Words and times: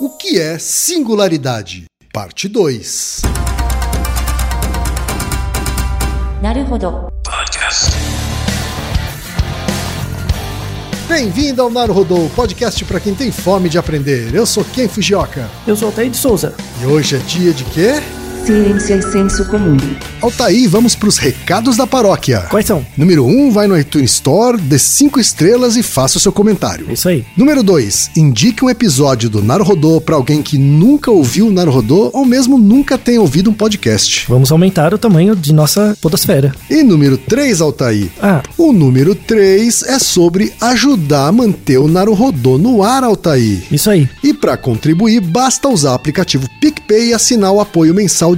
O 0.00 0.10
que 0.10 0.38
é 0.38 0.58
singularidade? 0.60 1.86
Parte 2.12 2.46
2. 2.46 3.22
Bem-vindo 11.08 11.62
ao 11.62 11.68
Naruhodô, 11.68 12.28
podcast 12.36 12.84
para 12.84 13.00
quem 13.00 13.12
tem 13.12 13.32
fome 13.32 13.68
de 13.68 13.76
aprender. 13.76 14.32
Eu 14.32 14.46
sou 14.46 14.64
Ken 14.64 14.86
Fujioka. 14.86 15.50
Eu 15.66 15.74
sou 15.74 15.88
o 15.88 15.92
de 16.08 16.16
Souza. 16.16 16.54
E 16.80 16.86
hoje 16.86 17.16
é 17.16 17.18
dia 17.18 17.52
de 17.52 17.64
quê? 17.64 17.94
Ciência 18.48 18.94
e 18.94 19.02
senso 19.02 19.44
comum. 19.44 19.76
Altaí, 20.22 20.66
vamos 20.66 20.94
para 20.94 21.06
os 21.10 21.18
recados 21.18 21.76
da 21.76 21.86
paróquia. 21.86 22.46
Quais 22.48 22.64
são? 22.64 22.84
Número 22.96 23.26
1, 23.26 23.28
um, 23.28 23.50
vai 23.50 23.66
no 23.66 23.78
iTunes 23.78 24.12
Store, 24.12 24.56
dê 24.58 24.78
5 24.78 25.20
estrelas 25.20 25.76
e 25.76 25.82
faça 25.82 26.16
o 26.16 26.20
seu 26.20 26.32
comentário. 26.32 26.90
Isso 26.90 27.10
aí. 27.10 27.26
Número 27.36 27.62
2, 27.62 28.12
indique 28.16 28.64
um 28.64 28.70
episódio 28.70 29.28
do 29.28 29.42
Naruhodô 29.42 30.00
para 30.00 30.14
alguém 30.16 30.40
que 30.40 30.56
nunca 30.56 31.10
ouviu 31.10 31.48
o 31.48 31.52
Naruhodô 31.52 32.08
ou 32.14 32.24
mesmo 32.24 32.56
nunca 32.56 32.96
tenha 32.96 33.20
ouvido 33.20 33.50
um 33.50 33.52
podcast. 33.52 34.24
Vamos 34.26 34.50
aumentar 34.50 34.94
o 34.94 34.98
tamanho 34.98 35.36
de 35.36 35.52
nossa 35.52 35.94
podosfera. 36.00 36.54
E 36.70 36.82
número 36.82 37.18
3, 37.18 37.60
Altaí. 37.60 38.10
Ah, 38.18 38.42
O 38.56 38.72
número 38.72 39.14
3 39.14 39.82
é 39.82 39.98
sobre 39.98 40.54
ajudar 40.58 41.26
a 41.26 41.32
manter 41.32 41.76
o 41.76 41.86
Naruhodô 41.86 42.56
no 42.56 42.82
ar, 42.82 43.04
Altaí. 43.04 43.62
isso 43.70 43.90
aí. 43.90 44.08
E 44.24 44.32
para 44.32 44.56
contribuir, 44.56 45.20
basta 45.20 45.68
usar 45.68 45.90
o 45.90 45.96
aplicativo 45.96 46.48
PicPay 46.62 47.08
e 47.10 47.14
assinar 47.14 47.52
o 47.52 47.60
apoio 47.60 47.92
mensal 47.94 48.37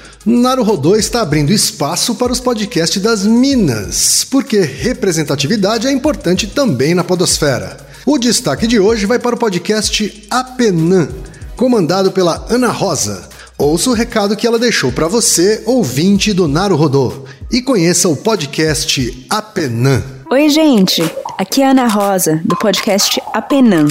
Naruhodô 0.23 0.95
está 0.95 1.21
abrindo 1.21 1.51
espaço 1.51 2.13
para 2.13 2.31
os 2.31 2.39
podcasts 2.39 3.01
das 3.01 3.25
Minas, 3.25 4.23
porque 4.29 4.59
representatividade 4.59 5.87
é 5.87 5.91
importante 5.91 6.45
também 6.45 6.93
na 6.93 7.03
podosfera. 7.03 7.77
O 8.05 8.19
destaque 8.19 8.67
de 8.67 8.79
hoje 8.79 9.07
vai 9.07 9.17
para 9.17 9.35
o 9.35 9.39
podcast 9.39 10.27
Apenã, 10.29 11.09
comandado 11.55 12.11
pela 12.11 12.45
Ana 12.51 12.67
Rosa. 12.67 13.27
Ouça 13.57 13.89
o 13.89 13.93
recado 13.93 14.35
que 14.35 14.45
ela 14.45 14.59
deixou 14.59 14.91
para 14.91 15.07
você, 15.07 15.63
ouvinte 15.65 16.33
do 16.33 16.47
Naruhodô, 16.47 17.25
e 17.51 17.59
conheça 17.59 18.07
o 18.07 18.15
podcast 18.15 19.25
Apenã. 19.27 20.03
Oi, 20.29 20.49
gente! 20.49 21.01
Aqui 21.35 21.63
é 21.63 21.65
a 21.65 21.71
Ana 21.71 21.87
Rosa, 21.87 22.39
do 22.45 22.55
podcast 22.55 23.19
Apenã. 23.33 23.87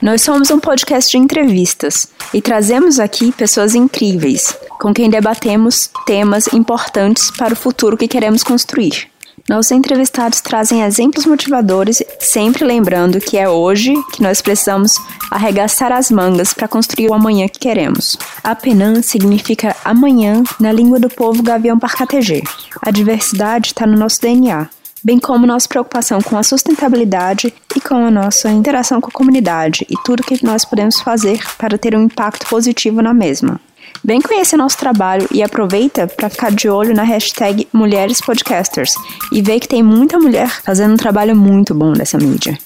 Nós 0.00 0.22
somos 0.22 0.48
um 0.50 0.60
podcast 0.60 1.10
de 1.10 1.18
entrevistas 1.18 2.06
e 2.32 2.40
trazemos 2.40 3.00
aqui 3.00 3.32
pessoas 3.32 3.74
incríveis, 3.74 4.54
com 4.78 4.92
quem 4.92 5.10
debatemos 5.10 5.90
temas 6.06 6.52
importantes 6.52 7.30
para 7.30 7.54
o 7.54 7.56
futuro 7.56 7.96
que 7.96 8.08
queremos 8.08 8.42
construir. 8.42 9.08
Nossos 9.48 9.70
entrevistados 9.70 10.40
trazem 10.40 10.82
exemplos 10.82 11.24
motivadores, 11.24 12.02
sempre 12.18 12.64
lembrando 12.64 13.20
que 13.20 13.36
é 13.36 13.48
hoje 13.48 13.94
que 14.12 14.22
nós 14.22 14.42
precisamos 14.42 14.96
arregaçar 15.30 15.92
as 15.92 16.10
mangas 16.10 16.52
para 16.52 16.66
construir 16.66 17.08
o 17.08 17.14
amanhã 17.14 17.46
que 17.46 17.60
queremos. 17.60 18.16
Apenã 18.42 19.02
significa 19.02 19.76
amanhã 19.84 20.42
na 20.58 20.72
língua 20.72 20.98
do 20.98 21.08
povo 21.08 21.42
gavião 21.42 21.78
parcategê. 21.78 22.42
A 22.82 22.90
diversidade 22.90 23.68
está 23.68 23.86
no 23.86 23.96
nosso 23.96 24.20
DNA 24.20 24.68
bem 25.06 25.20
como 25.20 25.46
nossa 25.46 25.68
preocupação 25.68 26.20
com 26.20 26.36
a 26.36 26.42
sustentabilidade 26.42 27.54
e 27.76 27.80
com 27.80 27.94
a 27.94 28.10
nossa 28.10 28.50
interação 28.50 29.00
com 29.00 29.08
a 29.08 29.12
comunidade 29.12 29.86
e 29.88 29.94
tudo 30.02 30.24
que 30.24 30.44
nós 30.44 30.64
podemos 30.64 31.00
fazer 31.00 31.38
para 31.56 31.78
ter 31.78 31.94
um 31.94 32.02
impacto 32.02 32.44
positivo 32.48 33.00
na 33.00 33.14
mesma. 33.14 33.60
Vem 34.04 34.20
conhecer 34.20 34.56
nosso 34.56 34.76
trabalho 34.78 35.26
e 35.32 35.42
aproveita 35.42 36.06
para 36.06 36.28
ficar 36.28 36.52
de 36.52 36.68
olho 36.68 36.94
na 36.94 37.02
hashtag 37.02 37.66
Mulheres 37.72 38.20
Podcasters 38.20 38.94
e 39.32 39.42
ver 39.42 39.60
que 39.60 39.68
tem 39.68 39.82
muita 39.82 40.18
mulher 40.18 40.48
fazendo 40.62 40.94
um 40.94 40.96
trabalho 40.96 41.36
muito 41.36 41.74
bom 41.74 41.92
nessa 41.92 42.18
mídia. 42.18 42.58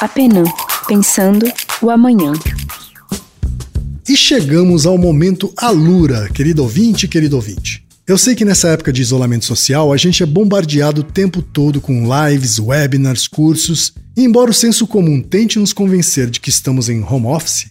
Apenas 0.00 0.48
pensando 0.86 1.50
o 1.82 1.90
amanhã. 1.90 2.32
E 4.08 4.16
chegamos 4.16 4.86
ao 4.86 4.98
momento 4.98 5.52
Alura, 5.56 6.28
querido 6.30 6.62
ouvinte, 6.62 7.06
querido 7.06 7.36
ouvinte. 7.36 7.86
Eu 8.06 8.18
sei 8.18 8.34
que 8.34 8.44
nessa 8.44 8.68
época 8.70 8.92
de 8.92 9.00
isolamento 9.00 9.44
social 9.44 9.92
a 9.92 9.96
gente 9.96 10.22
é 10.22 10.26
bombardeado 10.26 11.02
o 11.02 11.04
tempo 11.04 11.40
todo 11.40 11.80
com 11.80 12.08
lives, 12.26 12.58
webinars, 12.58 13.28
cursos, 13.28 13.92
e 14.16 14.24
embora 14.24 14.50
o 14.50 14.54
senso 14.54 14.84
comum 14.84 15.22
tente 15.22 15.60
nos 15.60 15.72
convencer 15.72 16.28
de 16.28 16.40
que 16.40 16.50
estamos 16.50 16.88
em 16.88 17.04
home 17.04 17.26
office, 17.26 17.70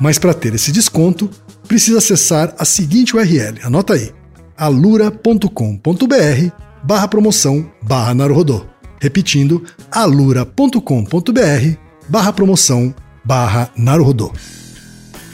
Mas 0.00 0.18
para 0.18 0.32
ter 0.34 0.54
esse 0.54 0.72
desconto, 0.72 1.30
precisa 1.68 1.98
acessar 1.98 2.54
a 2.58 2.64
seguinte 2.64 3.14
URL, 3.14 3.60
anota 3.62 3.94
aí, 3.94 4.12
alura.com.br 4.56 5.50
barra 6.82 7.06
promoção 7.06 7.70
barra. 7.82 8.14
Repetindo, 9.00 9.62
alura.com.br 9.90 10.80
barra 12.08 12.32
promoção 12.32 12.94
barra 13.24 13.70
Naruhodô. 13.76 14.32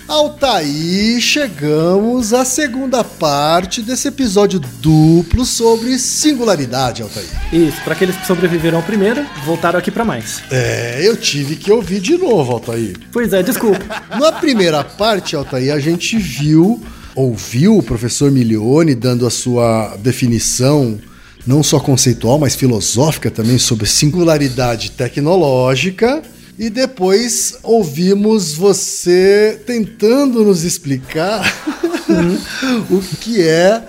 Altaí, 0.08 1.20
chegamos 1.20 2.32
à 2.32 2.44
segunda 2.44 3.03
parte 3.03 3.82
desse 3.82 4.06
episódio 4.06 4.61
duplo 4.81 5.44
sobre 5.44 5.99
singularidade, 5.99 7.03
Altaí. 7.03 7.26
Isso, 7.53 7.82
para 7.82 7.94
aqueles 7.94 8.14
que 8.14 8.25
sobreviveram 8.25 8.79
ao 8.79 8.85
primeiro, 8.85 9.26
voltaram 9.44 9.76
aqui 9.76 9.91
para 9.91 10.05
mais. 10.05 10.43
É, 10.49 11.00
eu 11.03 11.17
tive 11.17 11.56
que 11.56 11.73
ouvir 11.73 11.99
de 12.00 12.17
novo, 12.17 12.53
Altair. 12.53 12.97
Pois 13.11 13.32
é, 13.32 13.43
desculpa. 13.43 13.85
Na 14.17 14.31
primeira 14.31 14.85
parte, 14.85 15.35
Altair, 15.35 15.75
a 15.75 15.81
gente 15.81 16.17
viu, 16.17 16.81
ouviu 17.12 17.76
o 17.76 17.82
professor 17.82 18.31
Milione 18.31 18.94
dando 18.94 19.26
a 19.26 19.31
sua 19.31 19.97
definição, 19.99 21.00
não 21.44 21.64
só 21.64 21.81
conceitual, 21.81 22.38
mas 22.38 22.55
filosófica 22.55 23.29
também, 23.29 23.58
sobre 23.58 23.87
singularidade 23.87 24.93
tecnológica. 24.93 26.23
E 26.58 26.70
depois 26.70 27.58
ouvimos 27.62 28.55
você 28.55 29.61
tentando 29.67 30.43
nos 30.43 30.64
explicar 30.64 31.44
o 32.91 33.00
que 33.20 33.43
é 33.43 33.82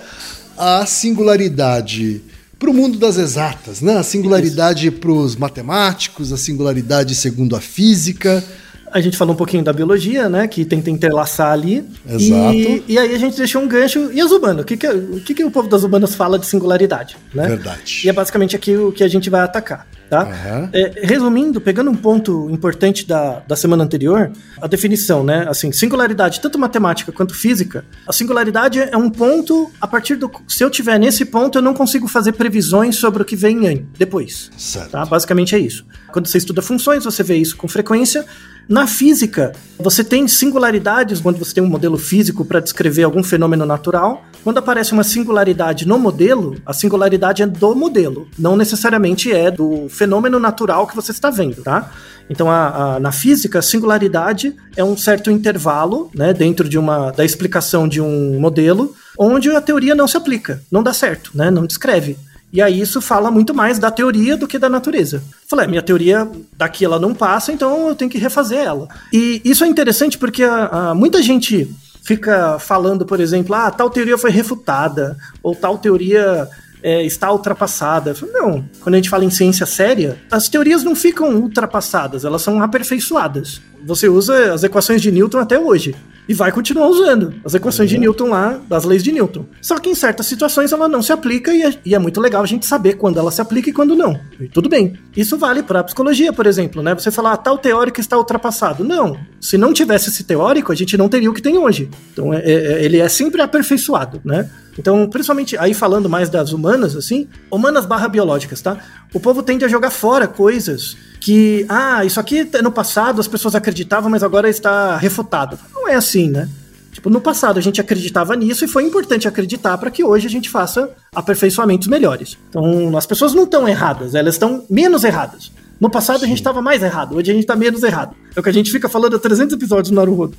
a 0.56 0.84
singularidade 0.84 2.20
para 2.58 2.70
o 2.70 2.74
mundo 2.74 2.98
das 2.98 3.16
exatas, 3.16 3.80
né? 3.80 3.96
A 3.96 4.02
singularidade 4.02 4.90
para 4.90 5.10
os 5.10 5.36
matemáticos, 5.36 6.32
a 6.32 6.36
singularidade 6.36 7.14
segundo 7.14 7.56
a 7.56 7.60
física. 7.60 8.44
A 8.90 9.00
gente 9.00 9.16
falou 9.16 9.34
um 9.34 9.36
pouquinho 9.36 9.62
da 9.62 9.72
biologia, 9.72 10.28
né? 10.28 10.48
Que 10.48 10.64
tenta 10.64 10.90
entrelaçar 10.90 11.52
ali. 11.52 11.84
Exato. 12.08 12.54
E, 12.54 12.84
e 12.88 12.98
aí 12.98 13.14
a 13.14 13.18
gente 13.18 13.36
deixou 13.36 13.62
um 13.62 13.68
gancho. 13.68 14.10
E 14.12 14.20
as 14.20 14.30
humanas? 14.30 14.62
O 14.62 14.64
que, 14.64 14.76
que, 14.76 14.88
o 14.88 15.20
que, 15.20 15.34
que 15.34 15.44
o 15.44 15.50
povo 15.50 15.68
das 15.68 15.84
humanas 15.84 16.14
fala 16.14 16.38
de 16.38 16.46
singularidade? 16.46 17.16
Né? 17.32 17.46
Verdade. 17.46 18.02
E 18.04 18.08
é 18.08 18.12
basicamente 18.12 18.56
aqui 18.56 18.76
o 18.76 18.90
que 18.90 19.04
a 19.04 19.08
gente 19.08 19.30
vai 19.30 19.42
atacar. 19.42 19.86
Tá? 20.08 20.22
Aham. 20.22 20.70
É, 20.72 20.92
resumindo, 21.02 21.60
pegando 21.60 21.90
um 21.90 21.94
ponto 21.94 22.48
importante 22.50 23.06
da, 23.06 23.40
da 23.40 23.54
semana 23.54 23.84
anterior, 23.84 24.32
a 24.60 24.66
definição, 24.66 25.22
né? 25.22 25.46
Assim, 25.48 25.70
singularidade, 25.72 26.40
tanto 26.40 26.58
matemática 26.58 27.12
quanto 27.12 27.34
física, 27.34 27.84
a 28.06 28.12
singularidade 28.12 28.80
é 28.80 28.96
um 28.96 29.10
ponto 29.10 29.70
a 29.80 29.86
partir 29.86 30.16
do. 30.16 30.30
Se 30.46 30.64
eu 30.64 30.70
tiver 30.70 30.98
nesse 30.98 31.24
ponto, 31.24 31.58
eu 31.58 31.62
não 31.62 31.74
consigo 31.74 32.08
fazer 32.08 32.32
previsões 32.32 32.96
sobre 32.96 33.22
o 33.22 33.24
que 33.24 33.36
vem 33.36 33.58
depois. 33.98 34.50
Certo. 34.56 34.90
Tá? 34.90 35.04
Basicamente 35.04 35.54
é 35.54 35.58
isso. 35.58 35.84
Quando 36.12 36.26
você 36.26 36.38
estuda 36.38 36.62
funções, 36.62 37.04
você 37.04 37.22
vê 37.22 37.36
isso 37.36 37.56
com 37.56 37.68
frequência. 37.68 38.24
Na 38.68 38.86
física, 38.86 39.52
você 39.78 40.04
tem 40.04 40.28
singularidades 40.28 41.22
quando 41.22 41.38
você 41.38 41.54
tem 41.54 41.64
um 41.64 41.68
modelo 41.68 41.96
físico 41.96 42.44
para 42.44 42.60
descrever 42.60 43.02
algum 43.02 43.22
fenômeno 43.22 43.64
natural. 43.64 44.22
Quando 44.44 44.58
aparece 44.58 44.92
uma 44.92 45.02
singularidade 45.02 45.88
no 45.88 45.98
modelo, 45.98 46.54
a 46.66 46.74
singularidade 46.74 47.42
é 47.42 47.46
do 47.46 47.74
modelo, 47.74 48.28
não 48.38 48.56
necessariamente 48.56 49.32
é 49.32 49.50
do 49.50 49.88
fenômeno 49.98 50.38
natural 50.38 50.86
que 50.86 50.94
você 50.96 51.10
está 51.10 51.28
vendo, 51.30 51.62
tá? 51.62 51.90
Então, 52.30 52.50
a- 52.50 52.94
a- 52.96 53.00
na 53.00 53.10
física, 53.10 53.58
a 53.58 53.62
singularidade 53.62 54.54
é 54.76 54.84
um 54.84 54.96
certo 54.96 55.30
intervalo, 55.30 56.10
né, 56.14 56.32
dentro 56.32 56.68
de 56.68 56.78
uma 56.78 57.10
da 57.10 57.24
explicação 57.24 57.88
de 57.88 58.00
um 58.00 58.38
modelo, 58.38 58.94
onde 59.18 59.50
a 59.50 59.60
teoria 59.60 59.94
não 59.94 60.06
se 60.06 60.16
aplica, 60.16 60.60
não 60.70 60.82
dá 60.82 60.92
certo, 60.92 61.30
né, 61.34 61.50
não 61.50 61.66
descreve. 61.66 62.16
E 62.52 62.62
aí 62.62 62.80
isso 62.80 63.00
fala 63.00 63.30
muito 63.30 63.52
mais 63.52 63.78
da 63.78 63.90
teoria 63.90 64.34
do 64.36 64.46
que 64.46 64.58
da 64.58 64.68
natureza. 64.70 65.22
Falei, 65.50 65.66
minha 65.66 65.82
teoria 65.82 66.26
daqui 66.56 66.84
ela 66.84 66.98
não 66.98 67.12
passa, 67.14 67.52
então 67.52 67.88
eu 67.88 67.94
tenho 67.94 68.10
que 68.10 68.16
refazer 68.18 68.60
ela. 68.60 68.88
E 69.12 69.42
isso 69.44 69.64
é 69.64 69.66
interessante 69.66 70.16
porque 70.16 70.42
ah, 70.44 70.68
ah, 70.72 70.94
muita 70.94 71.20
gente 71.20 71.68
fica 72.02 72.58
falando, 72.58 73.04
por 73.04 73.20
exemplo, 73.20 73.54
ah, 73.54 73.70
tal 73.70 73.90
teoria 73.90 74.16
foi 74.16 74.30
refutada, 74.30 75.14
ou 75.42 75.54
tal 75.54 75.76
teoria 75.76 76.48
é, 76.82 77.02
está 77.04 77.30
ultrapassada. 77.32 78.14
Não, 78.32 78.64
quando 78.80 78.94
a 78.94 78.98
gente 78.98 79.10
fala 79.10 79.24
em 79.24 79.30
ciência 79.30 79.66
séria, 79.66 80.18
as 80.30 80.48
teorias 80.48 80.82
não 80.82 80.94
ficam 80.94 81.34
ultrapassadas, 81.36 82.24
elas 82.24 82.42
são 82.42 82.62
aperfeiçoadas. 82.62 83.60
Você 83.84 84.08
usa 84.08 84.52
as 84.52 84.64
equações 84.64 85.00
de 85.00 85.10
Newton 85.10 85.38
até 85.38 85.58
hoje. 85.58 85.94
E 86.28 86.34
vai 86.34 86.52
continuar 86.52 86.88
usando 86.88 87.34
as 87.42 87.54
equações 87.54 87.88
de 87.88 87.96
Newton 87.96 88.28
lá, 88.28 88.60
das 88.68 88.84
leis 88.84 89.02
de 89.02 89.10
Newton. 89.10 89.46
Só 89.62 89.78
que 89.78 89.88
em 89.88 89.94
certas 89.94 90.26
situações 90.26 90.72
ela 90.72 90.86
não 90.86 91.00
se 91.00 91.10
aplica 91.10 91.54
e 91.54 91.62
é, 91.62 91.74
e 91.86 91.94
é 91.94 91.98
muito 91.98 92.20
legal 92.20 92.42
a 92.42 92.46
gente 92.46 92.66
saber 92.66 92.94
quando 92.94 93.18
ela 93.18 93.30
se 93.30 93.40
aplica 93.40 93.70
e 93.70 93.72
quando 93.72 93.96
não. 93.96 94.20
E 94.38 94.46
tudo 94.46 94.68
bem. 94.68 94.98
Isso 95.16 95.38
vale 95.38 95.62
para 95.62 95.80
a 95.80 95.84
psicologia, 95.84 96.30
por 96.32 96.46
exemplo, 96.46 96.82
né? 96.82 96.94
Você 96.94 97.10
falar, 97.10 97.32
ah, 97.32 97.36
tal 97.38 97.56
teórico 97.56 97.98
está 97.98 98.18
ultrapassado. 98.18 98.84
Não. 98.84 99.16
Se 99.40 99.56
não 99.56 99.72
tivesse 99.72 100.10
esse 100.10 100.22
teórico, 100.22 100.70
a 100.70 100.74
gente 100.74 100.96
não 100.98 101.08
teria 101.08 101.30
o 101.30 101.34
que 101.34 101.40
tem 101.40 101.56
hoje. 101.56 101.88
Então 102.12 102.34
é- 102.34 102.42
é- 102.44 102.84
ele 102.84 102.98
é 102.98 103.08
sempre 103.08 103.40
aperfeiçoado, 103.40 104.20
né? 104.22 104.50
Então, 104.78 105.08
principalmente 105.08 105.56
aí 105.56 105.74
falando 105.74 106.08
mais 106.08 106.28
das 106.28 106.52
humanas, 106.52 106.94
assim, 106.94 107.26
humanas 107.50 107.84
barra 107.86 108.06
biológicas, 108.06 108.60
tá? 108.60 108.76
O 109.12 109.18
povo 109.18 109.42
tende 109.42 109.64
a 109.64 109.68
jogar 109.68 109.90
fora 109.90 110.28
coisas 110.28 110.96
que, 111.20 111.66
ah, 111.68 112.04
isso 112.04 112.20
aqui 112.20 112.48
no 112.62 112.70
passado 112.70 113.20
as 113.20 113.28
pessoas 113.28 113.54
acreditavam, 113.54 114.10
mas 114.10 114.22
agora 114.22 114.48
está 114.48 114.96
refutado. 114.96 115.58
Não 115.74 115.88
é 115.88 115.94
assim, 115.94 116.28
né? 116.30 116.48
Tipo, 116.92 117.10
no 117.10 117.20
passado 117.20 117.58
a 117.58 117.62
gente 117.62 117.80
acreditava 117.80 118.34
nisso 118.34 118.64
e 118.64 118.68
foi 118.68 118.82
importante 118.82 119.28
acreditar 119.28 119.78
para 119.78 119.90
que 119.90 120.02
hoje 120.02 120.26
a 120.26 120.30
gente 120.30 120.50
faça 120.50 120.90
aperfeiçoamentos 121.14 121.86
melhores. 121.86 122.36
Então, 122.48 122.96
as 122.96 123.06
pessoas 123.06 123.34
não 123.34 123.44
estão 123.44 123.68
erradas, 123.68 124.14
elas 124.14 124.34
estão 124.34 124.64
menos 124.68 125.04
erradas. 125.04 125.52
No 125.80 125.88
passado 125.88 126.24
a 126.24 126.26
gente 126.26 126.38
estava 126.38 126.60
mais 126.60 126.82
errado, 126.82 127.14
hoje 127.14 127.30
a 127.30 127.34
gente 127.34 127.44
está 127.44 127.54
menos 127.54 127.84
errado. 127.84 128.16
É 128.34 128.40
o 128.40 128.42
que 128.42 128.48
a 128.48 128.52
gente 128.52 128.72
fica 128.72 128.88
falando 128.88 129.14
há 129.14 129.18
300 129.18 129.54
episódios 129.54 129.90
no 129.90 129.96
Naruto. 129.96 130.36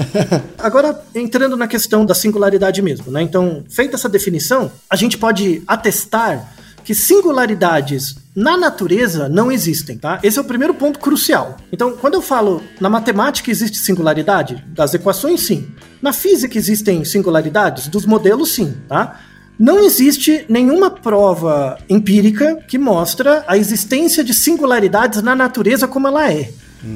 Agora, 0.58 1.02
entrando 1.14 1.56
na 1.56 1.66
questão 1.66 2.04
da 2.04 2.14
singularidade 2.14 2.82
mesmo, 2.82 3.10
né? 3.10 3.22
Então, 3.22 3.64
feita 3.70 3.96
essa 3.96 4.08
definição, 4.08 4.70
a 4.90 4.96
gente 4.96 5.16
pode 5.16 5.62
atestar 5.66 6.52
que 6.84 6.94
singularidades 6.94 8.16
na 8.34 8.56
natureza 8.56 9.28
não 9.28 9.52
existem, 9.52 9.96
tá? 9.96 10.18
Esse 10.22 10.38
é 10.38 10.42
o 10.42 10.44
primeiro 10.44 10.74
ponto 10.74 10.98
crucial. 10.98 11.56
Então, 11.72 11.96
quando 11.96 12.14
eu 12.14 12.22
falo 12.22 12.62
na 12.80 12.90
matemática 12.90 13.50
existe 13.50 13.78
singularidade, 13.78 14.64
das 14.68 14.92
equações 14.92 15.42
sim. 15.42 15.68
Na 16.02 16.12
física 16.12 16.58
existem 16.58 17.04
singularidades, 17.04 17.86
dos 17.86 18.04
modelos 18.04 18.52
sim, 18.52 18.74
tá? 18.88 19.20
Não 19.56 19.78
existe 19.78 20.44
nenhuma 20.48 20.90
prova 20.90 21.78
empírica 21.88 22.56
que 22.66 22.76
mostra 22.76 23.44
a 23.46 23.56
existência 23.56 24.24
de 24.24 24.34
singularidades 24.34 25.22
na 25.22 25.36
natureza 25.36 25.86
como 25.86 26.08
ela 26.08 26.28
é, 26.32 26.50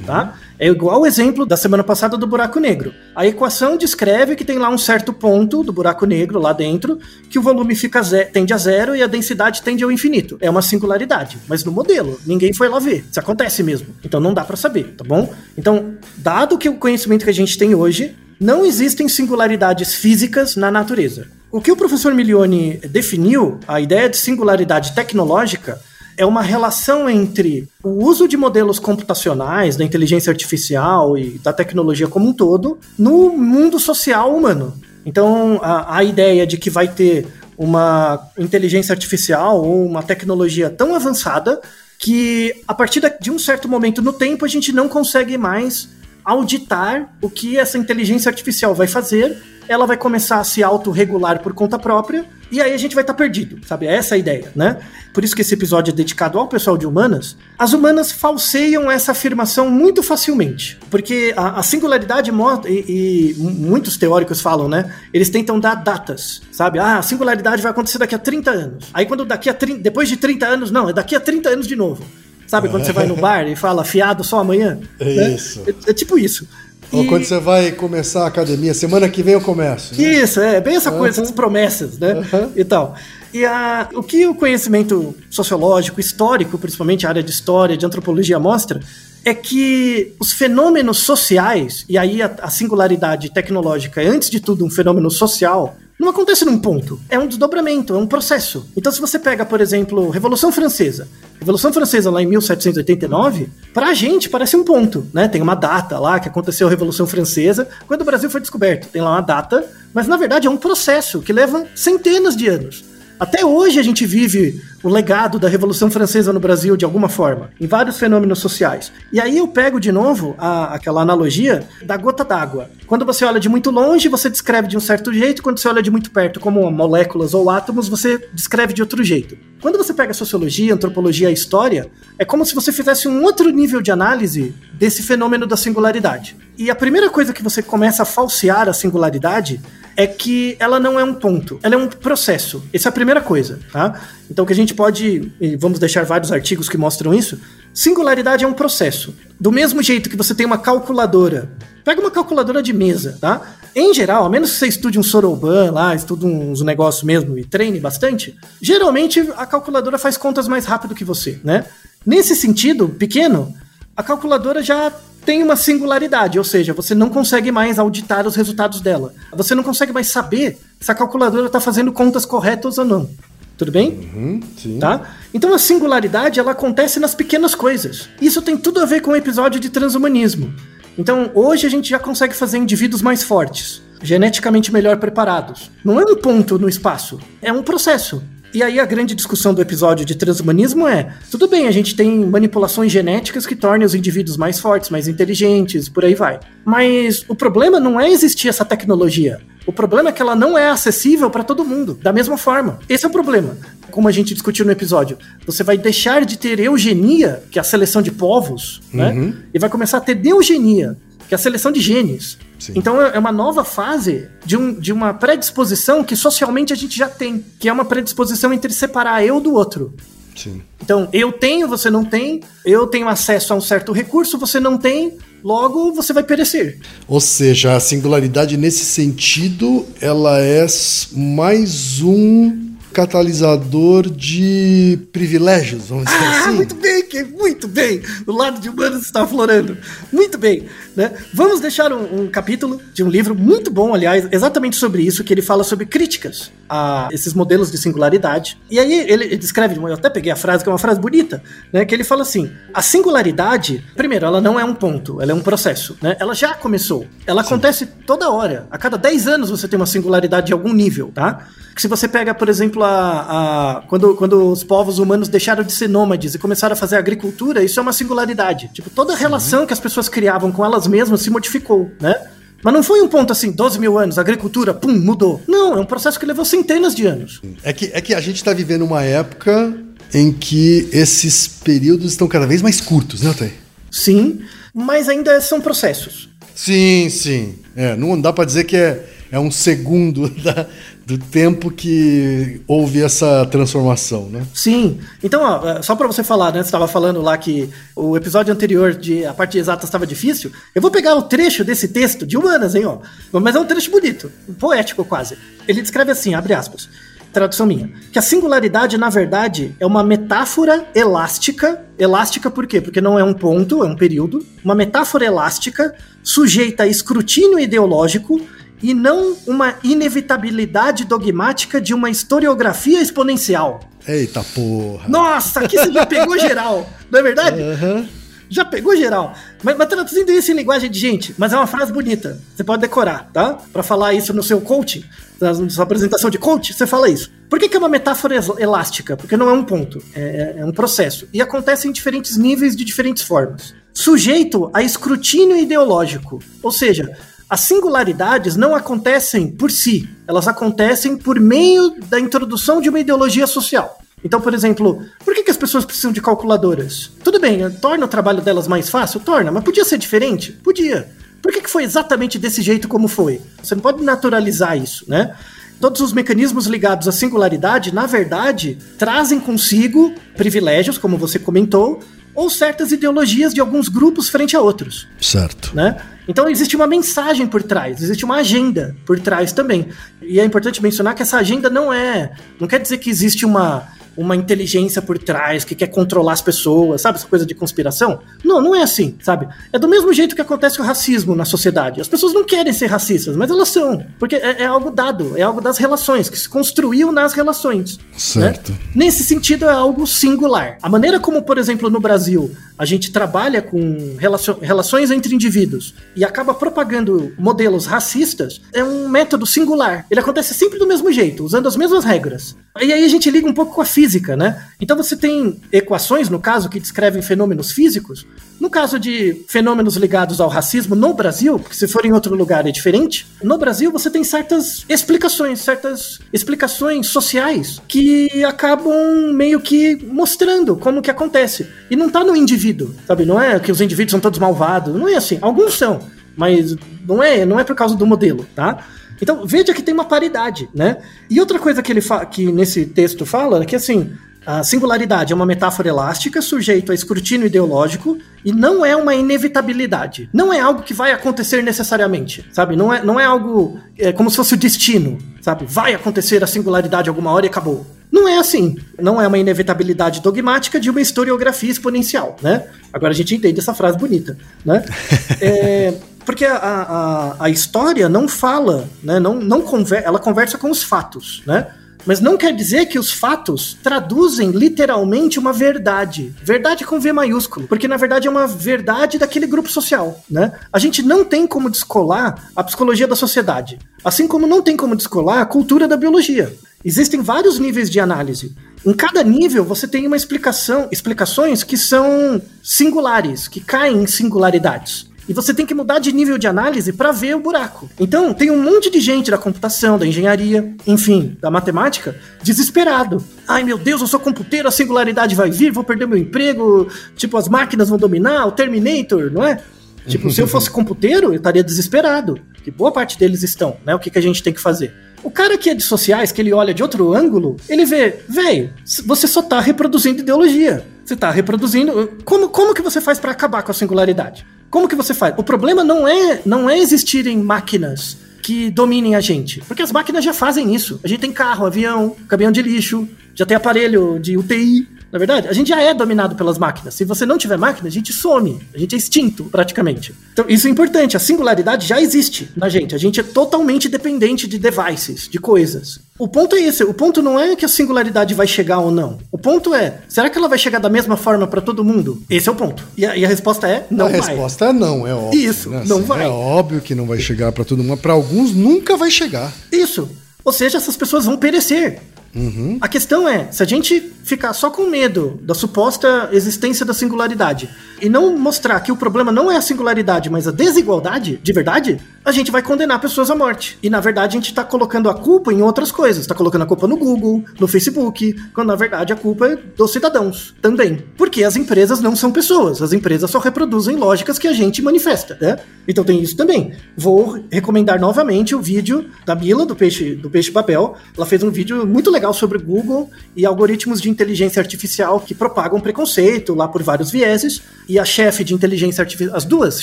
tá? 0.07 0.35
É 0.59 0.67
igual 0.67 1.03
o 1.03 1.07
exemplo 1.07 1.47
da 1.47 1.57
semana 1.57 1.85
passada 1.85 2.17
do 2.17 2.27
buraco 2.27 2.59
negro. 2.59 2.93
A 3.15 3.27
equação 3.27 3.77
descreve 3.77 4.35
que 4.35 4.45
tem 4.45 4.59
lá 4.59 4.69
um 4.69 4.79
certo 4.79 5.13
ponto 5.13 5.63
do 5.63 5.73
buraco 5.73 6.05
negro 6.05 6.41
lá 6.41 6.53
dentro, 6.53 6.99
que 7.31 7.39
o 7.39 7.43
volume 7.43 7.75
fica 7.75 8.03
tende 8.33 8.53
a 8.53 8.59
zero 8.59 8.97
e 8.97 9.03
a 9.03 9.07
densidade 9.07 9.63
tende 9.63 9.85
ao 9.85 9.93
infinito. 9.93 10.37
É 10.41 10.51
uma 10.51 10.63
singularidade, 10.63 11.39
mas 11.49 11.65
no 11.65 11.73
modelo, 11.73 12.21
ninguém 12.27 12.53
foi 12.53 12.69
lá 12.69 12.79
ver. 12.79 13.05
Isso 13.11 13.21
acontece 13.21 13.63
mesmo. 13.63 13.89
Então 14.05 14.21
não 14.21 14.35
dá 14.35 14.45
pra 14.45 14.57
saber, 14.57 14.95
tá 14.97 15.05
bom? 15.05 15.33
Então, 15.57 15.95
dado 16.17 16.59
que 16.59 16.69
o 16.69 16.75
conhecimento 16.75 17.25
que 17.25 17.31
a 17.31 17.35
gente 17.35 17.57
tem 17.57 17.75
hoje, 17.75 18.17
não 18.41 18.65
existem 18.65 19.09
singularidades 19.09 19.95
físicas 19.95 20.57
na 20.57 20.71
natureza. 20.71 21.27
O 21.51 21.61
que 21.61 21.73
o 21.73 21.77
professor 21.77 22.15
Milioni 22.15 22.77
definiu, 22.77 23.59
a 23.67 23.81
ideia 23.81 24.09
de 24.09 24.17
singularidade 24.17 24.93
tecnológica, 24.93 25.81
é 26.19 26.27
uma 26.27 26.43
relação 26.43 27.09
entre 27.09 27.69
o 27.83 28.05
uso 28.05 28.27
de 28.27 28.37
modelos 28.37 28.81
computacionais, 28.81 29.77
da 29.77 29.85
inteligência 29.85 30.31
artificial 30.31 31.17
e 31.17 31.39
da 31.39 31.53
tecnologia 31.53 32.09
como 32.09 32.29
um 32.29 32.33
todo 32.33 32.77
no 32.99 33.31
mundo 33.31 33.79
social 33.79 34.37
humano. 34.37 34.75
Então, 35.07 35.61
a, 35.63 35.99
a 35.99 36.05
ideia 36.05 36.45
de 36.45 36.59
que 36.59 36.69
vai 36.69 36.89
ter 36.89 37.27
uma 37.57 38.29
inteligência 38.37 38.93
artificial 38.93 39.63
ou 39.65 39.87
uma 39.87 40.03
tecnologia 40.03 40.69
tão 40.69 40.95
avançada 40.95 41.61
que 41.99 42.53
a 42.67 42.75
partir 42.75 43.01
de 43.21 43.31
um 43.31 43.39
certo 43.39 43.69
momento 43.69 44.03
no 44.03 44.13
tempo 44.13 44.45
a 44.45 44.49
gente 44.49 44.73
não 44.73 44.89
consegue 44.89 45.39
mais 45.39 45.89
auditar 46.29 47.09
o 47.23 47.31
que 47.31 47.59
essa 47.59 47.79
inteligência 47.79 48.29
artificial 48.29 48.75
vai 48.75 48.87
fazer, 48.87 49.43
ela 49.67 49.87
vai 49.87 49.97
começar 49.97 50.39
a 50.39 50.45
se 50.45 50.63
autorregular 50.63 51.41
por 51.41 51.55
conta 51.55 51.79
própria, 51.79 52.27
e 52.53 52.61
aí 52.61 52.75
a 52.75 52.77
gente 52.77 52.95
vai 52.95 53.03
estar 53.03 53.15
perdido, 53.15 53.59
sabe? 53.67 53.87
É 53.87 53.95
essa 53.95 54.15
a 54.15 54.19
ideia, 54.19 54.53
né? 54.55 54.79
Por 55.15 55.25
isso 55.25 55.35
que 55.35 55.41
esse 55.41 55.55
episódio 55.55 55.91
é 55.91 55.95
dedicado 55.95 56.39
ao 56.39 56.47
pessoal 56.47 56.77
de 56.77 56.87
humanas. 56.87 57.35
As 57.59 57.73
humanas 57.73 58.13
falseiam 58.13 58.91
essa 58.91 59.13
afirmação 59.13 59.71
muito 59.71 60.03
facilmente, 60.03 60.79
porque 60.91 61.33
a, 61.35 61.61
a 61.61 61.63
singularidade 61.63 62.31
e, 62.67 63.35
e 63.37 63.37
muitos 63.39 63.97
teóricos 63.97 64.43
falam, 64.43 64.69
né? 64.69 64.95
Eles 65.15 65.31
tentam 65.31 65.59
dar 65.59 65.77
datas, 65.77 66.43
sabe? 66.53 66.79
Ah, 66.79 66.99
a 66.99 67.03
singularidade 67.03 67.63
vai 67.63 67.71
acontecer 67.71 67.99
daqui 67.99 68.15
a 68.15 68.19
30 68.19 68.51
anos. 68.51 68.85
Aí 68.93 69.07
quando 69.07 69.25
daqui 69.25 69.49
a 69.49 69.55
30, 69.55 69.81
depois 69.81 70.11
de 70.11 70.19
30 70.19 70.47
anos, 70.47 70.71
não, 70.71 70.91
é 70.91 70.93
daqui 70.93 71.17
a 71.17 71.21
30 71.21 71.49
anos 71.49 71.67
de 71.67 71.75
novo. 71.75 72.05
Sabe 72.49 72.69
quando 72.69 72.85
você 72.85 72.93
vai 72.93 73.07
no 73.07 73.15
bar 73.17 73.47
e 73.47 73.55
fala 73.55 73.85
fiado 73.85 74.25
só 74.25 74.41
amanhã? 74.41 74.79
É 74.99 75.05
Né? 75.05 75.31
isso. 75.35 75.63
É, 75.87 75.91
é 75.91 75.95
tipo 75.95 76.19
isso. 76.19 76.49
Ou 76.91 77.05
E- 77.05 77.07
quando 77.07 77.25
você 77.25 77.39
vai 77.39 77.71
começar 77.73 78.25
a 78.25 78.27
academia, 78.29 78.73
semana 78.73 79.09
que 79.09 79.23
vem 79.23 79.35
eu 79.35 79.41
começo. 79.41 79.95
né? 79.95 80.03
Isso, 80.03 80.41
é 80.41 80.59
bem 80.61 80.75
essa 80.77 80.91
coisa, 80.91 81.21
essas 81.21 81.31
promessas, 81.33 81.99
né? 81.99 82.15
Uhum. 82.15 82.51
E 82.57 82.65
tal. 82.65 82.95
E 83.35 83.45
a, 83.45 83.87
o 83.95 84.03
que 84.03 84.27
o 84.27 84.35
conhecimento 84.35 85.15
sociológico, 85.29 86.01
histórico, 86.01 86.57
principalmente 86.57 87.05
a 87.07 87.11
área 87.11 87.23
de 87.23 87.31
história, 87.31 87.77
de 87.77 87.85
antropologia, 87.85 88.39
mostra 88.39 88.81
é 89.23 89.35
que 89.35 90.15
os 90.19 90.33
fenômenos 90.33 90.99
sociais, 91.01 91.85
e 91.89 91.99
aí 91.99 92.23
a, 92.23 92.35
a 92.41 92.49
singularidade 92.49 93.31
tecnológica 93.31 94.01
é, 94.03 94.07
antes 94.07 94.31
de 94.31 94.41
tudo, 94.41 94.65
um 94.65 94.71
fenômeno 94.71 95.11
social, 95.11 95.77
não 95.99 96.11
acontece 96.11 96.45
num 96.45 96.59
ponto. 96.59 97.01
É 97.09 97.19
um 97.19 97.27
desdobramento, 97.27 97.95
é 97.95 97.99
um 97.99 98.07
processo. 98.07 98.67
Então, 98.77 98.93
se 98.93 99.01
você 99.01 99.19
pega, 99.19 99.45
por 99.45 99.61
exemplo, 99.61 100.09
Revolução 100.11 100.53
Francesa. 100.53 101.09
Revolução 101.41 101.73
Francesa 101.73 102.11
lá 102.11 102.23
em 102.23 102.27
1789, 102.27 103.49
pra 103.75 103.95
gente 103.95 104.29
parece 104.29 104.57
um 104.57 104.65
ponto, 104.65 105.07
né? 105.13 105.29
Tem 105.29 105.43
uma 105.43 105.55
data 105.55 105.99
lá 105.99 106.21
que 106.21 106.29
aconteceu 106.29 106.67
a 106.67 106.71
Revolução 106.71 107.07
Francesa, 107.07 107.69
quando 107.87 108.03
o 108.03 108.05
Brasil 108.05 108.31
foi 108.31 108.41
descoberto. 108.41 108.89
Tem 108.89 109.03
lá 109.03 109.11
uma 109.11 109.21
data, 109.21 109.65
mas 109.93 110.07
na 110.07 110.17
verdade 110.17 110.47
é 110.47 110.51
um 110.51 110.57
processo 110.57 111.21
que 111.21 111.33
leva 111.33 111.67
centenas 111.75 112.37
de 112.37 112.49
anos. 112.49 112.85
Até 113.19 113.45
hoje 113.45 113.81
a 113.81 113.83
gente 113.83 114.07
vive 114.07 114.63
o 114.81 114.89
legado 114.89 115.41
da 115.41 115.49
Revolução 115.49 115.91
Francesa 115.91 116.33
no 116.33 116.39
Brasil 116.39 116.77
de 116.77 116.85
alguma 116.85 117.09
forma, 117.09 117.51
em 117.61 117.67
vários 117.67 117.99
fenômenos 117.99 118.39
sociais. 118.39 118.93
E 119.13 119.21
aí 119.21 119.39
eu 119.39 119.49
pego 119.49 119.81
de 119.81 119.91
novo 119.91 120.37
a, 120.39 120.75
aquela 120.75 121.03
analogia 121.03 121.67
da 121.85 121.97
gota 121.97 122.25
d'água. 122.25 122.71
Quando 122.87 123.05
você 123.05 123.25
olha 123.25 123.41
de 123.41 123.49
muito 123.49 123.73
longe, 123.73 124.09
você 124.09 124.31
descreve 124.31 124.69
de 124.69 124.77
um 124.77 124.81
certo 124.81 125.13
jeito, 125.13 125.43
quando 125.43 125.59
você 125.59 125.67
olha 125.67 125.83
de 125.83 125.91
muito 125.91 126.13
perto, 126.13 126.39
como 126.39 126.71
moléculas 126.71 127.35
ou 127.35 127.51
átomos, 127.51 127.89
você 127.89 128.29
descreve 128.33 128.73
de 128.73 128.83
outro 128.83 129.03
jeito. 129.03 129.37
Quando 129.61 129.77
você 129.77 129.93
pega 129.93 130.13
a 130.13 130.15
sociologia, 130.15 130.73
a 130.73 130.77
antropologia, 130.77 131.27
a 131.27 131.33
história, 131.33 131.91
é 132.17 132.25
como 132.25 132.47
se 132.47 132.55
você 132.55 132.71
fizesse 132.71 133.09
um 133.09 133.25
outro 133.25 133.51
nível 133.51 133.83
de 133.83 133.91
análise 133.91 134.55
desse 134.75 135.03
fenômeno 135.03 135.45
da 135.45 135.57
singularidade. 135.57 136.37
E 136.57 136.71
a 136.71 136.75
primeira 136.75 137.11
coisa 137.11 137.33
que 137.33 137.43
você 137.43 137.63
começa 137.63 138.05
a 138.05 138.07
falsear 138.07 138.69
a 138.69 138.73
singularidade 138.73 139.61
é 139.99 140.07
que 140.07 140.57
ela 140.61 140.79
não 140.79 140.99
é 140.99 141.03
um 141.03 141.13
ponto, 141.13 141.59
ela 141.61 141.75
é 141.75 141.77
um 141.77 141.89
processo. 141.89 142.63
Essa 142.73 142.89
é 142.89 142.91
a 142.91 142.93
primeira 142.93 143.21
coisa, 143.21 143.59
tá? 143.73 144.01
Então 144.31 144.47
que 144.47 144.53
a 144.53 144.57
gente 144.57 144.73
pode, 144.73 145.33
e 145.41 145.57
vamos 145.57 145.81
deixar 145.81 146.05
vários 146.05 146.31
artigos 146.31 146.69
que 146.69 146.79
mostram 146.79 147.13
isso, 147.13 147.37
singularidade 147.75 148.45
é 148.45 148.47
um 148.47 148.53
processo. 148.53 149.13
Do 149.41 149.51
mesmo 149.51 149.83
jeito 149.83 150.09
que 150.09 150.17
você 150.17 150.37
tem 150.37 150.47
uma 150.47 150.57
calculadora, 150.57 151.51
pega 151.85 152.01
uma 152.01 152.13
calculadora 152.13 152.63
de 152.63 152.73
mesa, 152.73 153.19
tá? 153.21 153.57
Em 153.75 153.93
geral, 153.93 154.25
a 154.25 154.31
menos 154.31 154.53
que 154.53 154.59
você 154.59 154.69
estude 154.69 155.01
um 155.01 155.03
Soroban 155.03 155.73
lá, 155.73 155.93
estude 155.97 156.25
uns 156.25 156.63
negócios 156.63 157.03
mesmo 157.03 157.37
e 157.37 157.45
treine 157.45 157.81
bastante, 157.81 158.37
geralmente 158.63 159.29
a 159.37 159.47
calculadora 159.47 159.99
faz 159.99 160.17
contas 160.17 160.47
mais 160.47 160.65
rápido 160.65 160.95
que 160.95 161.05
você, 161.05 161.41
né? 161.43 161.65
Nesse 162.07 162.37
sentido, 162.37 162.89
pequeno, 162.89 163.53
a 163.99 164.03
calculadora 164.05 164.63
já 164.63 164.93
tem 165.27 165.43
uma 165.43 165.57
singularidade, 165.57 166.39
ou 166.39 166.45
seja, 166.45 166.73
você 166.73 166.95
não 166.95 167.11
consegue 167.11 167.51
mais 167.51 167.81
auditar 167.81 168.29
os 168.29 168.37
resultados 168.37 168.81
dela. 168.81 169.13
Você 169.33 169.57
não 169.57 169.65
consegue 169.65 169.93
mais 169.93 170.07
saber 170.07 170.57
se 170.79 170.89
a 170.93 170.95
calculadora 170.95 171.47
está 171.47 171.59
fazendo 171.59 171.93
contas 171.93 172.25
corretas 172.25 172.79
ou 172.79 172.85
não. 172.85 173.11
Tudo 173.57 173.73
bem? 173.73 174.09
Uhum, 174.15 174.41
sim. 174.57 174.79
Tá? 174.79 175.03
Então 175.35 175.53
a 175.53 175.59
singularidade 175.59 176.39
ela 176.39 176.53
acontece 176.53 177.01
nas 177.01 177.13
pequenas 177.13 177.57
coisas. 177.57 178.09
Isso 178.23 178.41
tem 178.41 178.57
tudo 178.57 178.81
a 178.81 178.85
ver 178.85 179.03
com 179.03 179.11
o 179.11 179.17
episódio 179.17 179.59
de 179.59 179.69
transhumanismo. 179.69 180.55
Então 180.97 181.33
hoje 181.35 181.67
a 181.67 181.71
gente 181.71 181.91
já 181.91 181.99
consegue 181.99 182.37
fazer 182.37 182.59
indivíduos 182.59 183.03
mais 183.03 183.25
fortes, 183.25 183.83
geneticamente 184.01 184.73
melhor 184.73 184.99
preparados. 184.99 185.73
Não 185.85 186.01
é 186.01 186.05
um 186.05 186.15
ponto 186.15 186.57
no 186.57 186.69
espaço, 186.69 187.19
é 187.43 187.53
um 187.53 187.65
processo. 187.65 188.23
E 188.53 188.63
aí 188.63 188.81
a 188.81 188.87
grande 188.87 189.15
discussão 189.15 189.53
do 189.53 189.61
episódio 189.61 190.05
de 190.05 190.17
transhumanismo 190.17 190.87
é: 190.87 191.13
tudo 191.31 191.49
bem, 191.49 191.67
a 191.67 191.71
gente 191.71 191.95
tem 191.95 192.25
manipulações 192.25 192.91
genéticas 192.91 193.47
que 193.47 193.55
tornem 193.55 193.85
os 193.85 193.95
indivíduos 193.95 194.37
mais 194.37 194.59
fortes, 194.59 194.91
mais 194.91 195.07
inteligentes, 195.09 195.89
por 195.89 196.05
aí 196.05 196.15
vai. 196.15 196.41
Mas 196.65 197.25
o 197.29 197.35
problema 197.35 197.79
não 197.79 198.01
é 198.01 198.11
existir 198.11 198.49
essa 198.49 198.65
tecnologia. 198.65 199.41
O 199.67 199.73
problema 199.73 200.09
é 200.09 200.13
que 200.13 200.23
ela 200.23 200.35
não 200.35 200.57
é 200.57 200.71
acessível 200.71 201.29
para 201.29 201.45
todo 201.45 201.63
mundo, 201.63 201.99
da 202.03 202.11
mesma 202.11 202.39
forma. 202.39 202.79
Esse 202.89 203.05
é 203.05 203.09
o 203.09 203.13
problema. 203.13 203.55
Como 203.91 204.09
a 204.09 204.13
gente 204.13 204.33
discutiu 204.33 204.65
no 204.65 204.73
episódio, 204.73 205.19
você 205.47 205.63
vai 205.63 205.77
deixar 205.77 206.25
de 206.25 206.39
ter 206.39 206.59
eugenia, 206.59 207.43
que 207.51 207.59
é 207.59 207.61
a 207.61 207.65
seleção 207.65 208.01
de 208.01 208.11
povos, 208.11 208.81
né? 208.93 209.13
Uhum. 209.13 209.35
E 209.53 209.59
vai 209.59 209.69
começar 209.69 209.99
a 209.99 210.01
ter 210.01 210.15
neugenia, 210.15 210.97
que 211.29 211.35
é 211.35 211.37
a 211.37 211.39
seleção 211.39 211.71
de 211.71 211.81
genes. 211.81 212.39
Sim. 212.59 212.73
Então 212.75 213.01
é 213.01 213.19
é 213.19 213.21
uma 213.21 213.33
nova 213.33 213.65
fase 213.65 214.29
de, 214.45 214.57
um, 214.57 214.73
de 214.73 214.93
uma 214.93 215.13
predisposição 215.13 216.05
que 216.05 216.17
socialmente 216.17 216.73
a 216.73 216.77
gente 216.77 216.97
já 216.97 217.09
tem, 217.09 217.45
que 217.59 217.69
é 217.69 217.73
uma 217.73 217.85
predisposição 217.85 218.53
entre 218.53 218.73
separar 218.73 219.25
eu 219.25 219.41
do 219.41 219.55
outro. 219.55 219.93
Sim. 220.37 220.63
Então, 220.81 221.09
eu 221.13 221.33
tenho, 221.33 221.67
você 221.67 221.91
não 221.91 222.05
tem, 222.05 222.41
eu 222.65 222.87
tenho 222.87 223.09
acesso 223.09 223.53
a 223.53 223.57
um 223.57 223.61
certo 223.61 223.91
recurso, 223.91 224.39
você 224.39 224.61
não 224.61 224.79
tem, 224.79 225.19
logo 225.43 225.93
você 225.93 226.13
vai 226.13 226.23
perecer. 226.23 226.79
Ou 227.09 227.21
seja, 227.21 227.75
a 227.75 227.81
singularidade 227.81 228.57
nesse 228.57 228.85
sentido, 228.85 229.85
ela 230.01 230.39
é 230.41 230.65
mais 231.13 232.01
um 232.01 232.68
catalisador 232.99 234.11
de 234.11 234.99
privilégios, 235.13 235.89
vamos 235.89 236.05
dizer 236.07 236.19
Ah, 236.19 236.41
assim. 236.41 236.57
muito 236.57 236.75
bem, 236.75 237.05
que 237.07 237.23
muito 237.23 237.69
bem. 237.69 238.03
O 238.27 238.33
lado 238.33 238.61
de 238.61 238.69
humanos 238.69 239.03
está 239.03 239.23
aflorando. 239.23 239.77
Muito 240.13 240.37
bem. 240.37 240.67
Né? 240.97 241.13
Vamos 241.33 241.61
deixar 241.61 241.93
um, 241.93 242.23
um 242.23 242.27
capítulo 242.29 242.81
de 242.93 243.05
um 243.05 243.09
livro 243.09 243.37
muito 243.37 243.71
bom, 243.71 243.95
aliás, 243.95 244.27
exatamente 244.33 244.75
sobre 244.75 245.03
isso, 245.03 245.23
que 245.23 245.33
ele 245.33 245.43
fala 245.43 245.63
sobre 245.63 245.87
críticas 245.87 246.51
a 246.69 247.09
esses 247.13 247.33
modelos 247.35 247.71
de 247.71 247.79
singularidade. 247.79 248.59
E 248.69 248.81
aí 248.81 248.93
ele, 249.09 249.37
descreve, 249.37 249.77
eu 249.77 249.95
até 249.95 250.11
peguei 250.11 250.33
a 250.33 250.37
frase, 250.37 250.65
que 250.65 250.69
é 250.69 250.73
uma 250.73 250.79
frase 250.79 250.99
bonita, 250.99 251.41
né? 251.73 251.85
Que 251.85 251.95
ele 251.95 252.03
fala 252.03 252.23
assim: 252.23 252.51
a 252.75 252.83
singularidade, 252.83 253.85
primeiro, 253.97 254.27
ela 254.27 254.41
não 254.41 254.59
é 254.59 254.65
um 254.65 254.75
ponto, 254.75 255.23
ela 255.23 255.31
é 255.31 255.35
um 255.35 255.41
processo. 255.41 255.97
Né? 256.03 256.17
Ela 256.19 256.35
já 256.35 256.53
começou. 256.55 257.07
Ela 257.25 257.43
acontece 257.43 257.87
toda 257.87 258.29
hora. 258.29 258.67
A 258.73 258.77
cada 258.77 258.99
10 258.99 259.29
anos 259.29 259.51
você 259.51 259.69
tem 259.69 259.79
uma 259.79 259.87
singularidade 259.87 260.49
de 260.49 260.53
algum 260.53 260.73
nível, 260.73 261.13
tá? 261.15 261.47
Que 261.75 261.83
se 261.83 261.87
você 261.89 262.09
pega, 262.09 262.35
por 262.35 262.49
exemplo, 262.49 262.83
a, 262.89 263.79
a- 263.79 263.83
quando, 263.83 264.15
quando 264.15 264.51
os 264.51 264.65
povos 264.65 264.99
humanos 264.99 265.29
deixaram 265.29 265.63
de 265.63 265.73
ser 265.73 265.89
nômades 265.89 266.35
e 266.35 266.39
começaram 266.39 266.73
a 266.73 266.77
fazer 266.77 266.97
agricultura, 266.97 267.63
isso 267.63 267.79
é 267.79 267.83
uma 267.83 267.93
singularidade. 267.93 268.71
Tipo, 268.73 268.91
toda 268.91 269.13
a 269.13 269.17
relação 269.17 269.67
que 269.67 269.73
as 269.73 269.81
pessoas 269.81 270.09
criavam 270.09 270.51
com 270.51 270.65
elas 270.65 270.87
mesmas 270.87 271.21
se 271.23 271.31
modificou, 271.31 271.91
né? 272.01 272.15
Mas 272.63 272.75
não 272.75 272.83
foi 272.83 273.01
um 273.01 273.07
ponto 273.09 273.33
assim, 273.33 273.53
12 273.53 273.79
mil 273.79 273.97
anos, 273.99 274.19
agricultura, 274.19 274.75
pum, 274.75 274.93
mudou. 274.99 275.41
Não, 275.47 275.75
é 275.75 275.81
um 275.81 275.85
processo 275.85 276.19
que 276.19 276.27
levou 276.27 276.45
centenas 276.45 276.93
de 276.95 277.07
anos. 277.07 277.41
É 277.63 277.73
que, 277.73 277.91
é 277.93 278.01
que 278.01 278.13
a 278.13 278.21
gente 278.21 278.37
está 278.37 278.53
vivendo 278.53 278.83
uma 278.85 279.03
época 279.05 279.73
em 280.13 280.33
que 280.33 280.89
esses 280.93 281.47
períodos 281.47 282.11
estão 282.13 282.27
cada 282.27 282.47
vez 282.47 282.61
mais 282.61 282.81
curtos, 282.81 283.23
né, 283.23 283.31
Otay? 283.31 283.53
Sim, 283.91 284.41
mas 284.75 285.09
ainda 285.09 285.41
são 285.41 285.61
processos. 285.61 286.29
Sim, 286.55 287.09
sim. 287.11 287.55
É, 287.77 287.95
não 287.95 288.21
dá 288.21 288.33
para 288.33 288.45
dizer 288.45 288.65
que 288.65 288.77
é, 288.77 289.07
é 289.31 289.39
um 289.39 289.51
segundo 289.53 290.29
da- 290.43 290.67
do 291.09 291.17
tempo 291.17 291.71
que 291.71 292.61
houve 292.67 293.03
essa 293.03 293.47
transformação, 293.47 294.29
né? 294.29 294.47
Sim. 294.53 295.01
Então, 295.25 295.41
ó, 295.41 295.81
só 295.81 295.97
pra 295.97 296.07
você 296.07 296.23
falar, 296.23 296.53
né? 296.53 296.59
Você 296.59 296.67
estava 296.67 296.87
falando 296.87 297.23
lá 297.23 297.39
que 297.39 297.71
o 297.97 298.15
episódio 298.15 298.53
anterior 298.53 298.93
de 298.93 299.25
a 299.25 299.33
parte 299.33 299.57
exata 299.57 299.87
estava 299.87 300.07
difícil. 300.07 300.53
Eu 300.75 300.83
vou 300.83 300.91
pegar 300.91 301.15
o 301.15 301.23
trecho 301.23 301.65
desse 301.65 301.89
texto 301.89 302.27
de 302.27 302.37
humanas, 302.37 302.75
hein, 302.75 302.85
ó. 302.85 302.99
Mas 303.41 303.57
é 303.57 303.59
um 303.59 303.65
trecho 303.65 303.91
bonito, 303.91 304.31
poético 304.59 305.03
quase. 305.03 305.39
Ele 305.67 305.81
descreve 305.81 306.13
assim, 306.13 306.35
abre 306.35 306.53
aspas. 306.53 306.91
Tradução 307.33 307.65
minha. 307.65 307.91
Que 308.13 308.19
a 308.19 308.23
singularidade, 308.23 308.99
na 308.99 309.09
verdade, 309.09 309.75
é 309.81 309.87
uma 309.87 310.05
metáfora 310.05 310.87
elástica. 310.95 311.87
Elástica 311.99 312.51
por 312.51 312.67
quê? 312.67 312.83
Porque 312.83 313.01
não 313.01 313.19
é 313.19 313.25
um 313.25 313.33
ponto, 313.33 313.83
é 313.83 313.87
um 313.87 313.97
período. 313.97 314.45
Uma 314.63 314.75
metáfora 314.75 315.25
elástica 315.25 315.95
sujeita 316.23 316.83
a 316.83 316.87
escrutínio 316.87 317.59
ideológico 317.59 318.39
e 318.83 318.95
não 318.95 319.37
uma 319.47 319.75
inevitabilidade 319.83 321.05
dogmática 321.05 321.81
de 321.81 321.95
uma 321.95 322.11
historiografia 322.11 323.01
exponencial. 323.01 323.81
Eita 324.07 324.43
porra. 324.55 325.09
Nossa, 325.09 325.61
aqui 325.61 325.77
você 325.77 325.93
já 325.93 326.07
pegou 326.07 326.39
geral, 326.41 326.89
não 327.11 327.21
é 327.21 327.23
verdade? 327.23 327.61
Aham. 327.61 328.09
Já 328.51 328.65
pegou 328.65 328.97
geral. 328.97 329.35
Mas, 329.63 329.77
mas 329.77 329.89
traduzindo 329.89 330.33
isso 330.33 330.51
em 330.51 330.55
linguagem 330.55 330.91
de 330.91 330.99
gente, 330.99 331.35
mas 331.37 331.53
é 331.53 331.57
uma 331.57 331.67
frase 331.67 331.93
bonita. 331.93 332.41
Você 332.57 332.65
pode 332.65 332.81
decorar, 332.81 333.31
tá? 333.33 333.59
Pra 333.73 333.83
falar 333.83 334.15
isso 334.15 334.33
no 334.33 334.43
seu 334.43 334.61
coaching, 334.61 335.05
na 335.41 335.55
sua 335.69 335.85
apresentação 335.85 336.31
de 336.31 336.39
coach, 336.39 336.73
você 336.73 336.87
fala 336.87 337.11
isso. 337.11 337.31
Por 337.51 337.59
que, 337.59 337.69
que 337.69 337.77
é 337.77 337.79
uma 337.79 337.89
metáfora 337.89 338.41
elástica? 338.59 339.17
Porque 339.17 339.37
não 339.37 339.49
é 339.49 339.53
um 339.53 339.65
ponto, 339.65 340.03
é, 340.15 340.57
é 340.59 340.65
um 340.65 340.73
processo. 340.73 341.29
E 341.33 341.43
acontece 341.43 341.89
em 341.89 341.93
diferentes 341.93 342.37
níveis 342.37 342.75
de 342.75 342.85
diferentes 342.85 343.23
formas. 343.23 343.75
Sujeito 343.93 344.71
a 344.73 344.83
escrutínio 344.83 345.57
ideológico. 345.57 346.39
Ou 346.63 346.71
seja, 346.71 347.17
as 347.49 347.61
singularidades 347.61 348.57
não 348.57 348.75
acontecem 348.75 349.51
por 349.51 349.71
si, 349.71 350.09
elas 350.27 350.47
acontecem 350.47 351.17
por 351.17 351.41
meio 351.41 351.95
da 352.07 352.21
introdução 352.21 352.81
de 352.81 352.89
uma 352.89 353.01
ideologia 353.01 353.47
social. 353.47 353.99
Então, 354.23 354.41
por 354.41 354.53
exemplo, 354.53 355.03
por 355.25 355.35
que, 355.35 355.45
que 355.45 355.51
as 355.51 355.57
pessoas 355.57 355.85
precisam 355.85 356.13
de 356.13 356.21
calculadoras? 356.21 357.11
Tudo 357.23 357.41
bem, 357.41 357.71
torna 357.81 358.05
o 358.05 358.09
trabalho 358.09 358.43
delas 358.43 358.67
mais 358.67 358.91
fácil? 358.91 359.21
Torna, 359.21 359.51
mas 359.51 359.65
podia 359.65 359.85
ser 359.85 359.97
diferente? 359.97 360.53
Podia. 360.53 361.09
Por 361.41 361.53
que, 361.53 361.63
que 361.63 361.71
foi 361.71 361.85
exatamente 361.85 362.39
desse 362.39 362.61
jeito 362.61 362.89
como 362.89 363.09
foi? 363.09 363.41
Você 363.63 363.75
não 363.75 363.83
pode 363.83 364.03
naturalizar 364.03 364.77
isso, 364.77 365.05
né? 365.09 365.37
Todos 365.81 366.01
os 366.01 366.13
mecanismos 366.13 366.67
ligados 366.67 367.07
à 367.07 367.13
singularidade, 367.13 367.95
na 367.95 368.05
verdade, 368.05 368.77
trazem 368.99 369.39
consigo 369.39 370.13
privilégios, 370.37 370.99
como 370.99 371.17
você 371.17 371.39
comentou, 371.39 372.01
ou 372.35 372.49
certas 372.49 372.93
ideologias 372.93 373.53
de 373.53 373.61
alguns 373.61 373.89
grupos 373.89 374.29
frente 374.29 374.57
a 374.57 374.61
outros 374.61 375.09
Certo. 375.21 375.75
né? 375.75 375.97
Então 376.29 376.49
existe 376.49 376.77
uma 376.77 376.87
mensagem 376.87 377.47
por 377.47 377.63
trás, 377.63 378.03
existe 378.03 378.25
uma 378.25 378.37
agenda 378.37 378.95
por 379.07 379.19
trás 379.19 379.51
também. 379.51 379.89
E 380.21 380.39
é 380.39 380.45
importante 380.45 380.83
mencionar 380.83 381.15
que 381.15 381.23
essa 381.23 381.39
agenda 381.39 381.71
não 381.71 381.91
é, 381.91 382.33
não 382.61 382.69
quer 382.69 382.79
dizer 382.81 382.99
que 382.99 383.09
existe 383.09 383.47
uma 383.47 383.89
uma 384.19 384.35
inteligência 384.35 385.01
por 385.01 385.17
trás 385.17 385.65
que 385.65 385.77
quer 385.77 385.87
controlar 385.87 386.33
as 386.33 386.43
pessoas, 386.43 387.01
sabe? 387.01 387.19
Essa 387.19 387.29
coisa 387.29 387.47
de 387.47 387.55
conspiração. 387.55 388.21
Não, 388.45 388.61
não 388.61 388.75
é 388.75 388.83
assim, 388.83 389.17
sabe? 389.23 389.49
É 389.73 389.79
do 389.79 389.89
mesmo 389.89 390.13
jeito 390.13 390.35
que 390.35 390.43
acontece 390.43 390.81
o 390.81 390.85
racismo 390.85 391.37
na 391.37 391.45
sociedade. 391.45 392.01
As 392.01 392.09
pessoas 392.09 392.35
não 392.35 392.45
querem 392.45 392.73
ser 392.73 392.87
racistas, 392.87 393.37
mas 393.37 393.49
elas 393.49 393.69
são. 393.69 394.05
Porque 394.19 394.35
é, 394.35 394.63
é 394.63 394.67
algo 394.67 394.91
dado, 394.91 395.39
é 395.39 395.43
algo 395.43 395.61
das 395.61 395.79
relações, 395.79 396.29
que 396.29 396.39
se 396.39 396.49
construiu 396.49 397.13
nas 397.13 397.33
relações. 397.33 398.01
Certo. 398.17 398.73
né? 398.73 398.79
Nesse 398.93 399.23
sentido, 399.23 399.67
é 399.67 399.71
algo 399.71 400.05
singular. 400.05 400.79
A 400.83 400.89
maneira 400.89 401.21
como, 401.21 401.43
por 401.43 401.57
exemplo, 401.57 401.89
no 401.89 402.01
Brasil, 402.01 402.51
a 402.79 402.85
gente 402.85 403.11
trabalha 403.11 403.61
com 403.61 404.17
relações 404.61 405.11
entre 405.11 405.35
indivíduos 405.35 405.95
e 406.15 406.25
acaba 406.25 406.55
propagando 406.55 407.35
modelos 407.37 407.87
racistas, 407.87 408.61
é 408.73 408.85
um 408.85 409.09
método 409.09 409.45
singular. 409.45 410.07
Ele 410.11 410.21
acontece 410.21 410.55
sempre 410.55 410.79
do 410.79 410.87
mesmo 410.87 411.11
jeito, 411.13 411.45
usando 411.45 411.67
as 411.67 411.77
mesmas 411.77 412.05
regras. 412.05 412.57
E 412.81 412.93
aí 412.93 413.05
a 413.05 413.09
gente 413.09 413.31
liga 413.31 413.49
um 413.49 413.55
pouco 413.55 413.75
com 413.75 413.83
a 413.83 413.85
física, 413.85 414.37
né? 414.37 414.65
Então 414.81 414.97
você 414.97 415.17
tem 415.17 415.61
equações, 415.73 416.29
no 416.29 416.39
caso, 416.39 416.69
que 416.69 416.79
descrevem 416.79 417.21
fenômenos 417.21 417.73
físicos. 417.73 418.25
No 418.61 418.69
caso 418.69 418.99
de 418.99 419.45
fenômenos 419.47 419.97
ligados 419.97 420.41
ao 420.41 420.49
racismo 420.49 420.97
no 420.97 421.15
Brasil, 421.15 421.59
porque 421.59 421.77
se 421.77 421.87
for 421.87 422.05
em 422.05 422.13
outro 422.13 422.35
lugar 422.35 422.67
é 422.67 422.73
diferente, 422.73 423.27
no 423.43 423.57
Brasil 423.57 423.93
você 423.93 424.11
tem 424.11 424.25
certas 424.25 424.85
explicações, 424.89 425.61
certas 425.61 426.19
explicações 426.33 427.07
sociais 427.07 427.81
que 427.87 428.45
acabam 428.45 429.33
meio 429.33 429.61
que 429.61 429.97
mostrando 430.05 430.77
como 430.77 431.01
que 431.01 431.11
acontece. 431.11 431.69
E 431.89 431.95
não 431.95 432.09
tá 432.09 432.25
no 432.25 432.35
indivíduo, 432.35 432.95
sabe? 433.07 433.25
Não 433.25 433.41
é 433.41 433.61
que 433.61 433.71
os 433.71 433.81
indivíduos 433.81 434.11
são 434.11 434.21
todos 434.21 434.39
malvados, 434.39 434.95
não 434.95 435.09
é 435.09 435.15
assim. 435.15 435.39
Alguns 435.41 435.75
são, 435.75 436.01
mas 436.37 436.77
não 437.07 437.23
é, 437.23 437.47
não 437.47 437.61
é 437.61 437.65
por 437.65 437.77
causa 437.77 437.95
do 437.95 438.07
modelo, 438.07 438.45
tá? 438.57 438.85
Então, 439.21 439.47
veja 439.47 439.75
que 439.75 439.83
tem 439.83 439.95
uma 439.95 440.05
paridade, 440.05 440.69
né? 440.75 440.99
E 441.29 441.41
outra 441.41 441.59
coisa 441.59 441.83
que 441.83 441.93
ele 441.93 442.01
que 442.31 442.53
nesse 442.53 442.87
texto 442.87 443.27
fala 443.27 443.63
é 443.63 443.67
que 443.67 443.77
assim, 443.77 444.13
a 444.49 444.65
singularidade 444.65 445.31
é 445.31 445.37
uma 445.37 445.45
metáfora 445.45 445.91
elástica, 445.91 446.41
sujeito 446.41 446.91
a 446.91 446.95
escrutínio 446.95 447.47
ideológico, 447.47 448.17
e 448.43 448.51
não 448.51 448.83
é 448.83 448.97
uma 448.97 449.15
inevitabilidade. 449.15 450.31
Não 450.33 450.51
é 450.51 450.59
algo 450.59 450.81
que 450.83 450.95
vai 450.95 451.13
acontecer 451.13 451.63
necessariamente, 451.63 452.49
sabe? 452.51 452.75
Não 452.75 452.91
é, 452.91 453.05
não 453.05 453.21
é 453.21 453.27
algo 453.27 453.79
é, 453.99 454.11
como 454.11 454.31
se 454.31 454.37
fosse 454.37 454.55
o 454.55 454.57
destino, 454.57 455.19
sabe? 455.43 455.67
Vai 455.69 455.93
acontecer 455.93 456.43
a 456.43 456.47
singularidade 456.47 457.11
alguma 457.11 457.31
hora 457.31 457.45
e 457.45 457.49
acabou. 457.51 457.85
Não 458.11 458.27
é 458.27 458.39
assim. 458.39 458.79
Não 458.99 459.21
é 459.21 459.29
uma 459.29 459.37
inevitabilidade 459.37 460.23
dogmática 460.23 460.81
de 460.81 460.89
uma 460.89 461.03
historiografia 461.03 461.71
exponencial, 461.71 462.35
né? 462.41 462.69
Agora 462.91 463.13
a 463.13 463.15
gente 463.15 463.35
entende 463.35 463.61
essa 463.61 463.75
frase 463.75 463.99
bonita, 463.99 464.35
né? 464.65 464.83
é, 465.43 465.93
porque 466.25 466.47
a, 466.47 466.57
a, 466.57 467.45
a, 467.45 467.51
história 467.51 468.09
não 468.09 468.27
fala, 468.27 468.89
né? 469.03 469.21
Não, 469.21 469.35
não 469.35 469.61
conver 469.61 470.05
ela 470.05 470.19
conversa 470.19 470.57
com 470.57 470.71
os 470.71 470.83
fatos, 470.83 471.43
né? 471.45 471.67
Mas 472.09 472.21
não 472.21 472.39
quer 472.39 472.55
dizer 472.55 472.87
que 472.87 472.99
os 472.99 473.13
fatos 473.13 473.77
traduzem 473.83 474.51
literalmente 474.51 475.39
uma 475.39 475.53
verdade. 475.53 476.35
Verdade 476.43 476.87
com 476.87 476.99
V 476.99 477.13
maiúsculo. 477.13 477.69
Porque 477.69 477.87
na 477.87 477.99
verdade 477.99 478.27
é 478.27 478.31
uma 478.31 478.47
verdade 478.47 479.19
daquele 479.19 479.47
grupo 479.47 479.71
social, 479.71 480.19
né? 480.31 480.53
A 480.73 480.79
gente 480.79 481.03
não 481.03 481.23
tem 481.23 481.47
como 481.47 481.69
descolar 481.69 482.51
a 482.57 482.65
psicologia 482.65 483.07
da 483.07 483.15
sociedade. 483.15 483.79
Assim 484.03 484.27
como 484.27 484.47
não 484.47 484.63
tem 484.63 484.75
como 484.75 484.97
descolar 484.97 485.43
a 485.43 485.45
cultura 485.45 485.87
da 485.87 485.99
biologia. 485.99 486.51
Existem 486.83 487.21
vários 487.21 487.59
níveis 487.59 487.91
de 487.91 488.01
análise. 488.01 488.57
Em 488.87 488.95
cada 488.95 489.23
nível 489.23 489.63
você 489.63 489.87
tem 489.87 490.07
uma 490.07 490.17
explicação, 490.17 490.89
explicações 490.91 491.63
que 491.63 491.77
são 491.77 492.41
singulares, 492.63 493.49
que 493.49 493.61
caem 493.61 494.03
em 494.03 494.07
singularidades. 494.07 495.08
E 495.29 495.35
você 495.35 495.53
tem 495.53 495.67
que 495.67 495.75
mudar 495.75 495.99
de 495.99 496.11
nível 496.11 496.39
de 496.39 496.47
análise 496.47 496.93
para 496.93 497.13
ver 497.13 497.37
o 497.37 497.41
buraco. 497.41 497.89
Então, 498.01 498.33
tem 498.33 498.51
um 498.51 498.63
monte 498.63 498.91
de 498.91 498.99
gente 498.99 499.31
da 499.31 499.37
computação, 499.37 499.99
da 499.99 500.07
engenharia, 500.07 500.75
enfim, 500.87 501.37
da 501.41 501.51
matemática, 501.51 502.17
desesperado. 502.43 503.23
Ai 503.47 503.63
meu 503.63 503.77
Deus, 503.77 504.01
eu 504.01 504.07
sou 504.07 504.19
computeiro, 504.19 504.67
a 504.67 504.71
singularidade 504.71 505.35
vai 505.35 505.51
vir, 505.51 505.71
vou 505.71 505.85
perder 505.85 506.07
meu 506.07 506.17
emprego, 506.17 506.89
tipo, 507.15 507.37
as 507.37 507.49
máquinas 507.49 507.91
vão 507.91 507.99
dominar, 507.99 508.47
o 508.47 508.53
Terminator, 508.53 509.31
não 509.31 509.45
é? 509.45 509.61
Tipo, 510.07 510.31
se 510.31 510.41
eu 510.41 510.47
fosse 510.49 510.71
computeiro, 510.71 511.29
eu 511.29 511.35
estaria 511.35 511.63
desesperado. 511.63 512.41
Que 512.65 512.71
boa 512.71 512.91
parte 512.91 513.19
deles 513.19 513.43
estão, 513.43 513.77
né? 513.85 513.95
O 513.95 513.99
que, 513.99 514.11
que 514.11 514.19
a 514.19 514.23
gente 514.23 514.43
tem 514.43 514.53
que 514.53 514.61
fazer? 514.61 514.95
O 515.23 515.31
cara 515.31 515.59
que 515.59 515.69
é 515.69 515.75
de 515.75 515.83
sociais, 515.83 516.33
que 516.33 516.41
ele 516.41 516.53
olha 516.53 516.73
de 516.73 516.83
outro 516.83 517.13
ângulo, 517.13 517.57
ele 517.69 517.85
vê, 517.85 518.21
velho, 518.29 518.73
você 519.05 519.27
só 519.27 519.43
tá 519.43 519.61
reproduzindo 519.61 520.21
ideologia. 520.21 520.87
Você 521.05 521.17
tá 521.17 521.31
reproduzindo. 521.31 522.13
Como, 522.25 522.49
como 522.51 522.75
que 522.75 522.83
você 522.83 523.01
faz 523.01 523.19
para 523.19 523.33
acabar 523.33 523.63
com 523.63 523.71
a 523.71 523.75
singularidade? 523.75 524.47
Como 524.71 524.89
que 524.89 524.95
você 524.95 525.15
faz? 525.15 525.35
O 525.37 525.43
problema 525.43 525.83
não 525.83 526.07
é, 526.07 526.43
não 526.45 526.69
é 526.69 526.79
existirem 526.79 527.39
máquinas 527.39 528.19
que 528.43 528.71
dominem 528.71 529.15
a 529.15 529.21
gente, 529.21 529.61
porque 529.67 529.83
as 529.83 529.93
máquinas 529.93 530.25
já 530.25 530.33
fazem 530.33 530.75
isso. 530.75 531.01
A 531.03 531.09
gente 531.09 531.21
tem 531.21 531.33
carro, 531.33 531.67
avião, 531.67 532.17
caminhão 532.29 532.53
de 532.53 532.63
lixo, 532.63 533.09
já 533.35 533.45
tem 533.45 533.57
aparelho 533.57 534.19
de 534.19 534.37
UTI. 534.37 534.89
Na 535.11 535.17
é 535.17 535.19
verdade, 535.19 535.49
a 535.49 535.53
gente 535.53 535.69
já 535.69 535.81
é 535.81 535.95
dominado 535.95 536.35
pelas 536.35 536.59
máquinas. 536.59 536.95
Se 536.95 537.05
você 537.05 537.25
não 537.25 537.39
tiver 537.39 537.57
máquina, 537.57 537.89
a 537.89 537.91
gente 537.91 538.13
some. 538.13 538.61
A 538.75 538.79
gente 538.79 538.95
é 538.95 538.99
extinto, 538.99 539.45
praticamente. 539.45 540.15
Então, 540.33 540.45
isso 540.49 540.67
é 540.67 540.71
importante. 540.71 541.17
A 541.17 541.21
singularidade 541.21 541.87
já 541.87 542.01
existe 542.01 542.51
na 542.55 542.69
gente. 542.69 542.95
A 542.95 542.99
gente 542.99 543.19
é 543.19 543.23
totalmente 543.23 543.89
dependente 543.89 544.47
de 544.47 544.59
devices, 544.59 545.27
de 545.29 545.39
coisas. 545.39 546.01
O 546.19 546.29
ponto 546.29 546.57
é 546.57 546.61
esse. 546.61 546.85
O 546.85 546.93
ponto 546.93 547.23
não 547.23 547.41
é 547.41 547.57
que 547.57 547.65
a 547.65 547.69
singularidade 547.69 548.35
vai 548.35 548.47
chegar 548.47 548.81
ou 548.81 548.91
não. 548.91 549.19
O 549.33 549.39
ponto 549.39 549.75
é, 549.75 550.01
será 550.09 550.29
que 550.29 550.37
ela 550.37 550.49
vai 550.49 550.59
chegar 550.59 550.79
da 550.79 550.91
mesma 550.91 551.17
forma 551.17 551.47
para 551.47 551.61
todo 551.63 551.85
mundo? 551.85 552.23
Esse 552.29 552.49
é 552.49 552.53
o 552.53 552.55
ponto. 552.55 552.85
E 552.97 553.07
a, 553.07 553.17
e 553.17 553.25
a 553.25 553.29
resposta 553.29 553.67
é 553.67 553.87
não 553.91 554.07
a 554.07 554.11
vai. 554.11 554.21
A 554.21 554.25
resposta 554.25 554.67
é 554.67 554.73
não, 554.73 555.07
é 555.07 555.15
óbvio. 555.15 555.41
Isso, 555.41 555.71
né? 555.71 555.85
não 555.87 555.99
assim, 555.99 556.07
vai. 556.07 556.25
É 556.25 556.29
óbvio 556.29 556.81
que 556.83 556.95
não 556.95 557.07
vai 557.07 557.19
chegar 557.19 557.51
para 557.53 557.65
todo 557.65 557.83
mundo. 557.83 557.99
Para 557.99 558.13
alguns 558.13 558.53
nunca 558.53 558.97
vai 558.97 559.11
chegar. 559.11 559.55
Isso. 559.73 560.09
Ou 560.45 560.53
seja, 560.53 560.77
essas 560.77 560.97
pessoas 560.97 561.25
vão 561.25 561.37
perecer. 561.37 562.01
Uhum. 562.35 562.79
A 562.81 562.89
questão 562.89 563.29
é, 563.29 563.51
se 563.51 563.63
a 563.63 563.67
gente 563.67 564.13
ficar 564.23 564.53
só 564.53 564.71
com 564.71 564.87
medo 564.87 565.39
da 565.43 565.55
suposta 565.55 566.29
existência 566.33 566.85
da 566.85 566.93
singularidade 566.93 567.69
e 568.01 568.09
não 568.09 568.37
mostrar 568.37 568.79
que 568.81 568.93
o 568.93 568.97
problema 568.97 569.33
não 569.33 569.51
é 569.51 569.57
a 569.57 569.61
singularidade, 569.61 570.29
mas 570.29 570.47
a 570.47 570.51
desigualdade 570.51 571.41
de 571.43 571.53
verdade, 571.53 571.99
a 572.25 572.31
gente 572.31 572.51
vai 572.51 572.63
condenar 572.63 573.01
pessoas 573.01 573.31
à 573.31 573.35
morte. 573.35 573.79
E 573.83 573.89
na 573.89 574.01
verdade 574.01 574.37
a 574.37 574.41
gente 574.41 574.51
está 574.51 574.63
colocando 574.63 575.09
a 575.09 575.15
culpa 575.15 575.53
em 575.53 575.63
outras 575.63 575.91
coisas. 575.91 576.23
Está 576.23 576.35
colocando 576.35 576.63
a 576.63 576.67
culpa 576.67 576.87
no 576.87 576.97
Google, 576.97 577.43
no 577.59 577.67
Facebook, 577.67 578.35
quando 578.53 578.69
na 578.69 578.77
verdade 578.77 579.13
a 579.13 579.17
culpa 579.17 579.47
é 579.49 579.57
dos 579.57 579.93
cidadãos 579.93 580.55
também. 580.61 581.03
Porque 581.17 581.43
as 581.43 581.57
empresas 581.57 582.01
não 582.01 582.15
são 582.15 582.31
pessoas, 582.31 582.83
as 582.83 582.93
empresas 582.93 583.31
só 583.31 583.39
reproduzem 583.39 583.97
lógicas 583.97 584.39
que 584.39 584.47
a 584.47 584.53
gente 584.53 584.83
manifesta, 584.83 585.39
né? 585.41 585.59
Então 585.87 586.05
tem 586.05 586.21
isso 586.23 586.37
também. 586.37 586.73
Vou 586.97 587.43
recomendar 587.51 587.99
novamente 587.99 588.55
o 588.55 588.61
vídeo 588.61 589.07
da 589.25 589.35
Mila, 589.35 589.65
do 589.65 589.75
Peixe, 589.75 590.15
do 590.15 590.29
Peixe 590.29 590.51
Papel. 590.51 590.95
Ela 591.17 591.25
fez 591.25 591.43
um 591.43 591.51
vídeo 591.51 591.87
muito 591.87 592.11
legal 592.11 592.18
sobre 592.33 592.59
Google 592.59 593.11
e 593.37 593.47
algoritmos 593.47 594.01
de 594.01 594.11
inteligência 594.11 594.61
artificial 594.61 595.21
que 595.21 595.35
propagam 595.35 595.81
preconceito 595.81 596.55
lá 596.55 596.67
por 596.69 596.83
vários 596.83 597.11
vieses. 597.11 597.63
E 597.89 597.99
a 597.99 598.05
chefe 598.05 598.45
de 598.45 598.55
inteligência 598.55 599.03
artificial, 599.03 599.37
as 599.37 599.45
duas 599.45 599.83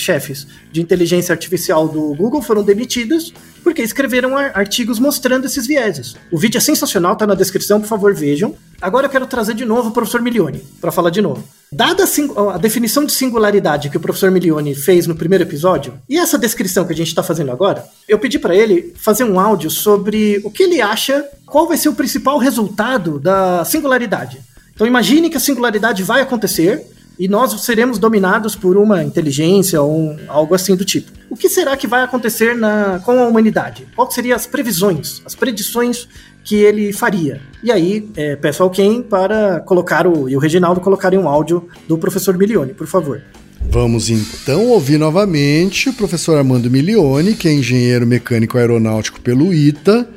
chefes 0.00 0.46
de 0.70 0.80
inteligência 0.80 1.32
artificial 1.32 1.88
do 1.88 2.14
Google 2.14 2.42
foram 2.42 2.62
demitidas 2.62 3.32
porque 3.62 3.82
escreveram 3.82 4.36
artigos 4.36 4.98
mostrando 4.98 5.46
esses 5.46 5.66
vieses. 5.66 6.14
O 6.30 6.38
vídeo 6.38 6.58
é 6.58 6.60
sensacional, 6.60 7.16
tá 7.16 7.26
na 7.26 7.34
descrição, 7.34 7.80
por 7.80 7.88
favor, 7.88 8.14
vejam. 8.14 8.54
Agora 8.80 9.06
eu 9.06 9.10
quero 9.10 9.26
trazer 9.26 9.54
de 9.54 9.64
novo 9.64 9.88
o 9.88 9.92
professor 9.92 10.22
Milione, 10.22 10.62
para 10.80 10.92
falar 10.92 11.10
de 11.10 11.20
novo. 11.20 11.42
Dada 11.70 12.04
a, 12.04 12.58
definição 12.58 13.04
de 13.04 13.12
singularidade 13.12 13.90
que 13.90 13.96
o 13.96 14.00
professor 14.00 14.30
Milione 14.30 14.74
fez 14.74 15.06
no 15.06 15.16
primeiro 15.16 15.42
episódio, 15.42 15.94
e 16.08 16.16
essa 16.16 16.38
descrição 16.38 16.84
que 16.84 16.92
a 16.92 16.96
gente 16.96 17.08
está 17.08 17.22
fazendo 17.22 17.50
agora, 17.50 17.84
eu 18.08 18.18
pedi 18.18 18.38
para 18.38 18.54
ele 18.54 18.94
fazer 18.96 19.24
um 19.24 19.40
áudio 19.40 19.68
sobre 19.68 20.40
o 20.44 20.50
que 20.50 20.62
ele 20.62 20.80
acha, 20.80 21.24
qual 21.44 21.66
vai 21.66 21.76
ser 21.76 21.88
o 21.88 21.94
principal 21.94 22.38
resultado 22.38 23.18
da 23.18 23.64
singularidade. 23.64 24.40
Então 24.74 24.86
imagine 24.86 25.28
que 25.28 25.36
a 25.36 25.40
singularidade 25.40 26.02
vai 26.02 26.20
acontecer 26.20 26.86
e 27.18 27.28
nós 27.28 27.58
seremos 27.62 27.98
dominados 27.98 28.54
por 28.54 28.76
uma 28.76 29.02
inteligência 29.02 29.80
ou 29.80 30.10
um, 30.10 30.18
algo 30.28 30.54
assim 30.54 30.76
do 30.76 30.84
tipo. 30.84 31.10
O 31.30 31.36
que 31.36 31.48
será 31.48 31.76
que 31.76 31.86
vai 31.86 32.02
acontecer 32.02 32.54
na, 32.54 33.00
com 33.04 33.12
a 33.12 33.26
humanidade? 33.26 33.88
Quais 33.96 34.14
seriam 34.14 34.36
as 34.36 34.46
previsões, 34.46 35.22
as 35.24 35.34
predições 35.34 36.06
que 36.46 36.54
ele 36.54 36.92
faria? 36.92 37.40
E 37.60 37.72
aí, 37.72 38.08
é, 38.16 38.36
peço 38.36 38.62
ao 38.62 38.70
Ken 38.70 39.02
para 39.02 39.58
colocar 39.60 40.06
o, 40.06 40.28
e 40.28 40.36
o 40.36 40.38
Reginaldo 40.38 40.80
colocarem 40.80 41.18
um 41.18 41.28
áudio 41.28 41.68
do 41.88 41.98
professor 41.98 42.38
Milione, 42.38 42.72
por 42.72 42.86
favor. 42.86 43.20
Vamos 43.68 44.08
então 44.08 44.68
ouvir 44.68 44.96
novamente 44.96 45.88
o 45.88 45.92
professor 45.92 46.38
Armando 46.38 46.70
Milione, 46.70 47.34
que 47.34 47.48
é 47.48 47.52
engenheiro 47.52 48.06
mecânico 48.06 48.56
aeronáutico 48.56 49.20
pelo 49.20 49.52
ITA, 49.52 50.08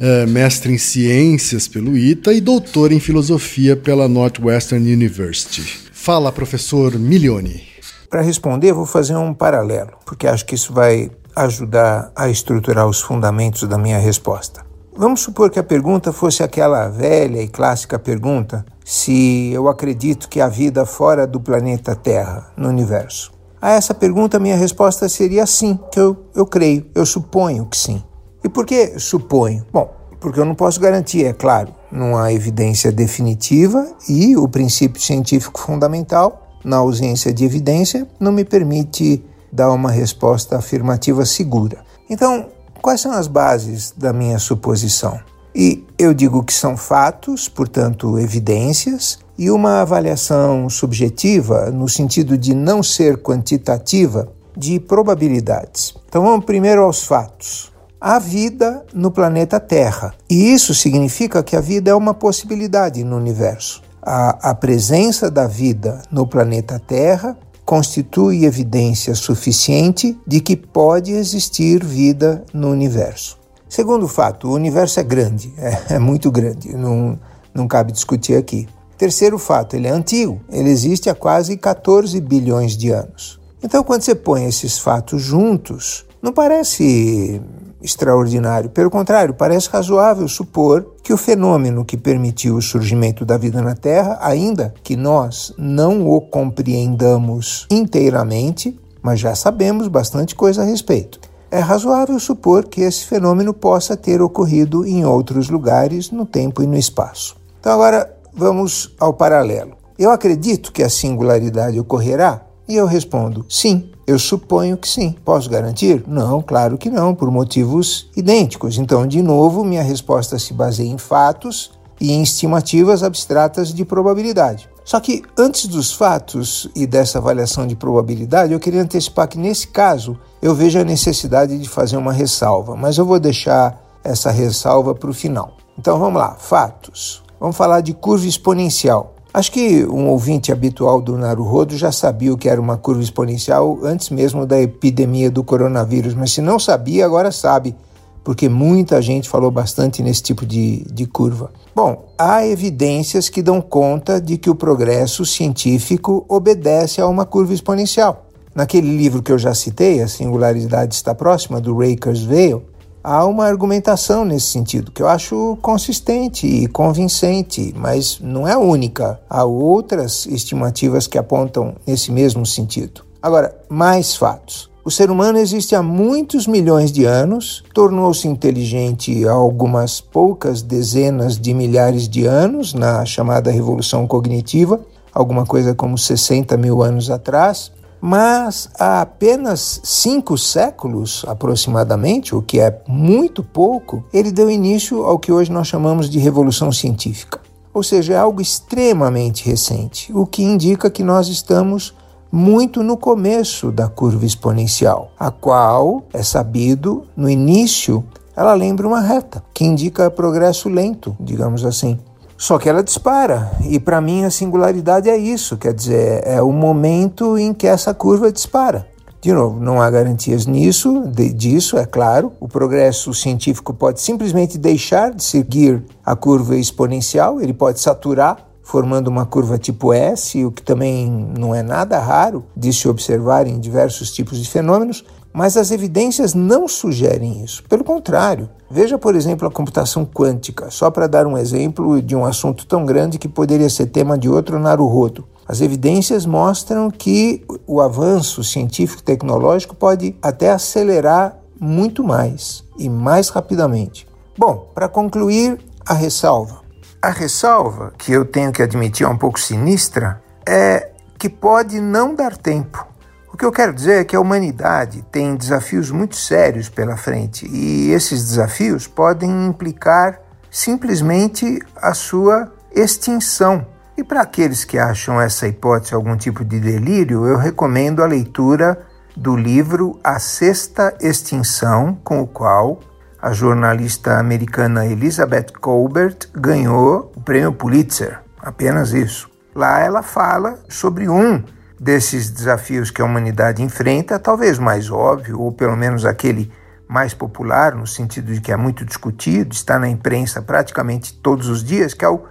é, 0.00 0.24
mestre 0.24 0.72
em 0.72 0.78
ciências 0.78 1.68
pelo 1.68 1.96
ITA 1.96 2.32
e 2.32 2.40
doutor 2.40 2.90
em 2.90 2.98
filosofia 2.98 3.76
pela 3.76 4.08
Northwestern 4.08 4.90
University. 4.90 5.62
Fala, 5.92 6.32
professor 6.32 6.98
Milione. 6.98 7.64
Para 8.08 8.22
responder, 8.22 8.72
vou 8.72 8.86
fazer 8.86 9.14
um 9.14 9.34
paralelo, 9.34 9.92
porque 10.06 10.26
acho 10.26 10.46
que 10.46 10.54
isso 10.54 10.72
vai 10.72 11.10
ajudar 11.34 12.10
a 12.16 12.30
estruturar 12.30 12.88
os 12.88 13.02
fundamentos 13.02 13.68
da 13.68 13.76
minha 13.76 13.98
resposta. 13.98 14.65
Vamos 14.98 15.20
supor 15.20 15.50
que 15.50 15.58
a 15.58 15.62
pergunta 15.62 16.10
fosse 16.10 16.42
aquela 16.42 16.88
velha 16.88 17.42
e 17.42 17.48
clássica 17.48 17.98
pergunta 17.98 18.64
se 18.82 19.50
eu 19.52 19.68
acredito 19.68 20.26
que 20.26 20.40
há 20.40 20.48
vida 20.48 20.86
fora 20.86 21.26
do 21.26 21.38
planeta 21.38 21.94
Terra, 21.94 22.50
no 22.56 22.70
universo. 22.70 23.30
A 23.60 23.72
essa 23.72 23.92
pergunta, 23.92 24.38
minha 24.38 24.56
resposta 24.56 25.06
seria 25.06 25.44
sim, 25.44 25.78
que 25.92 26.00
eu, 26.00 26.16
eu 26.34 26.46
creio, 26.46 26.86
eu 26.94 27.04
suponho 27.04 27.66
que 27.66 27.76
sim. 27.76 28.02
E 28.42 28.48
por 28.48 28.64
que 28.64 28.98
suponho? 28.98 29.66
Bom, 29.70 29.94
porque 30.18 30.40
eu 30.40 30.46
não 30.46 30.54
posso 30.54 30.80
garantir, 30.80 31.26
é 31.26 31.32
claro, 31.34 31.74
não 31.92 32.16
há 32.16 32.32
evidência 32.32 32.90
definitiva 32.90 33.86
e 34.08 34.34
o 34.34 34.48
princípio 34.48 35.00
científico 35.00 35.60
fundamental, 35.60 36.56
na 36.64 36.78
ausência 36.78 37.34
de 37.34 37.44
evidência, 37.44 38.08
não 38.18 38.32
me 38.32 38.46
permite 38.46 39.22
dar 39.52 39.70
uma 39.72 39.90
resposta 39.90 40.56
afirmativa 40.56 41.26
segura. 41.26 41.84
Então, 42.08 42.46
quais 42.86 43.00
são 43.00 43.10
as 43.10 43.26
bases 43.26 43.92
da 43.96 44.12
minha 44.12 44.38
suposição? 44.38 45.18
E 45.52 45.84
eu 45.98 46.14
digo 46.14 46.44
que 46.44 46.52
são 46.52 46.76
fatos, 46.76 47.48
portanto, 47.48 48.16
evidências, 48.16 49.18
e 49.36 49.50
uma 49.50 49.80
avaliação 49.80 50.70
subjetiva, 50.70 51.72
no 51.72 51.88
sentido 51.88 52.38
de 52.38 52.54
não 52.54 52.84
ser 52.84 53.16
quantitativa, 53.16 54.28
de 54.56 54.78
probabilidades. 54.78 55.96
Então 56.08 56.22
vamos 56.22 56.44
primeiro 56.44 56.84
aos 56.84 57.02
fatos. 57.02 57.72
Há 58.00 58.20
vida 58.20 58.84
no 58.94 59.10
planeta 59.10 59.58
Terra, 59.58 60.14
e 60.30 60.54
isso 60.54 60.72
significa 60.72 61.42
que 61.42 61.56
a 61.56 61.60
vida 61.60 61.90
é 61.90 61.94
uma 61.94 62.14
possibilidade 62.14 63.02
no 63.02 63.16
universo. 63.16 63.82
A, 64.00 64.50
a 64.50 64.54
presença 64.54 65.28
da 65.28 65.48
vida 65.48 66.02
no 66.08 66.24
planeta 66.24 66.78
Terra 66.78 67.36
constitui 67.66 68.44
evidência 68.44 69.12
suficiente 69.16 70.16
de 70.24 70.40
que 70.40 70.56
pode 70.56 71.10
existir 71.10 71.84
vida 71.84 72.44
no 72.54 72.70
universo. 72.70 73.36
Segundo 73.68 74.06
fato, 74.06 74.48
o 74.48 74.54
universo 74.54 75.00
é 75.00 75.02
grande, 75.02 75.52
é, 75.58 75.94
é 75.96 75.98
muito 75.98 76.30
grande, 76.30 76.74
não, 76.76 77.18
não 77.52 77.66
cabe 77.66 77.90
discutir 77.90 78.36
aqui. 78.36 78.68
Terceiro 78.96 79.36
fato, 79.36 79.74
ele 79.74 79.88
é 79.88 79.90
antigo, 79.90 80.40
ele 80.48 80.70
existe 80.70 81.10
há 81.10 81.14
quase 81.14 81.56
14 81.56 82.18
bilhões 82.20 82.76
de 82.76 82.90
anos. 82.90 83.40
Então, 83.60 83.82
quando 83.82 84.02
você 84.02 84.14
põe 84.14 84.44
esses 84.44 84.78
fatos 84.78 85.20
juntos, 85.20 86.06
não 86.22 86.32
parece 86.32 87.42
extraordinário. 87.86 88.68
Pelo 88.68 88.90
contrário, 88.90 89.32
parece 89.32 89.70
razoável 89.70 90.26
supor 90.26 90.94
que 91.02 91.12
o 91.12 91.16
fenômeno 91.16 91.84
que 91.84 91.96
permitiu 91.96 92.56
o 92.56 92.62
surgimento 92.62 93.24
da 93.24 93.38
vida 93.38 93.62
na 93.62 93.74
Terra, 93.74 94.18
ainda 94.20 94.74
que 94.82 94.96
nós 94.96 95.54
não 95.56 96.06
o 96.06 96.20
compreendamos 96.20 97.66
inteiramente, 97.70 98.78
mas 99.00 99.20
já 99.20 99.34
sabemos 99.34 99.86
bastante 99.86 100.34
coisa 100.34 100.62
a 100.62 100.64
respeito. 100.64 101.20
É 101.48 101.60
razoável 101.60 102.18
supor 102.18 102.64
que 102.64 102.80
esse 102.80 103.06
fenômeno 103.06 103.54
possa 103.54 103.96
ter 103.96 104.20
ocorrido 104.20 104.84
em 104.84 105.04
outros 105.04 105.48
lugares, 105.48 106.10
no 106.10 106.26
tempo 106.26 106.60
e 106.62 106.66
no 106.66 106.76
espaço. 106.76 107.36
Então, 107.60 107.72
agora 107.72 108.12
vamos 108.34 108.94
ao 108.98 109.14
paralelo. 109.14 109.76
Eu 109.96 110.10
acredito 110.10 110.72
que 110.72 110.82
a 110.82 110.90
singularidade 110.90 111.78
ocorrerá? 111.78 112.42
E 112.68 112.74
eu 112.74 112.84
respondo: 112.84 113.46
sim. 113.48 113.90
Eu 114.06 114.18
suponho 114.18 114.76
que 114.76 114.88
sim. 114.88 115.16
Posso 115.24 115.50
garantir? 115.50 116.04
Não, 116.06 116.40
claro 116.40 116.78
que 116.78 116.88
não, 116.88 117.14
por 117.14 117.30
motivos 117.30 118.08
idênticos. 118.16 118.78
Então, 118.78 119.06
de 119.06 119.20
novo, 119.20 119.64
minha 119.64 119.82
resposta 119.82 120.38
se 120.38 120.54
baseia 120.54 120.88
em 120.88 120.98
fatos 120.98 121.72
e 122.00 122.12
em 122.12 122.22
estimativas 122.22 123.02
abstratas 123.02 123.74
de 123.74 123.84
probabilidade. 123.84 124.68
Só 124.84 125.00
que 125.00 125.24
antes 125.36 125.66
dos 125.66 125.92
fatos 125.92 126.70
e 126.76 126.86
dessa 126.86 127.18
avaliação 127.18 127.66
de 127.66 127.74
probabilidade, 127.74 128.52
eu 128.52 128.60
queria 128.60 128.82
antecipar 128.82 129.26
que 129.26 129.36
nesse 129.36 129.66
caso 129.66 130.16
eu 130.40 130.54
vejo 130.54 130.78
a 130.78 130.84
necessidade 130.84 131.58
de 131.58 131.68
fazer 131.68 131.96
uma 131.96 132.12
ressalva, 132.12 132.76
mas 132.76 132.96
eu 132.96 133.04
vou 133.04 133.18
deixar 133.18 133.82
essa 134.04 134.30
ressalva 134.30 134.94
para 134.94 135.10
o 135.10 135.14
final. 135.14 135.56
Então 135.76 135.98
vamos 135.98 136.20
lá, 136.20 136.36
fatos. 136.36 137.24
Vamos 137.40 137.56
falar 137.56 137.80
de 137.80 137.92
curva 137.92 138.26
exponencial. 138.26 139.15
Acho 139.36 139.52
que 139.52 139.84
um 139.84 140.08
ouvinte 140.08 140.50
habitual 140.50 140.98
do 140.98 141.18
Naruhodo 141.18 141.76
já 141.76 141.92
sabia 141.92 142.32
o 142.32 142.38
que 142.38 142.48
era 142.48 142.58
uma 142.58 142.78
curva 142.78 143.02
exponencial 143.02 143.80
antes 143.82 144.08
mesmo 144.08 144.46
da 144.46 144.58
epidemia 144.58 145.30
do 145.30 145.44
coronavírus, 145.44 146.14
mas 146.14 146.32
se 146.32 146.40
não 146.40 146.58
sabia, 146.58 147.04
agora 147.04 147.30
sabe, 147.30 147.76
porque 148.24 148.48
muita 148.48 149.02
gente 149.02 149.28
falou 149.28 149.50
bastante 149.50 150.02
nesse 150.02 150.22
tipo 150.22 150.46
de, 150.46 150.86
de 150.90 151.04
curva. 151.04 151.50
Bom, 151.74 152.06
há 152.16 152.46
evidências 152.46 153.28
que 153.28 153.42
dão 153.42 153.60
conta 153.60 154.18
de 154.18 154.38
que 154.38 154.48
o 154.48 154.54
progresso 154.54 155.22
científico 155.26 156.24
obedece 156.30 157.02
a 157.02 157.06
uma 157.06 157.26
curva 157.26 157.52
exponencial. 157.52 158.24
Naquele 158.54 158.96
livro 158.96 159.22
que 159.22 159.30
eu 159.30 159.38
já 159.38 159.54
citei, 159.54 160.00
A 160.00 160.08
Singularidade 160.08 160.94
Está 160.94 161.14
Próxima, 161.14 161.60
do 161.60 161.76
Ray 161.76 161.98
Kurzweil, 161.98 162.62
há 163.06 163.24
uma 163.24 163.46
argumentação 163.46 164.24
nesse 164.24 164.46
sentido 164.46 164.90
que 164.90 165.00
eu 165.00 165.06
acho 165.06 165.56
consistente 165.62 166.44
e 166.44 166.66
convincente, 166.66 167.72
mas 167.76 168.18
não 168.20 168.48
é 168.48 168.56
única. 168.56 169.20
Há 169.30 169.44
outras 169.44 170.26
estimativas 170.26 171.06
que 171.06 171.16
apontam 171.16 171.76
nesse 171.86 172.10
mesmo 172.10 172.44
sentido. 172.44 173.02
Agora, 173.22 173.56
mais 173.68 174.16
fatos. 174.16 174.68
O 174.84 174.90
ser 174.90 175.08
humano 175.08 175.38
existe 175.38 175.76
há 175.76 175.82
muitos 175.82 176.48
milhões 176.48 176.90
de 176.90 177.04
anos, 177.04 177.62
tornou-se 177.72 178.26
inteligente 178.26 179.26
há 179.26 179.32
algumas 179.32 180.00
poucas 180.00 180.60
dezenas 180.60 181.38
de 181.38 181.54
milhares 181.54 182.08
de 182.08 182.26
anos, 182.26 182.74
na 182.74 183.04
chamada 183.04 183.52
Revolução 183.52 184.06
Cognitiva, 184.06 184.80
alguma 185.12 185.46
coisa 185.46 185.74
como 185.74 185.96
60 185.96 186.56
mil 186.56 186.82
anos 186.82 187.10
atrás, 187.10 187.72
mas 188.08 188.70
há 188.78 189.00
apenas 189.00 189.80
cinco 189.82 190.38
séculos, 190.38 191.24
aproximadamente, 191.26 192.36
o 192.36 192.40
que 192.40 192.60
é 192.60 192.80
muito 192.86 193.42
pouco, 193.42 194.04
ele 194.12 194.30
deu 194.30 194.48
início 194.48 195.02
ao 195.02 195.18
que 195.18 195.32
hoje 195.32 195.50
nós 195.50 195.66
chamamos 195.66 196.08
de 196.08 196.20
revolução 196.20 196.70
científica. 196.70 197.40
Ou 197.74 197.82
seja, 197.82 198.14
é 198.14 198.16
algo 198.16 198.40
extremamente 198.40 199.44
recente, 199.44 200.12
o 200.12 200.24
que 200.24 200.44
indica 200.44 200.88
que 200.88 201.02
nós 201.02 201.26
estamos 201.26 201.96
muito 202.30 202.80
no 202.80 202.96
começo 202.96 203.72
da 203.72 203.88
curva 203.88 204.24
exponencial, 204.24 205.10
a 205.18 205.32
qual 205.32 206.04
é 206.12 206.22
sabido 206.22 207.08
no 207.16 207.28
início 207.28 208.04
ela 208.36 208.52
lembra 208.52 208.86
uma 208.86 209.00
reta, 209.00 209.42
que 209.52 209.64
indica 209.64 210.10
progresso 210.10 210.68
lento, 210.68 211.16
digamos 211.18 211.64
assim. 211.64 211.98
Só 212.38 212.58
que 212.58 212.68
ela 212.68 212.82
dispara, 212.82 213.50
e 213.62 213.80
para 213.80 214.00
mim 214.00 214.24
a 214.24 214.30
singularidade 214.30 215.08
é 215.08 215.16
isso, 215.16 215.56
quer 215.56 215.72
dizer, 215.72 216.22
é 216.24 216.42
o 216.42 216.52
momento 216.52 217.38
em 217.38 217.54
que 217.54 217.66
essa 217.66 217.94
curva 217.94 218.30
dispara. 218.30 218.86
De 219.22 219.32
novo, 219.32 219.58
não 219.58 219.80
há 219.80 219.90
garantias 219.90 220.46
nisso, 220.46 221.02
de, 221.08 221.32
disso, 221.32 221.78
é 221.78 221.86
claro. 221.86 222.32
O 222.38 222.46
progresso 222.46 223.12
científico 223.14 223.72
pode 223.72 224.00
simplesmente 224.00 224.58
deixar 224.58 225.12
de 225.12 225.24
seguir 225.24 225.82
a 226.04 226.14
curva 226.14 226.56
exponencial, 226.56 227.40
ele 227.40 227.54
pode 227.54 227.80
saturar, 227.80 228.36
formando 228.62 229.08
uma 229.08 229.24
curva 229.24 229.56
tipo 229.56 229.92
S, 229.92 230.44
o 230.44 230.52
que 230.52 230.62
também 230.62 231.08
não 231.36 231.54
é 231.54 231.62
nada 231.62 231.98
raro 231.98 232.44
de 232.54 232.72
se 232.72 232.86
observar 232.86 233.46
em 233.46 233.58
diversos 233.58 234.12
tipos 234.12 234.38
de 234.38 234.48
fenômenos, 234.48 235.04
mas 235.36 235.58
as 235.58 235.70
evidências 235.70 236.32
não 236.32 236.66
sugerem 236.66 237.44
isso. 237.44 237.62
Pelo 237.64 237.84
contrário, 237.84 238.48
veja, 238.70 238.96
por 238.96 239.14
exemplo, 239.14 239.46
a 239.46 239.50
computação 239.50 240.06
quântica, 240.06 240.70
só 240.70 240.90
para 240.90 241.06
dar 241.06 241.26
um 241.26 241.36
exemplo 241.36 242.00
de 242.00 242.16
um 242.16 242.24
assunto 242.24 242.64
tão 242.66 242.86
grande 242.86 243.18
que 243.18 243.28
poderia 243.28 243.68
ser 243.68 243.88
tema 243.88 244.16
de 244.16 244.30
outro 244.30 244.58
Naruhodo. 244.58 245.28
As 245.46 245.60
evidências 245.60 246.24
mostram 246.24 246.90
que 246.90 247.44
o 247.66 247.82
avanço 247.82 248.42
científico 248.42 249.02
e 249.02 249.04
tecnológico 249.04 249.76
pode 249.76 250.16
até 250.22 250.50
acelerar 250.50 251.36
muito 251.60 252.02
mais 252.02 252.64
e 252.78 252.88
mais 252.88 253.28
rapidamente. 253.28 254.08
Bom, 254.38 254.70
para 254.74 254.88
concluir, 254.88 255.58
a 255.84 255.92
ressalva. 255.92 256.62
A 257.02 257.10
ressalva, 257.10 257.92
que 257.98 258.10
eu 258.10 258.24
tenho 258.24 258.50
que 258.50 258.62
admitir 258.62 259.04
é 259.04 259.08
um 259.08 259.18
pouco 259.18 259.38
sinistra, 259.38 260.18
é 260.48 260.92
que 261.18 261.28
pode 261.28 261.78
não 261.78 262.14
dar 262.14 262.38
tempo 262.38 262.95
o 263.36 263.38
que 263.38 263.44
eu 263.44 263.52
quero 263.52 263.74
dizer 263.74 264.00
é 264.00 264.04
que 264.04 264.16
a 264.16 264.20
humanidade 264.20 265.04
tem 265.12 265.36
desafios 265.36 265.90
muito 265.90 266.16
sérios 266.16 266.70
pela 266.70 266.96
frente 266.96 267.46
e 267.46 267.90
esses 267.90 268.24
desafios 268.24 268.86
podem 268.86 269.46
implicar 269.46 270.18
simplesmente 270.50 271.60
a 271.76 271.92
sua 271.92 272.50
extinção. 272.74 273.66
E 273.94 274.02
para 274.02 274.22
aqueles 274.22 274.64
que 274.64 274.78
acham 274.78 275.20
essa 275.20 275.46
hipótese 275.46 275.94
algum 275.94 276.16
tipo 276.16 276.42
de 276.42 276.58
delírio, 276.58 277.26
eu 277.26 277.36
recomendo 277.36 278.02
a 278.02 278.06
leitura 278.06 278.80
do 279.14 279.36
livro 279.36 280.00
A 280.02 280.18
Sexta 280.18 280.96
Extinção, 280.98 281.94
com 282.02 282.22
o 282.22 282.26
qual 282.26 282.80
a 283.20 283.34
jornalista 283.34 284.16
americana 284.16 284.86
Elizabeth 284.86 285.52
Colbert 285.60 286.16
ganhou 286.32 287.12
o 287.14 287.20
prêmio 287.20 287.52
Pulitzer. 287.52 288.18
Apenas 288.40 288.94
isso. 288.94 289.28
Lá 289.54 289.80
ela 289.80 290.02
fala 290.02 290.58
sobre 290.70 291.06
um 291.06 291.44
desses 291.78 292.30
desafios 292.30 292.90
que 292.90 293.02
a 293.02 293.04
humanidade 293.04 293.62
enfrenta, 293.62 294.18
talvez 294.18 294.58
mais 294.58 294.90
óbvio, 294.90 295.40
ou 295.40 295.52
pelo 295.52 295.76
menos 295.76 296.04
aquele 296.04 296.52
mais 296.88 297.12
popular, 297.12 297.74
no 297.74 297.86
sentido 297.86 298.32
de 298.32 298.40
que 298.40 298.52
é 298.52 298.56
muito 298.56 298.84
discutido, 298.84 299.52
está 299.52 299.78
na 299.78 299.88
imprensa 299.88 300.40
praticamente 300.40 301.12
todos 301.14 301.48
os 301.48 301.62
dias, 301.62 301.92
que 301.92 302.04
é 302.04 302.08
o 302.08 302.24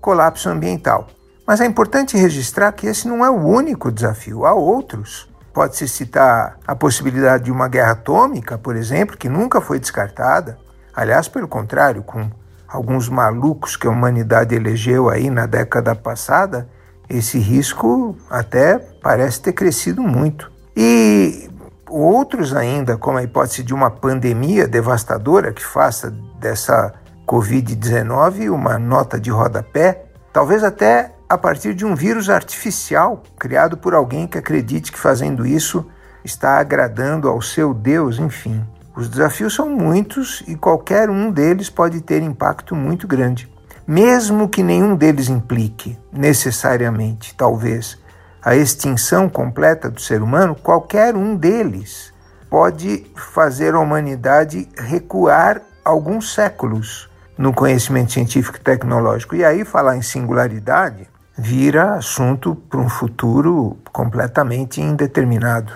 colapso 0.00 0.48
ambiental. 0.48 1.08
Mas 1.46 1.60
é 1.60 1.66
importante 1.66 2.16
registrar 2.16 2.72
que 2.72 2.86
esse 2.86 3.08
não 3.08 3.24
é 3.24 3.30
o 3.30 3.46
único 3.46 3.90
desafio, 3.90 4.44
há 4.44 4.52
outros. 4.52 5.28
Pode-se 5.52 5.88
citar 5.88 6.58
a 6.66 6.76
possibilidade 6.76 7.44
de 7.44 7.50
uma 7.50 7.68
guerra 7.68 7.92
atômica, 7.92 8.56
por 8.56 8.76
exemplo, 8.76 9.16
que 9.16 9.28
nunca 9.28 9.60
foi 9.60 9.80
descartada. 9.80 10.58
Aliás, 10.94 11.26
pelo 11.26 11.48
contrário, 11.48 12.02
com 12.02 12.30
alguns 12.68 13.08
malucos 13.08 13.76
que 13.76 13.86
a 13.86 13.90
humanidade 13.90 14.54
elegeu 14.54 15.08
aí 15.08 15.28
na 15.28 15.46
década 15.46 15.94
passada, 15.94 16.68
esse 17.10 17.38
risco 17.38 18.16
até 18.30 18.78
parece 18.78 19.42
ter 19.42 19.52
crescido 19.52 20.02
muito. 20.02 20.50
E 20.76 21.50
outros 21.88 22.54
ainda, 22.54 22.96
como 22.96 23.18
a 23.18 23.24
hipótese 23.24 23.64
de 23.64 23.74
uma 23.74 23.90
pandemia 23.90 24.68
devastadora 24.68 25.52
que 25.52 25.64
faça 25.64 26.10
dessa 26.38 26.94
Covid-19 27.26 28.50
uma 28.50 28.78
nota 28.78 29.18
de 29.18 29.30
rodapé, 29.30 30.04
talvez 30.32 30.62
até 30.62 31.12
a 31.28 31.36
partir 31.36 31.74
de 31.74 31.84
um 31.84 31.94
vírus 31.94 32.30
artificial 32.30 33.22
criado 33.38 33.76
por 33.76 33.94
alguém 33.94 34.26
que 34.26 34.38
acredite 34.38 34.92
que 34.92 34.98
fazendo 34.98 35.44
isso 35.44 35.84
está 36.24 36.58
agradando 36.58 37.28
ao 37.28 37.42
seu 37.42 37.74
Deus, 37.74 38.18
enfim. 38.18 38.64
Os 38.96 39.08
desafios 39.08 39.54
são 39.54 39.68
muitos 39.68 40.42
e 40.46 40.54
qualquer 40.54 41.08
um 41.08 41.30
deles 41.30 41.70
pode 41.70 42.00
ter 42.00 42.22
impacto 42.22 42.74
muito 42.74 43.06
grande. 43.06 43.50
Mesmo 43.86 44.48
que 44.48 44.62
nenhum 44.62 44.96
deles 44.96 45.28
implique 45.28 45.98
necessariamente, 46.12 47.34
talvez, 47.34 47.98
a 48.42 48.56
extinção 48.56 49.28
completa 49.28 49.90
do 49.90 50.00
ser 50.00 50.22
humano, 50.22 50.54
qualquer 50.54 51.14
um 51.14 51.36
deles 51.36 52.12
pode 52.48 53.06
fazer 53.14 53.74
a 53.74 53.80
humanidade 53.80 54.68
recuar 54.76 55.62
alguns 55.84 56.34
séculos 56.34 57.08
no 57.36 57.52
conhecimento 57.52 58.12
científico 58.12 58.58
e 58.58 58.60
tecnológico. 58.60 59.34
E 59.34 59.44
aí 59.44 59.64
falar 59.64 59.96
em 59.96 60.02
singularidade 60.02 61.06
vira 61.36 61.94
assunto 61.94 62.54
para 62.54 62.80
um 62.80 62.88
futuro 62.88 63.78
completamente 63.92 64.80
indeterminado. 64.80 65.72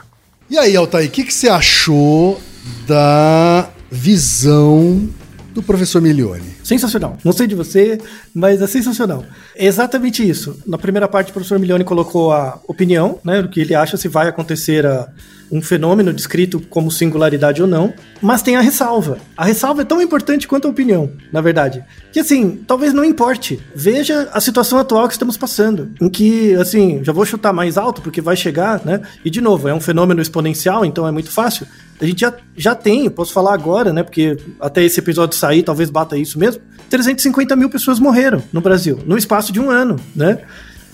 E 0.51 0.59
aí, 0.59 0.77
Altair, 0.77 1.09
o 1.09 1.11
que, 1.11 1.25
que 1.25 1.33
você 1.33 1.49
achou 1.49 2.39
da 2.87 3.69
visão 3.91 5.09
do 5.55 5.63
professor 5.63 6.03
Milione? 6.03 6.57
Sensacional. 6.63 7.17
Não 7.25 7.33
sei 7.33 7.47
de 7.47 7.55
você, 7.55 7.99
mas 8.35 8.61
é 8.61 8.67
sensacional. 8.67 9.25
É 9.55 9.65
exatamente 9.65 10.29
isso. 10.29 10.61
Na 10.67 10.77
primeira 10.77 11.09
parte, 11.09 11.31
o 11.31 11.33
professor 11.33 11.59
Milione 11.59 11.85
colocou 11.85 12.33
a 12.33 12.61
opinião, 12.67 13.19
né, 13.25 13.41
do 13.41 13.49
que 13.49 13.61
ele 13.61 13.75
acha 13.75 13.97
se 13.97 14.09
vai 14.09 14.29
acontecer 14.29 14.85
a, 14.85 15.09
um 15.51 15.63
fenômeno 15.63 16.13
descrito 16.13 16.61
como 16.69 16.91
singularidade 16.91 17.63
ou 17.63 17.69
não, 17.69 17.93
mas 18.21 18.43
tem 18.43 18.57
a 18.57 18.61
ressalva. 18.61 19.19
A 19.37 19.45
ressalva 19.45 19.83
é 19.83 19.85
tão 19.85 20.03
importante 20.03 20.49
quanto 20.49 20.67
a 20.67 20.71
opinião, 20.71 21.13
na 21.33 21.41
verdade. 21.41 21.85
Que 22.13 22.21
assim, 22.21 22.63
talvez 22.67 22.93
não 22.93 23.05
importe. 23.05 23.61
Veja 23.75 24.29
a 24.33 24.41
situação 24.41 24.79
atual 24.79 25.07
que 25.07 25.15
estamos 25.15 25.37
passando, 25.37 25.93
em 26.01 26.09
que, 26.09 26.55
assim, 26.55 27.03
já 27.05 27.13
vou 27.13 27.25
chutar 27.25 27.53
mais 27.53 27.79
alto 27.79 28.03
porque 28.03 28.21
vai 28.21 28.37
chegar, 28.37 28.85
né? 28.85 29.01
E 29.25 29.31
de 29.31 29.41
novo, 29.41 29.69
é 29.69 29.75
um 29.75 29.81
fenômeno 29.81 30.21
exponencial, 30.21 30.85
então 30.85 31.07
é 31.07 31.13
muito 31.13 31.31
fácil. 31.31 31.67
A 32.01 32.07
gente 32.07 32.21
já, 32.21 32.35
já 32.57 32.75
tem, 32.75 33.09
posso 33.09 33.33
falar 33.33 33.55
agora, 33.55 33.93
né? 33.93 34.03
Porque 34.03 34.37
até 34.61 34.83
esse 34.85 34.99
episódio 34.99 35.37
sair, 35.37 35.63
talvez 35.63 35.91
bata 35.91 36.17
isso 36.17 36.39
mesmo. 36.39 36.61
350 36.91 37.57
mil 37.57 37.71
pessoas 37.71 37.99
morreram 37.99 38.43
no 38.53 38.61
Brasil, 38.61 39.01
no 39.07 39.17
espaço 39.17 39.53
de 39.53 39.61
um 39.61 39.71
ano, 39.71 39.97
né? 40.15 40.39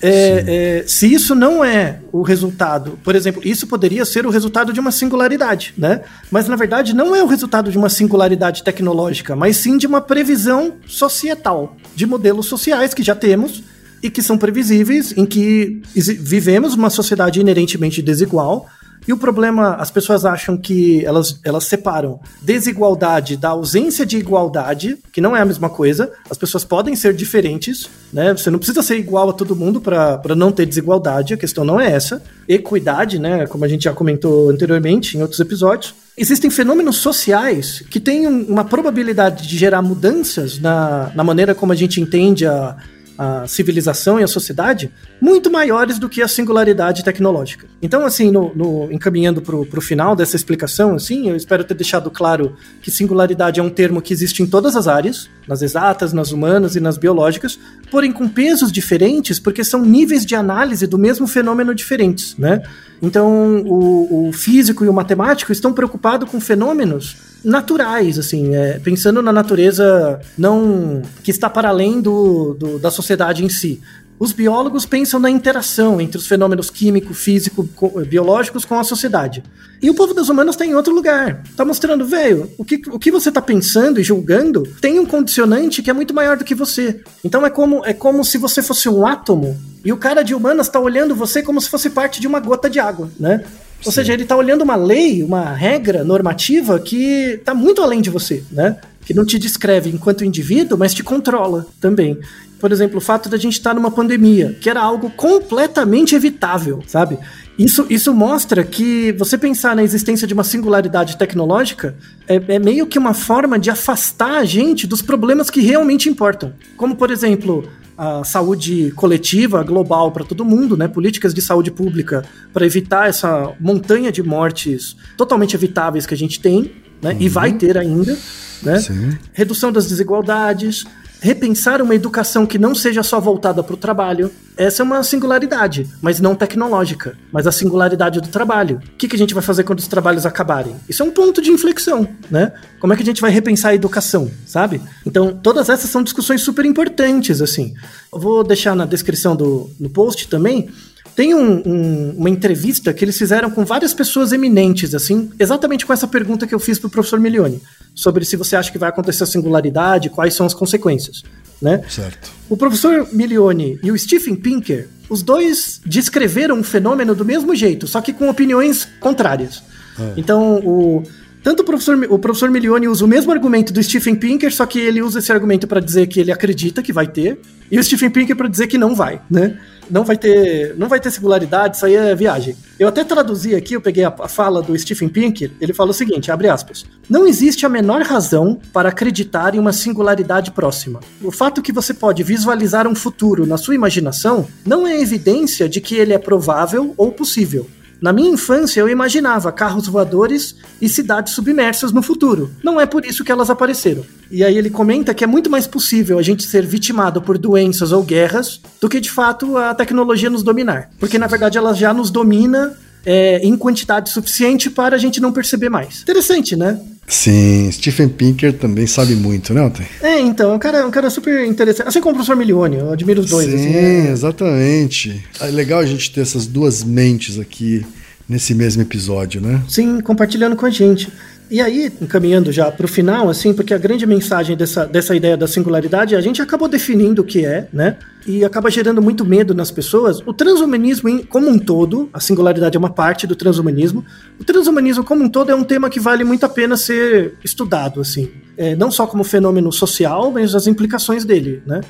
É, 0.03 0.81
é, 0.81 0.85
se 0.87 1.13
isso 1.13 1.35
não 1.35 1.63
é 1.63 2.01
o 2.11 2.23
resultado, 2.23 2.99
por 3.05 3.15
exemplo, 3.15 3.43
isso 3.45 3.67
poderia 3.67 4.05
ser 4.07 4.25
o 4.25 4.31
resultado 4.31 4.73
de 4.73 4.81
uma 4.81 4.91
singularidade, 4.91 5.75
né? 5.77 6.01
Mas 6.31 6.49
na 6.49 6.57
verdade 6.57 6.95
não 6.95 7.15
é 7.15 7.23
o 7.23 7.27
resultado 7.27 7.71
de 7.71 7.77
uma 7.77 7.91
singularidade 7.91 8.65
tecnológica, 8.65 9.37
mas 9.37 9.59
sim 9.59 9.77
de 9.77 9.87
uma 9.87 10.01
previsão 10.01 10.77
societal 10.87 11.77
de 11.95 12.07
modelos 12.07 12.47
sociais 12.47 12.95
que 12.95 13.03
já 13.03 13.15
temos 13.15 13.63
e 14.03 14.09
que 14.09 14.23
são 14.23 14.39
previsíveis, 14.39 15.13
em 15.15 15.27
que 15.27 15.83
vivemos 15.95 16.73
uma 16.73 16.89
sociedade 16.89 17.39
inerentemente 17.39 18.01
desigual, 18.01 18.67
e 19.07 19.13
o 19.13 19.17
problema, 19.17 19.75
as 19.75 19.91
pessoas 19.91 20.25
acham 20.25 20.57
que 20.57 21.05
elas, 21.05 21.41
elas 21.45 21.65
separam 21.65 22.21
desigualdade 22.43 23.37
da 23.37 23.51
ausência 23.51 24.05
de 24.05 24.19
igualdade, 24.19 24.99
que 25.13 25.21
não 25.21 25.37
é 25.37 25.41
a 25.41 25.45
mesma 25.45 25.69
coisa. 25.71 26.11
As 26.29 26.37
pessoas 26.37 26.65
podem 26.65 26.95
ser 26.95 27.15
diferentes, 27.15 27.89
né? 28.13 28.33
Você 28.33 28.51
não 28.51 28.59
precisa 28.59 28.83
ser 28.83 28.97
igual 28.97 29.31
a 29.31 29.33
todo 29.33 29.57
mundo 29.57 29.81
para 29.81 30.35
não 30.37 30.53
ter 30.53 30.67
desigualdade, 30.67 31.35
a 31.35 31.37
questão 31.37 31.65
não 31.65 31.81
é 31.81 31.91
essa. 31.91 32.23
Equidade, 32.49 33.19
né? 33.19 33.47
Como 33.47 33.65
a 33.65 33.69
gente 33.69 33.85
já 33.85 33.93
comentou 33.93 34.51
anteriormente 34.51 35.17
em 35.17 35.23
outros 35.23 35.41
episódios. 35.41 35.95
Existem 36.17 36.51
fenômenos 36.51 36.97
sociais 36.97 37.83
que 37.89 37.99
têm 37.99 38.27
uma 38.27 38.65
probabilidade 38.65 39.49
de 39.49 39.57
gerar 39.57 39.81
mudanças 39.81 40.59
na, 40.59 41.11
na 41.15 41.25
maneira 41.25 41.55
como 41.55 41.73
a 41.73 41.77
gente 41.77 42.01
entende 42.01 42.47
a, 42.47 42.77
a 43.21 43.47
civilização 43.47 44.19
e 44.19 44.23
a 44.23 44.27
sociedade 44.27 44.91
muito 45.21 45.51
maiores 45.51 45.99
do 45.99 46.09
que 46.09 46.23
a 46.23 46.27
singularidade 46.27 47.05
tecnológica. 47.05 47.67
Então, 47.83 48.07
assim, 48.07 48.31
no, 48.31 48.51
no 48.55 48.91
encaminhando 48.91 49.43
para 49.43 49.57
o 49.57 49.83
final 49.83 50.17
dessa 50.17 50.37
explicação, 50.37 50.95
assim, 50.95 51.29
eu 51.29 51.37
espero 51.37 51.63
ter 51.63 51.75
deixado 51.75 52.11
claro 52.11 52.57
que 52.81 52.91
singularidade 52.91 53.61
é 53.61 53.63
um 53.63 53.69
termo 53.69 54.01
que 54.01 54.15
existe 54.15 54.43
em 54.43 54.47
todas 54.47 54.75
as 54.75 54.89
áreas, 54.89 55.29
nas 55.47 55.61
exatas, 55.61 56.15
nas 56.15 56.33
humanas 56.33 56.77
e 56.77 56.81
nas 56.81 56.97
biológicas, 56.97 57.59
porém 57.91 58.11
com 58.11 58.27
pesos 58.27 58.73
diferentes, 58.73 59.39
porque 59.39 59.63
são 59.63 59.85
níveis 59.85 60.25
de 60.25 60.35
análise 60.35 60.87
do 60.87 60.97
mesmo 60.97 61.27
fenômeno 61.27 61.75
diferentes, 61.75 62.35
né? 62.39 62.63
Então, 63.03 63.63
o, 63.67 64.29
o 64.29 64.33
físico 64.33 64.83
e 64.83 64.89
o 64.89 64.95
matemático 64.95 65.53
estão 65.53 65.75
preocupados 65.75 66.31
com 66.31 66.41
fenômenos 66.41 67.30
naturais, 67.45 68.19
assim, 68.19 68.55
é, 68.55 68.79
pensando 68.79 69.23
na 69.23 69.33
natureza 69.33 70.21
não 70.37 71.03
que 71.23 71.31
está 71.31 71.49
para 71.49 71.69
além 71.69 72.01
do, 72.01 72.55
do, 72.55 72.79
da 72.79 72.91
sociedade 72.91 73.45
em 73.45 73.49
si. 73.49 73.81
Os 74.19 74.33
biólogos 74.33 74.85
pensam 74.85 75.19
na 75.19 75.31
interação 75.31 75.99
entre 75.99 76.19
os 76.19 76.27
fenômenos 76.27 76.69
químico, 76.69 77.15
físico, 77.15 77.67
biológicos 78.07 78.67
com 78.67 78.79
a 78.79 78.85
sociedade. 78.85 79.43
E 79.81 79.89
o 79.89 79.95
povo 79.95 80.13
das 80.13 80.29
humanas 80.29 80.55
está 80.55 80.67
em 80.67 80.75
outro 80.75 80.95
lugar. 80.95 81.43
Está 81.49 81.65
mostrando, 81.65 82.05
velho, 82.05 82.51
o 82.59 82.65
que, 82.65 82.83
o 82.91 82.99
que 82.99 83.11
você 83.11 83.31
está 83.31 83.41
pensando 83.41 83.99
e 83.99 84.05
julgando 84.05 84.65
tem 84.79 84.99
um 84.99 85.07
condicionante 85.07 85.83
que 85.83 85.89
é 85.89 85.95
muito 85.95 86.13
maior 86.13 86.37
do 86.37 86.45
que 86.45 86.55
você. 86.55 87.01
Então 87.25 87.47
é 87.47 87.49
como, 87.49 87.83
é 87.87 87.95
como 87.95 88.23
se 88.23 88.37
você 88.37 88.63
fosse 88.63 88.91
um 88.91 89.07
átomo 89.07 89.59
e 89.83 89.91
o 89.91 89.97
cara 89.97 90.23
de 90.23 90.35
humanas 90.35 90.67
está 90.67 90.79
olhando 90.79 91.15
você 91.15 91.43
como 91.43 91.59
se 91.59 91.71
fosse 91.71 91.89
parte 91.89 92.21
de 92.21 92.27
uma 92.27 92.41
gota 92.41 92.69
de 92.69 92.79
água, 92.79 93.11
né? 93.19 93.43
Ou 93.85 93.93
seja, 93.93 94.13
ele 94.13 94.25
está 94.25 94.37
olhando 94.37 94.63
uma 94.63 94.77
lei, 94.77 95.23
uma 95.23 95.53
regra 95.53 96.05
normativa 96.05 96.79
que 96.79 97.35
está 97.39 97.55
muito 97.55 97.83
além 97.83 98.01
de 98.01 98.11
você, 98.11 98.43
né? 98.51 98.77
Que 99.05 99.15
não 99.15 99.25
te 99.25 99.39
descreve 99.39 99.91
enquanto 99.91 100.25
indivíduo, 100.25 100.79
mas 100.79 100.93
te 100.93 101.03
controla 101.03 101.67
também. 101.81 102.19
Por 102.61 102.71
exemplo, 102.73 102.99
o 102.99 103.01
fato 103.01 103.29
da 103.29 103.39
gente 103.39 103.55
estar 103.55 103.71
tá 103.71 103.75
numa 103.75 103.91
pandemia, 103.91 104.57
que 104.61 104.69
era 104.69 104.83
algo 104.83 105.11
completamente 105.11 106.15
evitável, 106.15 106.83
sabe? 106.87 107.19
Isso, 107.59 107.87
isso 107.91 108.15
mostra 108.15 108.63
que 108.65 109.13
você 109.13 109.37
pensar 109.37 109.75
na 109.75 109.83
existência 109.83 110.27
de 110.27 110.35
uma 110.35 110.45
singularidade 110.45 111.17
tecnológica 111.17 111.95
é, 112.29 112.41
é, 112.49 112.59
meio 112.59 112.87
que 112.87 112.99
uma 112.99 113.15
forma 113.15 113.59
de 113.59 113.71
afastar 113.71 114.39
a 114.39 114.45
gente 114.45 114.87
dos 114.87 115.03
problemas 115.03 115.51
que 115.51 115.61
realmente 115.61 116.09
importam. 116.09 116.53
Como, 116.77 116.97
por 116.97 117.11
exemplo, 117.11 117.69
a 118.03 118.25
saúde 118.25 118.91
coletiva, 118.93 119.63
global 119.63 120.11
para 120.11 120.25
todo 120.25 120.43
mundo, 120.43 120.75
né? 120.75 120.89
Políticas 120.89 121.35
de 121.35 121.43
saúde 121.43 121.71
pública 121.71 122.25
para 122.51 122.65
evitar 122.65 123.11
essa 123.11 123.53
montanha 123.61 124.11
de 124.11 124.23
mortes 124.23 124.97
totalmente 125.19 125.55
evitáveis 125.55 126.07
que 126.07 126.15
a 126.15 126.17
gente 126.17 126.41
tem, 126.41 126.73
né? 127.03 127.13
Uhum. 127.13 127.21
E 127.21 127.29
vai 127.29 127.53
ter 127.53 127.77
ainda, 127.77 128.17
né? 128.63 128.79
Sim. 128.79 129.19
Redução 129.35 129.71
das 129.71 129.87
desigualdades, 129.87 130.87
repensar 131.21 131.83
uma 131.83 131.95
educação 131.95 132.47
que 132.47 132.59
não 132.59 132.75
seja 132.75 133.03
só 133.03 133.21
voltada 133.21 133.63
para 133.63 133.75
o 133.75 133.77
trabalho. 133.77 134.31
Essa 134.57 134.83
é 134.83 134.85
uma 134.85 135.03
singularidade, 135.03 135.89
mas 136.01 136.21
não 136.21 136.35
tecnológica, 136.35 137.17
mas 137.33 137.47
a 137.47 137.53
singularidade 137.53 138.21
do 138.21 138.29
trabalho. 138.29 138.81
O 138.95 138.97
que, 138.97 139.09
que 139.09 139.17
a 139.17 139.19
gente 139.19 139.35
vai 139.35 139.43
fazer 139.43 139.65
quando 139.65 139.79
os 139.79 139.89
trabalhos 139.89 140.27
acabarem? 140.27 140.77
Isso 140.89 141.03
é 141.03 141.07
um 141.07 141.11
ponto 141.11 141.41
de 141.41 141.51
inflexão, 141.51 142.09
né? 142.31 142.53
Como 142.79 142.93
é 142.93 142.97
que 142.97 143.03
a 143.03 143.07
gente 143.07 143.21
vai 143.21 143.31
repensar 143.31 143.71
a 143.71 143.75
educação, 143.75 144.31
sabe? 144.47 144.81
Então, 145.07 145.39
todas 145.43 145.69
essas 145.69 145.91
são 145.91 146.03
discussões 146.03 146.43
super 146.43 146.65
importantes, 146.65 147.41
assim. 147.41 147.75
Eu 148.13 148.19
vou 148.19 148.43
deixar 148.43 148.75
na 148.75 148.87
descrição 148.87 149.37
do 149.37 149.71
no 149.79 149.91
post 149.91 150.29
também 150.29 150.69
tem 151.15 151.35
um, 151.35 151.63
um, 151.67 152.15
uma 152.17 152.31
entrevista 152.31 152.95
que 152.95 153.05
eles 153.05 153.19
fizeram 153.19 153.51
com 153.51 153.65
várias 153.65 153.93
pessoas 153.93 154.33
eminentes, 154.33 154.95
assim, 154.95 155.31
exatamente 155.39 155.85
com 155.85 155.93
essa 155.93 156.09
pergunta 156.09 156.47
que 156.47 156.55
eu 156.55 156.61
fiz 156.61 156.79
para 156.79 156.89
o 156.89 156.91
professor 156.91 157.21
Milione, 157.21 157.61
sobre 158.01 158.25
se 158.25 158.35
você 158.35 158.57
acha 158.57 158.73
que 158.73 158.79
vai 158.79 158.89
acontecer 158.89 159.25
a 159.25 159.27
singularidade, 159.27 160.09
quais 160.09 160.33
são 160.33 160.47
as 160.47 160.55
consequências, 160.55 161.23
né? 161.61 161.83
Certo. 161.87 162.31
O 162.49 162.57
professor 162.57 163.07
Milione 163.13 163.79
e 163.83 163.93
o 163.93 163.99
Stephen 163.99 164.35
Pinker, 164.35 164.89
os 165.11 165.23
dois 165.23 165.83
descreveram 165.85 166.57
um 166.57 166.63
fenômeno 166.63 167.15
do 167.15 167.27
mesmo 167.27 167.55
jeito, 167.55 167.87
só 167.87 168.01
que 168.01 168.15
com 168.15 168.31
opiniões 168.31 168.89
contrárias. 169.01 169.63
É. 169.99 170.15
Então, 170.17 170.61
o, 170.65 171.03
tanto 171.43 171.61
o 171.61 171.65
professor, 171.65 171.99
o 172.09 172.19
professor 172.19 172.51
Milione 172.51 172.89
usa 172.89 173.05
o 173.05 173.09
mesmo 173.09 173.33
argumento 173.33 173.71
do 173.71 173.83
Stephen 173.83 174.15
Pinker, 174.15 174.51
só 174.51 174.65
que 174.65 174.79
ele 174.79 175.03
usa 175.03 175.19
esse 175.19 175.31
argumento 175.31 175.69
para 175.69 175.79
dizer 175.79 176.07
que 176.07 176.21
ele 176.21 176.33
acredita 176.33 176.83
que 176.83 176.95
vai 176.95 177.07
ter, 177.07 177.39
e 177.71 177.79
o 177.79 177.85
Stephen 177.85 178.09
Pinker 178.09 178.35
para 178.35 178.49
dizer 178.49 178.67
que 178.67 178.79
não 178.79 178.95
vai, 178.95 179.21
né? 179.31 179.61
Não 179.91 180.05
vai 180.05 180.17
ter, 180.17 180.75
não 180.77 180.89
vai 180.89 181.01
ter 181.01 181.11
singularidade, 181.11 181.77
isso 181.77 181.85
aí 181.85 181.95
é 181.95 182.15
viagem. 182.15 182.57
Eu 182.79 182.89
até 182.89 183.03
traduzi 183.05 183.55
aqui, 183.55 183.75
eu 183.75 183.81
peguei 183.81 184.05
a, 184.05 184.11
fala 184.11 184.63
do 184.63 184.79
Stephen 184.79 185.09
Pinker, 185.09 185.51
ele 185.61 185.73
fala 185.73 185.91
o 185.91 185.95
seguinte, 185.95 186.31
abre 186.31 186.49
aspas: 186.49 186.85
"Não 187.09 187.27
existe 187.27 187.67
a 187.67 187.69
menor 187.69 188.03
razão 188.03 188.61
para 188.73 188.89
acreditar 188.89 189.55
em 189.55 189.59
uma 189.59 189.73
singularidade 189.73 190.51
próxima. 190.51 191.01
O 191.23 191.33
fato 191.33 191.63
que 191.63 191.73
você 191.73 191.93
pode 191.93 192.23
visualizar 192.23 192.87
um 192.87 192.95
futuro 192.95 193.47
na 193.47 193.57
sua 193.57 193.75
imaginação 193.75 194.47
não 194.65 194.87
é 194.87 195.01
evidência 195.01 195.69
de 195.69 195.81
que 195.81 195.97
ele 195.97 196.13
é 196.13 196.19
provável 196.19 196.95
ou 196.97 197.11
possível. 197.11 197.67
Na 198.01 198.13
minha 198.13 198.31
infância, 198.31 198.81
eu 198.81 198.89
imaginava 198.89 199.53
carros 199.53 199.87
voadores 199.87 200.57
e 200.81 200.89
cidades 200.89 201.35
submersas 201.35 201.93
no 201.93 202.03
futuro. 202.03 202.51
Não 202.63 202.81
é 202.81 202.87
por 202.87 203.05
isso 203.05 203.25
que 203.25 203.31
elas 203.31 203.51
apareceram. 203.51 204.05
E 204.31 204.43
aí 204.43 204.57
ele 204.57 204.71
comenta 204.71 205.13
que 205.13 205.23
é 205.23 205.27
muito 205.27 205.51
mais 205.51 205.67
possível 205.67 206.19
a 206.19 206.23
gente 206.23 206.43
ser 206.45 206.65
vitimado 206.65 207.21
por 207.21 207.37
doenças 207.37 207.93
ou 207.93 208.03
guerras 208.03 208.61
do 208.81 208.89
que 208.89 209.01
de 209.01 209.11
fato 209.11 209.57
a 209.57 209.75
tecnologia 209.75 210.31
nos 210.31 210.43
dominar. 210.43 210.91
Porque 210.99 211.19
na 211.19 211.27
verdade 211.27 211.59
ela 211.59 211.75
já 211.75 211.93
nos 211.93 212.11
domina 212.11 212.75
é, 213.05 213.39
em 213.39 213.57
quantidade 213.57 214.11
suficiente 214.11 214.71
para 214.71 214.97
a 214.97 214.99
gente 214.99 215.21
não 215.21 215.33
perceber 215.33 215.69
mais. 215.69 216.03
Interessante, 216.03 216.57
né? 216.57 216.81
Sim, 217.11 217.71
Stephen 217.73 218.09
Pinker 218.09 218.53
também 218.53 218.87
sabe 218.87 219.17
muito, 219.17 219.53
né, 219.53 219.61
Alten? 219.61 219.85
É, 220.01 220.21
então, 220.21 220.53
é 220.53 220.55
um 220.55 220.59
cara, 220.61 220.87
um 220.87 220.91
cara 220.93 221.11
super 221.11 221.45
interessante. 221.45 221.89
Assim 221.89 222.01
como 222.01 222.13
o 222.13 222.15
professor 222.15 222.37
Milione, 222.37 222.77
eu 222.77 222.93
admiro 222.93 223.21
os 223.21 223.29
dois. 223.29 223.49
Sim, 223.51 223.57
assim, 223.57 223.71
né? 223.71 224.11
exatamente. 224.11 225.25
É 225.41 225.47
legal 225.47 225.81
a 225.81 225.87
gente 225.87 226.13
ter 226.13 226.21
essas 226.21 226.47
duas 226.47 226.85
mentes 226.85 227.37
aqui 227.37 227.85
nesse 228.29 228.55
mesmo 228.55 228.81
episódio, 228.81 229.41
né? 229.41 229.61
Sim, 229.69 230.01
compartilhando 230.01 230.55
com 230.55 230.67
a 230.67 230.71
gente. 230.71 231.13
E 231.51 231.61
aí, 231.61 231.93
encaminhando 232.01 232.53
já 232.53 232.71
para 232.71 232.87
o 232.87 232.89
final, 232.89 233.29
assim, 233.29 233.53
porque 233.53 233.75
a 233.75 233.79
grande 233.79 234.07
mensagem 234.07 234.57
dessa, 234.57 234.87
dessa 234.87 235.17
ideia 235.17 235.37
da 235.37 235.49
singularidade, 235.49 236.15
a 236.15 236.21
gente 236.21 236.41
acabou 236.41 236.69
definindo 236.69 237.23
o 237.23 237.25
que 237.25 237.45
é, 237.45 237.67
né? 237.73 237.97
E 238.27 238.45
acaba 238.45 238.71
gerando 238.71 239.01
muito 239.01 239.25
medo 239.25 239.55
nas 239.55 239.71
pessoas. 239.71 240.21
O 240.27 240.33
transhumanismo 240.33 241.25
como 241.27 241.49
um 241.49 241.59
todo, 241.59 242.09
a 242.13 242.21
singularidade 242.21 242.77
é 242.77 242.79
uma 242.79 242.91
parte 242.91 243.27
do 243.27 243.35
transhumanismo. 243.35 244.05
O 244.39 244.45
transhumanismo 244.45 245.05
como 245.05 245.25
um 245.25 245.29
todo 245.29 245.51
é 245.51 245.55
um 245.55 245.65
tema 245.65 245.89
que 245.89 245.99
vale 245.99 246.25
muito 246.25 246.45
a 246.45 246.49
pena 246.49 246.77
ser 246.77 247.35
estudado, 247.43 248.01
assim. 248.01 248.31
É, 248.57 248.77
não 248.77 248.91
só 248.91 249.07
como 249.07 249.25
fenômeno 249.25 249.73
social, 249.73 250.31
mas 250.31 250.55
as 250.55 250.67
implicações 250.67 251.25
dele, 251.25 251.63
né? 251.67 251.81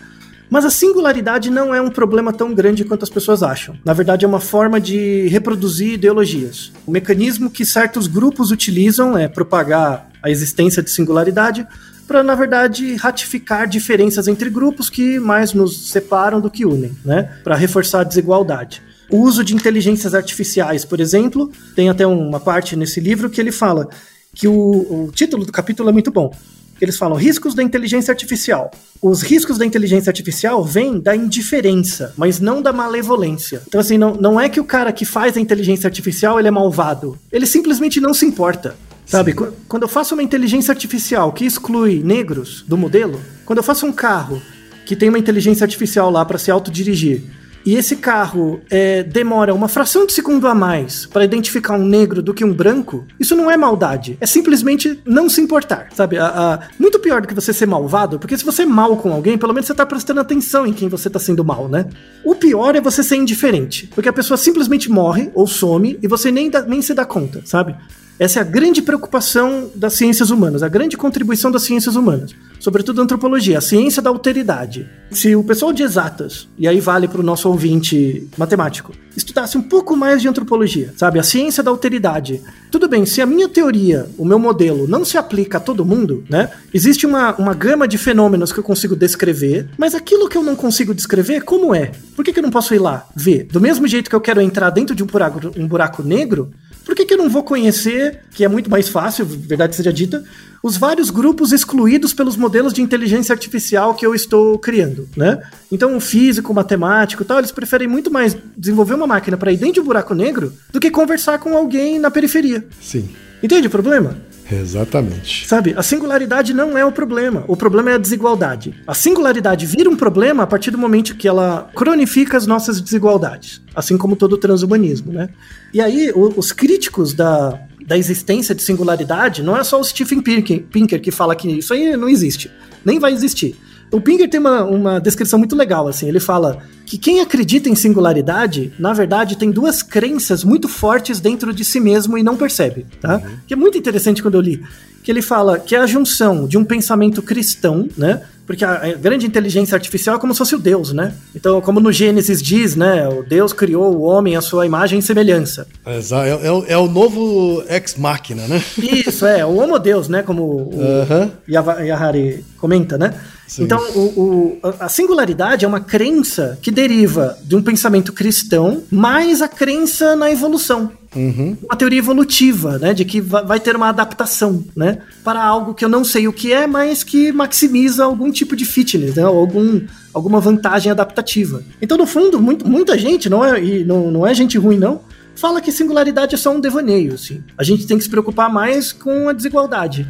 Mas 0.51 0.65
a 0.65 0.71
singularidade 0.71 1.49
não 1.49 1.73
é 1.73 1.81
um 1.81 1.91
problema 1.91 2.33
tão 2.33 2.53
grande 2.53 2.85
quanto 2.85 3.05
as 3.05 3.09
pessoas 3.09 3.41
acham. 3.41 3.77
Na 3.85 3.93
verdade, 3.93 4.25
é 4.25 4.29
uma 4.29 4.41
forma 4.41 4.81
de 4.81 5.29
reproduzir 5.29 5.95
ideologias. 5.95 6.73
O 6.85 6.91
mecanismo 6.91 7.49
que 7.49 7.65
certos 7.65 8.09
grupos 8.09 8.51
utilizam 8.51 9.17
é 9.17 9.29
propagar 9.29 10.11
a 10.21 10.29
existência 10.29 10.83
de 10.83 10.91
singularidade 10.91 11.67
para, 12.11 12.25
na 12.25 12.35
verdade, 12.35 12.97
ratificar 12.97 13.69
diferenças 13.69 14.27
entre 14.27 14.51
grupos 14.51 14.91
que 14.91 15.21
mais 15.21 15.53
nos 15.53 15.93
separam 15.93 16.41
do 16.41 16.51
que 16.51 16.67
unem, 16.67 16.91
né? 17.05 17.39
Para 17.45 17.55
reforçar 17.55 18.01
a 18.01 18.05
desigualdade. 18.05 18.83
O 19.09 19.19
uso 19.19 19.45
de 19.45 19.55
inteligências 19.55 20.13
artificiais, 20.13 20.85
por 20.85 20.99
exemplo, 20.99 21.53
tem 21.77 21.89
até 21.89 22.05
uma 22.05 22.41
parte 22.41 22.75
nesse 22.75 22.99
livro 22.99 23.31
que 23.31 23.41
ele 23.41 23.53
fala 23.53 23.89
que 24.35 24.49
o, 24.49 24.55
o 24.55 25.13
título 25.15 25.47
do 25.47 25.53
capítulo 25.53 25.89
é 25.89 25.93
muito 25.93 26.11
bom 26.11 26.35
eles 26.81 26.97
falam 26.97 27.15
riscos 27.17 27.55
da 27.55 27.63
inteligência 27.63 28.11
artificial. 28.11 28.71
Os 29.03 29.21
riscos 29.21 29.59
da 29.59 29.67
inteligência 29.67 30.09
artificial 30.09 30.65
vêm 30.65 30.99
da 30.99 31.15
indiferença, 31.15 32.15
mas 32.17 32.41
não 32.41 32.63
da 32.63 32.73
malevolência. 32.73 33.61
Então, 33.69 33.79
assim, 33.79 33.99
não, 33.99 34.15
não 34.15 34.41
é 34.41 34.49
que 34.49 34.59
o 34.59 34.65
cara 34.65 34.91
que 34.91 35.05
faz 35.05 35.37
a 35.37 35.41
inteligência 35.41 35.87
artificial 35.87 36.39
ele 36.39 36.49
é 36.49 36.51
malvado. 36.51 37.19
Ele 37.31 37.45
simplesmente 37.45 38.01
não 38.01 38.15
se 38.15 38.25
importa. 38.25 38.75
Sabe, 39.11 39.33
Sim. 39.33 39.53
quando 39.67 39.83
eu 39.83 39.89
faço 39.89 40.15
uma 40.15 40.23
inteligência 40.23 40.71
artificial 40.71 41.33
que 41.33 41.45
exclui 41.45 42.01
negros 42.01 42.65
do 42.69 42.77
modelo, 42.77 43.21
quando 43.45 43.59
eu 43.59 43.63
faço 43.65 43.85
um 43.85 43.93
carro 43.93 44.41
que 44.87 44.95
tem 44.95 45.09
uma 45.09 45.19
inteligência 45.19 45.65
artificial 45.65 46.09
lá 46.11 46.25
para 46.25 46.39
se 46.39 46.49
autodirigir, 46.49 47.23
e 47.67 47.75
esse 47.75 47.97
carro 47.97 48.61
é, 48.71 49.03
demora 49.03 49.53
uma 49.53 49.67
fração 49.67 50.07
de 50.07 50.13
segundo 50.13 50.47
a 50.47 50.55
mais 50.55 51.07
para 51.07 51.25
identificar 51.25 51.75
um 51.75 51.85
negro 51.85 52.23
do 52.23 52.33
que 52.33 52.45
um 52.45 52.55
branco, 52.55 53.05
isso 53.19 53.35
não 53.35 53.51
é 53.51 53.57
maldade. 53.57 54.17
É 54.21 54.27
simplesmente 54.27 55.01
não 55.05 55.29
se 55.29 55.41
importar, 55.41 55.89
sabe? 55.93 56.17
A, 56.17 56.27
a, 56.27 56.61
muito 56.79 57.01
pior 57.01 57.21
do 57.21 57.27
que 57.27 57.35
você 57.35 57.53
ser 57.53 57.67
malvado, 57.67 58.17
porque 58.17 58.39
se 58.39 58.45
você 58.45 58.63
é 58.63 58.67
mal 58.67 58.97
com 58.97 59.13
alguém, 59.13 59.37
pelo 59.37 59.53
menos 59.53 59.67
você 59.67 59.75
tá 59.75 59.85
prestando 59.85 60.21
atenção 60.21 60.65
em 60.65 60.73
quem 60.73 60.89
você 60.89 61.11
tá 61.11 61.19
sendo 61.19 61.45
mal, 61.45 61.69
né? 61.69 61.87
O 62.25 62.37
pior 62.37 62.77
é 62.77 62.81
você 62.81 63.03
ser 63.03 63.17
indiferente, 63.17 63.89
porque 63.89 64.09
a 64.09 64.13
pessoa 64.13 64.39
simplesmente 64.39 64.89
morre 64.89 65.31
ou 65.35 65.49
some 65.49 65.99
e 66.01 66.07
você 66.07 66.31
nem, 66.31 66.49
dá, 66.49 66.63
nem 66.63 66.81
se 66.81 66.95
dá 66.95 67.05
conta, 67.05 67.43
sabe? 67.45 67.75
Essa 68.21 68.41
é 68.41 68.43
a 68.43 68.45
grande 68.45 68.83
preocupação 68.83 69.71
das 69.75 69.95
ciências 69.95 70.29
humanas, 70.29 70.63
a 70.63 70.69
grande 70.69 70.95
contribuição 70.95 71.51
das 71.51 71.63
ciências 71.63 71.97
humanas, 71.97 72.35
sobretudo 72.59 73.01
a 73.01 73.05
antropologia, 73.05 73.57
a 73.57 73.63
ciência 73.63 74.03
da 74.03 74.11
alteridade. 74.11 74.87
Se 75.11 75.35
o 75.35 75.43
pessoal 75.43 75.73
de 75.73 75.83
exatas, 75.83 76.47
e 76.59 76.69
aí 76.69 76.81
vale 76.81 77.09
para 77.09 77.23
o 77.23 77.25
nosso 77.25 77.49
ouvinte 77.49 78.29
matemático, 78.37 78.93
estudasse 79.17 79.57
um 79.57 79.63
pouco 79.63 79.97
mais 79.97 80.21
de 80.21 80.29
antropologia, 80.29 80.93
sabe? 80.99 81.19
A 81.19 81.23
ciência 81.23 81.63
da 81.63 81.71
alteridade. 81.71 82.43
Tudo 82.71 82.87
bem, 82.87 83.07
se 83.07 83.23
a 83.23 83.27
minha 83.27 83.49
teoria, 83.49 84.07
o 84.19 84.25
meu 84.27 84.39
modelo, 84.39 84.87
não 84.87 85.03
se 85.03 85.17
aplica 85.17 85.57
a 85.57 85.61
todo 85.61 85.83
mundo, 85.83 86.23
né? 86.29 86.51
Existe 86.75 87.07
uma, 87.07 87.35
uma 87.37 87.55
gama 87.55 87.89
de 87.89 87.97
fenômenos 87.97 88.53
que 88.53 88.59
eu 88.59 88.65
consigo 88.65 88.95
descrever, 88.95 89.71
mas 89.79 89.95
aquilo 89.95 90.29
que 90.29 90.37
eu 90.37 90.43
não 90.43 90.55
consigo 90.55 90.95
descrever, 90.95 91.41
como 91.41 91.75
é? 91.75 91.93
Por 92.15 92.23
que, 92.23 92.35
que 92.35 92.39
eu 92.39 92.43
não 92.43 92.51
posso 92.51 92.75
ir 92.75 92.81
lá 92.81 93.09
ver? 93.17 93.45
Do 93.45 93.63
mesmo 93.63 93.89
jeito 93.89 94.11
que 94.11 94.17
eu 94.17 94.21
quero 94.21 94.43
entrar 94.43 94.69
dentro 94.69 94.95
de 94.95 95.03
um 95.03 95.07
buraco, 95.07 95.41
um 95.57 95.67
buraco 95.67 96.03
negro, 96.03 96.51
por 96.85 96.95
que, 96.95 97.05
que 97.05 97.15
eu 97.15 97.19
não 97.19 97.29
vou 97.29 97.43
conhecer, 97.43 98.21
que 98.33 98.45
é 98.45 98.49
muito 98.49 98.71
mais 98.71 98.89
fácil, 98.89 99.25
verdade 99.25 99.77
seja 99.77 99.93
dita, 99.93 100.25
os 100.63 100.77
vários 100.77 101.11
grupos 101.11 101.53
excluídos 101.53 102.13
pelos 102.13 102.37
modelos 102.37 102.73
de 102.73 102.83
inteligência 102.83 103.33
artificial 103.33 103.95
que 103.95 104.05
eu 104.05 104.15
estou 104.15 104.59
criando, 104.59 105.09
né? 105.17 105.41
Então, 105.73 105.97
o 105.97 106.01
físico, 106.01 106.53
o 106.53 106.55
matemático 106.55 107.25
tal, 107.25 107.39
eles 107.39 107.53
preferem 107.53 107.89
muito 107.89 108.11
mais 108.11 108.37
desenvolver 108.57 108.95
uma 108.95 109.07
máquina 109.07 109.37
para 109.37 109.53
ir 109.53 109.57
dentro 109.57 109.75
de 109.75 109.81
um 109.81 109.85
buraco 109.85 110.15
negro 110.15 110.53
do 110.73 110.81
que 110.81 110.91
conversar 110.91 111.39
com 111.39 111.57
alguém 111.57 111.99
na 111.99 112.11
periferia. 112.11 112.67
Sim. 112.81 113.09
Entende 113.43 113.69
o 113.69 113.71
problema? 113.71 114.17
Exatamente. 114.53 115.47
Sabe, 115.47 115.75
a 115.77 115.83
singularidade 115.83 116.53
não 116.53 116.77
é 116.77 116.85
o 116.85 116.93
problema. 116.93 117.45
O 117.47 117.57
problema 117.57 117.91
é 117.91 117.95
a 117.95 117.99
desigualdade. 117.99 118.75
A 118.87 118.95
singularidade 118.95 119.67
vira 119.67 119.89
um 119.89 119.97
problema 119.97 120.43
a 120.43 120.47
partir 120.47 120.71
do 120.71 120.79
momento 120.79 121.17
que 121.17 121.29
ela 121.29 121.71
cronifica 121.75 122.37
as 122.37 122.47
nossas 122.47 122.81
desigualdades, 122.81 123.61
assim 123.75 123.97
como 123.97 124.17
todo 124.17 124.35
o 124.35 124.39
transhumanismo, 124.39 125.13
né? 125.13 125.29
E 125.73 125.81
aí, 125.81 126.11
o, 126.15 126.33
os 126.37 126.53
críticos 126.53 127.15
da, 127.15 127.61
da 127.87 127.97
existência 127.97 128.55
de 128.55 128.63
singularidade 128.63 129.43
não 129.43 129.57
é 129.57 129.65
só 129.65 129.81
o 129.81 129.85
Stephen 129.85 130.21
Pinker, 130.21 130.63
Pinker 130.65 131.01
que 131.01 131.11
fala 131.11 131.35
que 131.37 131.49
isso 131.49 131.73
aí 131.73 131.97
não 131.97 132.09
existe, 132.09 132.51
nem 132.85 132.99
vai 132.99 133.13
existir. 133.13 133.57
O 133.91 134.01
Pinker 134.01 134.29
tem 134.29 134.39
uma, 134.39 134.65
uma 134.65 135.01
descrição 135.01 135.39
muito 135.39 135.57
legal, 135.57 135.89
assim. 135.89 136.09
Ele 136.09 136.21
fala 136.21 136.59
que 136.87 136.97
quem 136.97 137.21
acredita 137.21 137.69
em 137.69 137.75
singularidade, 137.75 138.73
na 138.79 138.93
verdade, 138.93 139.37
tem 139.37 139.51
duas 139.51 139.83
crenças 139.83 140.45
muito 140.45 140.69
fortes 140.69 141.19
dentro 141.19 141.53
de 141.53 141.65
si 141.65 141.81
mesmo 141.81 142.17
e 142.17 142.23
não 142.23 142.37
percebe, 142.37 142.87
tá? 143.01 143.17
Uhum. 143.17 143.37
Que 143.47 143.55
é 143.55 143.57
muito 143.57 143.77
interessante 143.77 144.23
quando 144.23 144.35
eu 144.35 144.41
li. 144.41 144.63
Que 145.03 145.11
ele 145.11 145.23
fala 145.23 145.59
que 145.59 145.75
é 145.75 145.79
a 145.79 145.87
junção 145.87 146.47
de 146.47 146.57
um 146.57 146.65
pensamento 146.65 147.23
cristão, 147.23 147.89
né? 147.97 148.23
Porque 148.51 148.65
a 148.65 148.97
grande 148.97 149.25
inteligência 149.29 149.77
artificial 149.77 150.17
é 150.17 150.19
como 150.19 150.35
se 150.35 150.39
fosse 150.39 150.57
o 150.57 150.59
Deus, 150.59 150.93
né? 150.93 151.15
Então, 151.37 151.61
como 151.61 151.79
no 151.79 151.93
Gênesis 151.93 152.43
diz, 152.43 152.75
né? 152.75 153.07
O 153.09 153.23
Deus 153.23 153.53
criou 153.53 153.95
o 153.95 154.01
homem 154.01 154.35
à 154.35 154.41
sua 154.41 154.67
imagem 154.67 154.99
e 154.99 155.03
semelhança. 155.03 155.69
Exato. 155.87 156.27
É, 156.27 156.33
é, 156.33 156.73
é 156.73 156.77
o 156.77 156.89
novo 156.89 157.63
ex-máquina, 157.69 158.49
né? 158.49 158.61
Isso, 158.77 159.25
é. 159.25 159.47
O 159.47 159.55
homo 159.55 159.79
Deus, 159.79 160.09
né? 160.09 160.25
Como 160.25 160.43
o 160.43 160.75
uhum. 160.75 161.31
Yahari 161.49 162.45
comenta, 162.59 162.99
né? 162.99 163.15
Sim. 163.47 163.65
Então, 163.65 163.81
o, 163.95 164.01
o, 164.01 164.59
a 164.81 164.89
singularidade 164.89 165.65
é 165.65 165.69
uma 165.69 165.81
crença 165.81 166.59
que 166.61 166.73
deriva 166.73 167.39
de 167.45 167.55
um 167.55 167.63
pensamento 167.63 168.13
cristão, 168.13 168.83
mais 168.91 169.43
a 169.43 169.49
crença 169.49 170.17
na 170.17 170.29
evolução. 170.29 170.91
Uhum. 171.17 171.57
Uma 171.65 171.77
teoria 171.77 171.99
evolutiva, 171.99 172.79
né? 172.79 172.95
De 172.95 173.05
que 173.05 173.21
vai 173.21 173.59
ter 173.59 173.75
uma 173.75 173.89
adaptação, 173.89 174.65
né? 174.77 174.99
Para 175.25 175.43
algo 175.43 175.75
que 175.75 175.85
eu 175.85 175.89
não 175.89 176.05
sei 176.05 176.29
o 176.29 176.33
que 176.33 176.53
é, 176.53 176.67
mas 176.67 177.03
que 177.03 177.33
maximiza 177.33 178.05
algum 178.05 178.31
tipo 178.31 178.40
de 178.57 178.65
fitness, 178.65 179.15
né? 179.15 179.23
Algum, 179.23 179.81
alguma 180.13 180.41
vantagem 180.41 180.91
adaptativa. 180.91 181.63
Então, 181.81 181.97
no 181.97 182.07
fundo, 182.07 182.41
muito, 182.41 182.69
muita 182.69 182.97
gente, 182.99 183.29
não 183.29 183.45
é, 183.45 183.63
e 183.63 183.85
não, 183.85 184.11
não 184.11 184.27
é 184.27 184.35
gente 184.35 184.59
ruim, 184.59 184.79
não, 184.79 185.01
fala 185.35 185.61
que 185.61 185.73
singularidade 185.73 186.35
é 186.35 186.39
só 186.39 186.51
um 186.53 186.61
devaneio, 186.61 187.15
assim. 187.15 187.43
A 187.57 187.63
gente 187.63 187.87
tem 187.87 187.97
que 187.97 188.05
se 188.05 188.11
preocupar 188.11 188.53
mais 188.53 188.93
com 188.93 189.29
a 189.29 189.33
desigualdade 189.33 190.07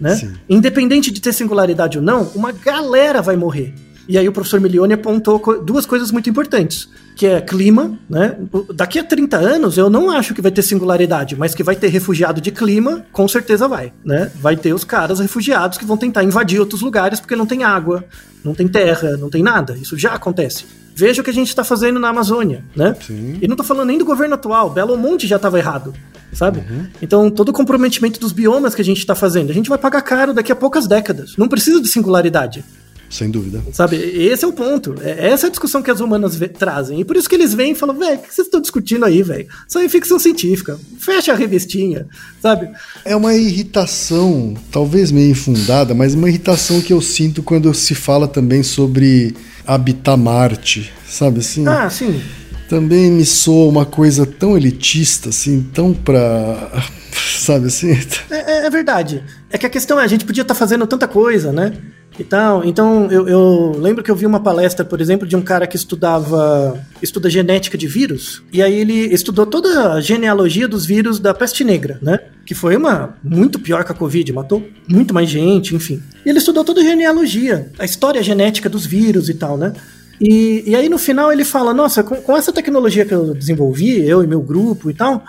né? 0.00 0.16
Sim. 0.16 0.32
Independente 0.48 1.10
de 1.10 1.20
ter 1.20 1.32
singularidade 1.32 1.98
ou 1.98 2.04
não, 2.04 2.24
uma 2.34 2.52
galera 2.52 3.22
vai 3.22 3.36
morrer. 3.36 3.74
E 4.08 4.18
aí 4.18 4.28
o 4.28 4.32
professor 4.32 4.60
Milione 4.60 4.94
apontou 4.94 5.62
duas 5.62 5.86
coisas 5.86 6.10
muito 6.10 6.28
importantes, 6.28 6.88
que 7.16 7.26
é 7.26 7.40
clima, 7.40 7.98
né? 8.08 8.36
Daqui 8.74 8.98
a 8.98 9.04
30 9.04 9.36
anos 9.36 9.78
eu 9.78 9.88
não 9.88 10.10
acho 10.10 10.34
que 10.34 10.42
vai 10.42 10.52
ter 10.52 10.62
singularidade, 10.62 11.36
mas 11.36 11.54
que 11.54 11.62
vai 11.62 11.74
ter 11.74 11.88
refugiado 11.88 12.40
de 12.40 12.50
clima, 12.50 13.04
com 13.12 13.26
certeza 13.26 13.66
vai, 13.66 13.92
né? 14.04 14.30
Vai 14.36 14.56
ter 14.56 14.74
os 14.74 14.84
caras 14.84 15.20
refugiados 15.20 15.78
que 15.78 15.84
vão 15.84 15.96
tentar 15.96 16.22
invadir 16.22 16.60
outros 16.60 16.82
lugares 16.82 17.20
porque 17.20 17.36
não 17.36 17.46
tem 17.46 17.64
água, 17.64 18.04
não 18.44 18.54
tem 18.54 18.68
terra, 18.68 19.16
não 19.16 19.30
tem 19.30 19.42
nada. 19.42 19.76
Isso 19.76 19.96
já 19.96 20.12
acontece. 20.12 20.64
Veja 20.94 21.22
o 21.22 21.24
que 21.24 21.30
a 21.30 21.34
gente 21.34 21.48
está 21.48 21.64
fazendo 21.64 21.98
na 21.98 22.08
Amazônia, 22.08 22.64
né? 22.76 22.94
Sim. 23.04 23.38
E 23.40 23.48
não 23.48 23.54
estou 23.54 23.66
falando 23.66 23.88
nem 23.88 23.98
do 23.98 24.04
governo 24.04 24.34
atual, 24.34 24.70
Belo 24.70 24.96
Monte 24.96 25.26
já 25.26 25.36
estava 25.36 25.58
errado 25.58 25.94
sabe? 26.34 26.58
Uhum. 26.58 26.86
Então, 27.00 27.30
todo 27.30 27.50
o 27.50 27.52
comprometimento 27.52 28.18
dos 28.18 28.32
biomas 28.32 28.74
que 28.74 28.82
a 28.82 28.84
gente 28.84 28.98
está 28.98 29.14
fazendo, 29.14 29.50
a 29.50 29.54
gente 29.54 29.68
vai 29.68 29.78
pagar 29.78 30.02
caro 30.02 30.34
daqui 30.34 30.50
a 30.50 30.56
poucas 30.56 30.86
décadas. 30.86 31.36
Não 31.36 31.48
precisa 31.48 31.80
de 31.80 31.88
singularidade. 31.88 32.64
Sem 33.10 33.30
dúvida. 33.30 33.62
Sabe, 33.72 33.96
esse 33.96 34.44
é 34.44 34.48
o 34.48 34.52
ponto. 34.52 34.94
É 35.00 35.28
essa 35.28 35.46
é 35.46 35.48
a 35.48 35.50
discussão 35.50 35.82
que 35.82 35.90
as 35.90 36.00
humanas 36.00 36.38
trazem. 36.58 37.00
E 37.00 37.04
por 37.04 37.16
isso 37.16 37.28
que 37.28 37.34
eles 37.34 37.54
vêm 37.54 37.72
e 37.72 37.74
falam, 37.74 37.96
velho, 37.96 38.16
o 38.16 38.22
que 38.22 38.34
vocês 38.34 38.46
estão 38.46 38.60
discutindo 38.60 39.04
aí, 39.04 39.22
velho? 39.22 39.46
Isso 39.68 39.78
aí 39.78 39.86
é 39.86 39.88
ficção 39.88 40.18
científica. 40.18 40.78
Fecha 40.98 41.32
a 41.32 41.36
revistinha, 41.36 42.06
sabe? 42.42 42.70
É 43.04 43.14
uma 43.14 43.34
irritação, 43.34 44.54
talvez 44.70 45.10
meio 45.12 45.30
infundada, 45.30 45.94
mas 45.94 46.14
uma 46.14 46.28
irritação 46.28 46.80
que 46.80 46.92
eu 46.92 47.00
sinto 47.00 47.42
quando 47.42 47.72
se 47.72 47.94
fala 47.94 48.26
também 48.26 48.62
sobre 48.62 49.34
habitar 49.66 50.16
Marte, 50.16 50.92
sabe 51.06 51.40
assim? 51.40 51.66
Ah, 51.66 51.88
sim 51.88 52.20
também 52.68 53.10
me 53.10 53.24
soa 53.24 53.68
uma 53.68 53.86
coisa 53.86 54.26
tão 54.26 54.56
elitista, 54.56 55.28
assim, 55.28 55.62
tão 55.72 55.92
pra. 55.92 56.70
Sabe 57.38 57.66
assim? 57.66 57.92
É, 58.30 58.36
é, 58.36 58.66
é 58.66 58.70
verdade. 58.70 59.22
É 59.50 59.56
que 59.56 59.66
a 59.66 59.70
questão 59.70 60.00
é, 60.00 60.04
a 60.04 60.06
gente 60.06 60.24
podia 60.24 60.42
estar 60.42 60.54
tá 60.54 60.58
fazendo 60.58 60.86
tanta 60.86 61.06
coisa, 61.06 61.52
né? 61.52 61.72
E 62.18 62.22
tal. 62.22 62.64
Então, 62.64 63.10
eu, 63.10 63.28
eu, 63.28 63.72
lembro 63.76 64.02
que 64.02 64.10
eu 64.10 64.14
vi 64.14 64.24
uma 64.24 64.38
palestra, 64.40 64.84
por 64.84 65.00
exemplo, 65.00 65.26
de 65.26 65.34
um 65.34 65.42
cara 65.42 65.66
que 65.66 65.76
estudava. 65.76 66.80
estuda 67.02 67.28
genética 67.28 67.76
de 67.76 67.88
vírus. 67.88 68.42
E 68.52 68.62
aí 68.62 68.74
ele 68.74 69.12
estudou 69.12 69.46
toda 69.46 69.94
a 69.94 70.00
genealogia 70.00 70.68
dos 70.68 70.86
vírus 70.86 71.18
da 71.18 71.34
peste 71.34 71.64
negra, 71.64 71.98
né? 72.00 72.20
Que 72.46 72.54
foi 72.54 72.76
uma 72.76 73.16
muito 73.22 73.58
pior 73.58 73.84
que 73.84 73.90
a 73.90 73.94
Covid, 73.94 74.32
matou 74.32 74.64
muito 74.88 75.12
mais 75.12 75.28
gente, 75.28 75.74
enfim. 75.74 76.00
E 76.24 76.28
ele 76.28 76.38
estudou 76.38 76.64
toda 76.64 76.80
a 76.80 76.84
genealogia, 76.84 77.70
a 77.78 77.84
história 77.84 78.22
genética 78.22 78.68
dos 78.68 78.86
vírus 78.86 79.28
e 79.28 79.34
tal, 79.34 79.56
né? 79.56 79.72
E, 80.20 80.62
e 80.66 80.76
aí 80.76 80.88
no 80.88 80.98
final 80.98 81.32
ele 81.32 81.44
fala: 81.44 81.74
Nossa, 81.74 82.04
com, 82.04 82.16
com 82.16 82.36
essa 82.36 82.52
tecnologia 82.52 83.04
que 83.04 83.14
eu 83.14 83.34
desenvolvi, 83.34 84.06
eu 84.06 84.22
e 84.22 84.26
meu 84.26 84.40
grupo 84.40 84.88
e 84.88 84.94
tal, 84.94 85.24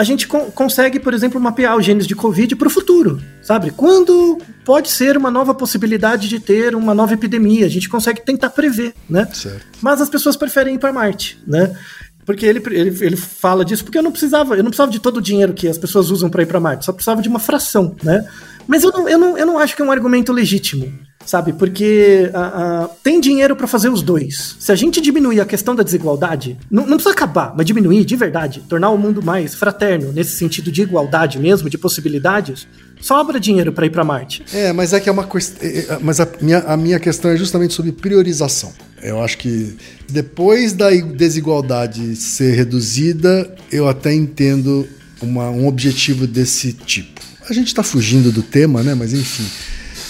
a 0.00 0.02
gente 0.02 0.26
con 0.26 0.50
consegue, 0.50 0.98
por 0.98 1.12
exemplo, 1.12 1.38
mapear 1.38 1.76
os 1.76 1.84
genes 1.84 2.06
de 2.06 2.14
Covid 2.14 2.56
para 2.56 2.68
o 2.68 2.70
futuro, 2.70 3.20
sabe? 3.42 3.70
Quando 3.70 4.38
pode 4.64 4.88
ser 4.88 5.14
uma 5.14 5.30
nova 5.30 5.52
possibilidade 5.54 6.26
de 6.26 6.40
ter 6.40 6.74
uma 6.74 6.94
nova 6.94 7.12
epidemia, 7.12 7.66
a 7.66 7.68
gente 7.68 7.86
consegue 7.86 8.22
tentar 8.22 8.48
prever, 8.48 8.94
né? 9.06 9.28
Certo. 9.30 9.60
Mas 9.82 10.00
as 10.00 10.08
pessoas 10.08 10.36
preferem 10.36 10.76
ir 10.76 10.78
para 10.78 10.90
Marte, 10.90 11.38
né? 11.46 11.76
Porque 12.24 12.46
ele, 12.46 12.62
ele, 12.70 13.04
ele 13.04 13.16
fala 13.16 13.62
disso 13.62 13.84
porque 13.84 13.98
eu 13.98 14.02
não 14.02 14.10
precisava, 14.10 14.54
eu 14.56 14.62
não 14.62 14.70
precisava 14.70 14.90
de 14.90 15.00
todo 15.00 15.18
o 15.18 15.22
dinheiro 15.22 15.52
que 15.52 15.68
as 15.68 15.76
pessoas 15.76 16.08
usam 16.10 16.30
para 16.30 16.44
ir 16.44 16.46
para 16.46 16.58
Marte, 16.58 16.86
só 16.86 16.94
precisava 16.94 17.20
de 17.20 17.28
uma 17.28 17.38
fração, 17.38 17.94
né? 18.02 18.26
Mas 18.66 18.82
eu 18.82 18.92
não, 18.92 19.08
eu 19.08 19.18
não, 19.18 19.38
eu 19.38 19.46
não 19.46 19.58
acho 19.58 19.74
que 19.74 19.82
é 19.82 19.84
um 19.84 19.90
argumento 19.90 20.32
legítimo 20.32 20.92
sabe? 21.24 21.52
Porque 21.52 22.30
uh, 22.32 22.84
uh, 22.84 22.90
tem 23.02 23.20
dinheiro 23.20 23.54
para 23.54 23.66
fazer 23.66 23.88
os 23.88 24.02
dois. 24.02 24.56
Se 24.58 24.72
a 24.72 24.74
gente 24.74 25.00
diminuir 25.00 25.40
a 25.40 25.44
questão 25.44 25.74
da 25.74 25.82
desigualdade, 25.82 26.58
não, 26.70 26.84
não, 26.86 26.96
precisa 26.96 27.14
acabar, 27.14 27.54
mas 27.56 27.66
diminuir 27.66 28.04
de 28.04 28.16
verdade, 28.16 28.62
tornar 28.68 28.90
o 28.90 28.98
mundo 28.98 29.22
mais 29.22 29.54
fraterno, 29.54 30.12
nesse 30.12 30.32
sentido 30.36 30.72
de 30.72 30.82
igualdade 30.82 31.38
mesmo, 31.38 31.68
de 31.68 31.78
possibilidades, 31.78 32.66
sobra 33.00 33.38
dinheiro 33.38 33.72
para 33.72 33.86
ir 33.86 33.90
para 33.90 34.02
Marte. 34.02 34.44
É, 34.52 34.72
mas 34.72 34.92
é 34.92 35.00
que 35.00 35.08
é 35.08 35.12
uma 35.12 35.26
questão. 35.26 35.68
É, 35.68 35.98
mas 36.00 36.20
a 36.20 36.28
minha, 36.40 36.58
a 36.60 36.76
minha 36.76 36.98
questão 36.98 37.30
é 37.30 37.36
justamente 37.36 37.74
sobre 37.74 37.92
priorização. 37.92 38.72
Eu 39.02 39.22
acho 39.22 39.38
que 39.38 39.76
depois 40.08 40.72
da 40.72 40.90
desigualdade 40.90 42.16
ser 42.16 42.54
reduzida, 42.54 43.54
eu 43.72 43.88
até 43.88 44.12
entendo 44.12 44.86
uma, 45.22 45.48
um 45.48 45.66
objetivo 45.66 46.26
desse 46.26 46.72
tipo. 46.72 47.29
A 47.50 47.52
gente 47.52 47.66
está 47.66 47.82
fugindo 47.82 48.30
do 48.30 48.44
tema, 48.44 48.80
né? 48.80 48.94
Mas 48.94 49.12
enfim. 49.12 49.44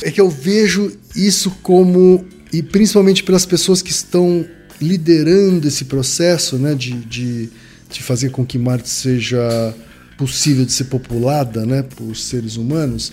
É 0.03 0.11
que 0.11 0.21
eu 0.21 0.29
vejo 0.29 0.93
isso 1.17 1.51
como, 1.63 2.23
e 2.53 2.63
principalmente 2.63 3.25
pelas 3.25 3.47
pessoas 3.47 3.81
que 3.81 3.91
estão 3.91 4.47
liderando 4.81 5.67
esse 5.67 5.87
processo 5.87 6.57
né, 6.57 6.75
de, 6.75 6.93
de, 6.93 7.49
de 7.91 8.03
fazer 8.03 8.31
com 8.31 8.45
que 8.45 8.59
Marte 8.59 8.91
seja 8.91 9.75
possível 10.19 10.67
de 10.67 10.73
ser 10.73 10.85
populada 10.85 11.65
né, 11.65 11.83
por 11.83 12.15
seres 12.15 12.57
humanos, 12.57 13.11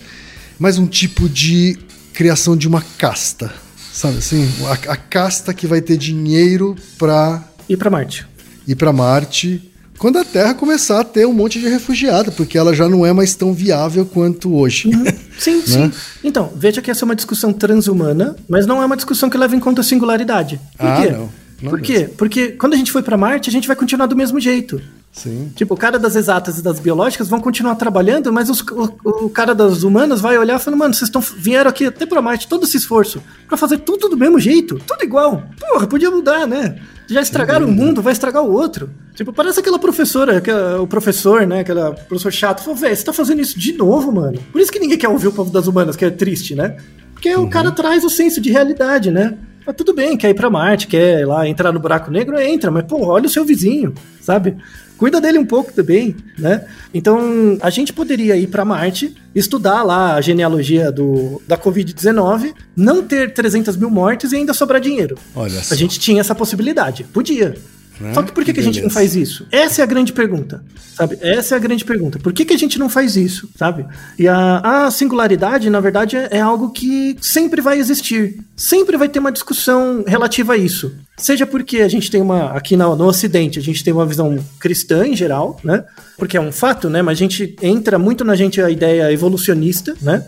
mas 0.58 0.76
um 0.76 0.86
tipo 0.86 1.26
de 1.26 1.78
criação 2.12 2.56
de 2.56 2.68
uma 2.68 2.82
casta, 2.82 3.52
sabe 3.92 4.18
assim? 4.18 4.46
A, 4.66 4.92
a 4.92 4.96
casta 4.96 5.54
que 5.54 5.66
vai 5.66 5.80
ter 5.80 5.96
dinheiro 5.96 6.76
para 6.98 7.42
ir 7.68 7.78
para 7.78 7.90
Marte. 7.90 8.26
Ir 8.66 8.76
para 8.76 8.92
Marte 8.92 9.67
quando 9.98 10.18
a 10.18 10.24
Terra 10.24 10.54
começar 10.54 11.00
a 11.00 11.04
ter 11.04 11.26
um 11.26 11.32
monte 11.32 11.58
de 11.58 11.68
refugiado, 11.68 12.32
porque 12.32 12.56
ela 12.56 12.74
já 12.74 12.88
não 12.88 13.04
é 13.04 13.12
mais 13.12 13.34
tão 13.34 13.52
viável 13.52 14.06
quanto 14.06 14.54
hoje. 14.54 14.88
Uhum. 14.88 15.04
Sim, 15.38 15.56
né? 15.58 15.62
sim. 15.64 15.92
Então, 16.24 16.52
veja 16.56 16.82
que 16.82 16.90
essa 16.90 17.04
é 17.04 17.06
uma 17.06 17.14
discussão 17.14 17.52
transhumana, 17.52 18.34
mas 18.48 18.66
não 18.66 18.82
é 18.82 18.86
uma 18.86 18.96
discussão 18.96 19.30
que 19.30 19.38
leva 19.38 19.54
em 19.54 19.60
conta 19.60 19.82
a 19.82 19.84
singularidade. 19.84 20.60
Por 20.76 20.86
ah, 20.86 21.00
quê? 21.00 21.10
Não. 21.12 21.28
não 21.62 21.70
Por 21.70 21.80
quê? 21.80 22.10
Porque 22.16 22.48
quando 22.48 22.74
a 22.74 22.76
gente 22.76 22.90
foi 22.90 23.02
para 23.02 23.16
Marte, 23.16 23.48
a 23.48 23.52
gente 23.52 23.68
vai 23.68 23.76
continuar 23.76 24.06
do 24.06 24.16
mesmo 24.16 24.40
jeito. 24.40 24.80
Sim. 25.12 25.50
Tipo, 25.56 25.74
o 25.74 25.76
cara 25.76 25.98
das 25.98 26.14
exatas 26.14 26.58
e 26.58 26.62
das 26.62 26.78
biológicas 26.78 27.28
vão 27.28 27.40
continuar 27.40 27.74
trabalhando, 27.74 28.32
mas 28.32 28.48
os, 28.48 28.60
o, 28.60 29.24
o, 29.24 29.30
cara 29.30 29.54
das 29.54 29.82
humanas 29.82 30.20
vai 30.20 30.38
olhar 30.38 30.60
e 30.60 30.62
falar, 30.62 30.76
mano, 30.76 30.94
vocês 30.94 31.08
estão 31.08 31.20
vieram 31.20 31.68
aqui 31.68 31.86
até 31.86 32.06
pra 32.06 32.22
Marte, 32.22 32.46
todo 32.46 32.64
esse 32.64 32.76
esforço, 32.76 33.22
para 33.48 33.56
fazer 33.56 33.78
tudo 33.78 34.08
do 34.08 34.16
mesmo 34.16 34.38
jeito, 34.38 34.78
tudo 34.86 35.02
igual. 35.02 35.42
Porra, 35.58 35.86
podia 35.86 36.10
mudar, 36.10 36.46
né? 36.46 36.80
Já 37.08 37.20
estragaram 37.20 37.66
um 37.66 37.72
mundo, 37.72 38.02
vai 38.02 38.12
estragar 38.12 38.44
o 38.44 38.52
outro. 38.52 38.90
Tipo, 39.14 39.32
parece 39.32 39.58
aquela 39.58 39.78
professora, 39.78 40.38
aquela, 40.38 40.80
o 40.80 40.86
professor, 40.86 41.46
né? 41.46 41.60
Aquela 41.60 41.92
professor 41.92 42.32
chato. 42.32 42.62
Falou, 42.62 42.76
velho, 42.76 42.94
você 42.94 43.04
tá 43.04 43.12
fazendo 43.12 43.40
isso 43.40 43.58
de 43.58 43.72
novo, 43.72 44.12
mano. 44.12 44.38
Por 44.52 44.60
isso 44.60 44.70
que 44.70 44.78
ninguém 44.78 44.98
quer 44.98 45.08
ouvir 45.08 45.28
o 45.28 45.32
povo 45.32 45.50
das 45.50 45.66
humanas, 45.66 45.96
que 45.96 46.04
é 46.04 46.10
triste, 46.10 46.54
né? 46.54 46.76
Porque 47.12 47.34
uhum. 47.34 47.44
o 47.44 47.50
cara 47.50 47.72
traz 47.72 48.04
o 48.04 48.10
senso 48.10 48.40
de 48.40 48.52
realidade, 48.52 49.10
né? 49.10 49.36
Mas 49.66 49.74
tudo 49.74 49.92
bem, 49.92 50.16
quer 50.16 50.30
ir 50.30 50.34
pra 50.34 50.48
Marte, 50.48 50.86
quer 50.86 51.20
ir 51.20 51.24
lá 51.26 51.46
entrar 51.48 51.72
no 51.72 51.80
buraco 51.80 52.10
negro, 52.10 52.38
entra, 52.40 52.70
mas 52.70 52.84
pô, 52.84 53.04
olha 53.06 53.26
o 53.26 53.28
seu 53.28 53.44
vizinho, 53.44 53.92
sabe? 54.20 54.56
Cuida 54.98 55.20
dele 55.20 55.38
um 55.38 55.46
pouco 55.46 55.72
também, 55.72 56.14
né? 56.36 56.66
Então, 56.92 57.56
a 57.62 57.70
gente 57.70 57.92
poderia 57.92 58.36
ir 58.36 58.48
para 58.48 58.64
Marte, 58.64 59.14
estudar 59.34 59.82
lá 59.84 60.16
a 60.16 60.20
genealogia 60.20 60.90
do, 60.92 61.40
da 61.46 61.56
Covid-19, 61.56 62.52
não 62.76 63.02
ter 63.02 63.32
300 63.32 63.76
mil 63.76 63.88
mortes 63.88 64.32
e 64.32 64.36
ainda 64.36 64.52
sobrar 64.52 64.80
dinheiro. 64.80 65.16
Olha 65.34 65.62
só. 65.62 65.72
A 65.72 65.76
gente 65.76 65.98
tinha 65.98 66.20
essa 66.20 66.34
possibilidade, 66.34 67.04
podia. 67.04 67.54
Né? 68.00 68.14
Só 68.14 68.22
que 68.22 68.32
por 68.32 68.44
que, 68.44 68.52
que, 68.52 68.54
que 68.54 68.60
a 68.60 68.62
gente 68.62 68.82
não 68.82 68.90
faz 68.90 69.16
isso? 69.16 69.46
Essa 69.50 69.82
é 69.82 69.84
a 69.84 69.86
grande 69.86 70.12
pergunta, 70.12 70.62
sabe? 70.94 71.18
Essa 71.20 71.54
é 71.54 71.56
a 71.56 71.60
grande 71.60 71.84
pergunta. 71.84 72.18
Por 72.18 72.32
que, 72.32 72.44
que 72.44 72.54
a 72.54 72.58
gente 72.58 72.78
não 72.78 72.88
faz 72.88 73.16
isso, 73.16 73.48
sabe? 73.56 73.84
E 74.18 74.28
a, 74.28 74.86
a 74.86 74.90
singularidade, 74.90 75.68
na 75.68 75.80
verdade, 75.80 76.16
é, 76.16 76.28
é, 76.32 76.40
algo 76.40 76.70
que 76.70 77.16
sempre 77.20 77.60
vai 77.60 77.78
existir. 77.78 78.38
Sempre 78.56 78.96
vai 78.96 79.08
ter 79.08 79.18
uma 79.18 79.32
discussão 79.32 80.04
relativa 80.06 80.52
a 80.52 80.56
isso. 80.56 80.92
Seja 81.16 81.46
porque 81.46 81.78
a 81.78 81.88
gente 81.88 82.10
tem 82.10 82.22
uma, 82.22 82.52
aqui 82.52 82.76
no, 82.76 82.94
no 82.94 83.06
Ocidente, 83.06 83.58
a 83.58 83.62
gente 83.62 83.82
tem 83.82 83.92
uma 83.92 84.06
visão 84.06 84.38
cristã 84.60 85.06
em 85.06 85.16
geral, 85.16 85.58
né? 85.64 85.84
Porque 86.16 86.36
é 86.36 86.40
um 86.40 86.52
fato, 86.52 86.88
né? 86.88 87.02
Mas 87.02 87.18
a 87.18 87.20
gente 87.20 87.56
entra 87.60 87.98
muito 87.98 88.24
na 88.24 88.36
gente 88.36 88.60
a 88.62 88.70
ideia 88.70 89.12
evolucionista, 89.12 89.94
né? 90.00 90.24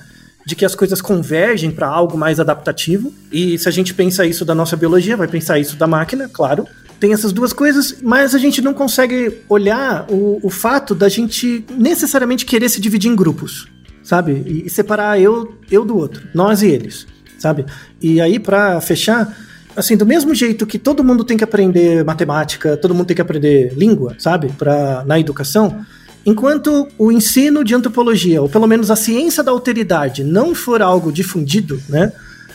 de 0.46 0.56
que 0.56 0.64
as 0.64 0.74
coisas 0.74 1.02
convergem 1.02 1.70
para 1.70 1.86
algo 1.86 2.16
mais 2.16 2.40
adaptativo. 2.40 3.12
E 3.30 3.58
se 3.58 3.68
a 3.68 3.70
gente 3.70 3.92
pensa 3.92 4.24
isso 4.24 4.42
da 4.42 4.54
nossa 4.54 4.74
biologia, 4.74 5.16
vai 5.16 5.28
pensar 5.28 5.58
isso 5.58 5.76
da 5.76 5.86
máquina, 5.86 6.28
claro 6.32 6.66
tem 7.00 7.14
essas 7.14 7.32
duas 7.32 7.52
coisas, 7.52 7.96
mas 8.02 8.34
a 8.34 8.38
gente 8.38 8.60
não 8.60 8.74
consegue 8.74 9.38
olhar 9.48 10.04
o, 10.10 10.38
o 10.42 10.50
fato 10.50 10.94
da 10.94 11.08
gente 11.08 11.64
necessariamente 11.70 12.44
querer 12.44 12.68
se 12.68 12.78
dividir 12.78 13.10
em 13.10 13.16
grupos, 13.16 13.66
sabe? 14.02 14.42
E, 14.46 14.66
e 14.66 14.70
separar 14.70 15.18
eu, 15.18 15.54
eu 15.70 15.82
do 15.84 15.96
outro, 15.96 16.28
nós 16.34 16.60
e 16.62 16.66
eles, 16.66 17.06
sabe? 17.38 17.64
E 18.02 18.20
aí, 18.20 18.38
para 18.38 18.78
fechar, 18.82 19.34
assim, 19.74 19.96
do 19.96 20.04
mesmo 20.04 20.34
jeito 20.34 20.66
que 20.66 20.78
todo 20.78 21.02
mundo 21.02 21.24
tem 21.24 21.38
que 21.38 21.44
aprender 21.44 22.04
matemática, 22.04 22.76
todo 22.76 22.94
mundo 22.94 23.06
tem 23.06 23.14
que 23.14 23.22
aprender 23.22 23.72
língua, 23.74 24.14
sabe? 24.18 24.52
Pra, 24.58 25.02
na 25.06 25.18
educação, 25.18 25.84
enquanto 26.24 26.86
o 26.98 27.10
ensino 27.10 27.64
de 27.64 27.74
antropologia, 27.74 28.42
ou 28.42 28.48
pelo 28.48 28.66
menos 28.66 28.90
a 28.90 28.96
ciência 28.96 29.42
da 29.42 29.50
alteridade, 29.50 30.22
não 30.22 30.54
for 30.54 30.82
algo 30.82 31.10
difundido, 31.10 31.82
né? 31.88 32.12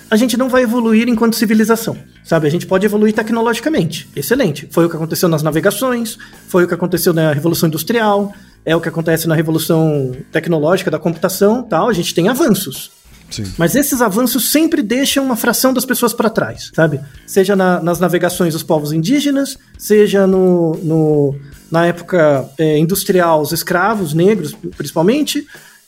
A 0.10 0.16
gente 0.16 0.38
não 0.38 0.50
vai 0.50 0.64
evoluir 0.64 1.08
enquanto 1.10 1.36
civilização, 1.36 1.98
sabe? 2.24 2.48
A 2.48 2.52
gente 2.52 2.68
pode 2.68 2.86
evoluir 2.86 3.14
tecnologicamente, 3.14 4.08
excelente. 4.16 4.68
Foi 4.72 4.86
o 4.86 4.90
que 4.90 4.96
aconteceu 4.96 5.28
nas 5.28 5.42
navegações, 5.42 6.18
foi 6.48 6.64
o 6.64 6.68
que 6.68 6.74
aconteceu 6.74 7.14
na 7.14 7.32
Revolução 7.34 7.68
Industrial, 7.68 8.34
é 8.66 8.76
o 8.76 8.82
que 8.82 8.90
acontece 8.90 9.28
na 9.28 9.36
Revolução 9.36 10.12
Tecnológica 10.32 10.90
da 10.90 11.00
computação, 11.00 11.64
tal. 11.64 11.90
A 11.90 11.94
gente 11.94 12.14
tem 12.14 12.28
avanços. 12.28 12.92
Sim. 13.30 13.46
Mas 13.58 13.76
esses 13.76 14.02
avanços 14.02 14.52
sempre 14.52 14.82
deixam 14.84 15.26
uma 15.26 15.36
fração 15.36 15.74
das 15.74 15.86
pessoas 15.86 16.14
para 16.14 16.30
trás, 16.30 16.72
sabe? 16.74 17.02
Seja 17.26 17.56
na, 17.56 17.82
nas 17.82 18.00
navegações 18.00 18.54
dos 18.54 18.64
povos 18.64 18.94
indígenas, 18.94 19.58
seja 19.78 20.28
no, 20.28 20.76
no 20.84 21.36
na 21.72 21.88
época 21.88 22.48
é, 22.58 22.78
industrial, 22.78 23.42
os 23.42 23.52
escravos 23.52 24.14
negros, 24.14 24.56
principalmente, 24.78 25.46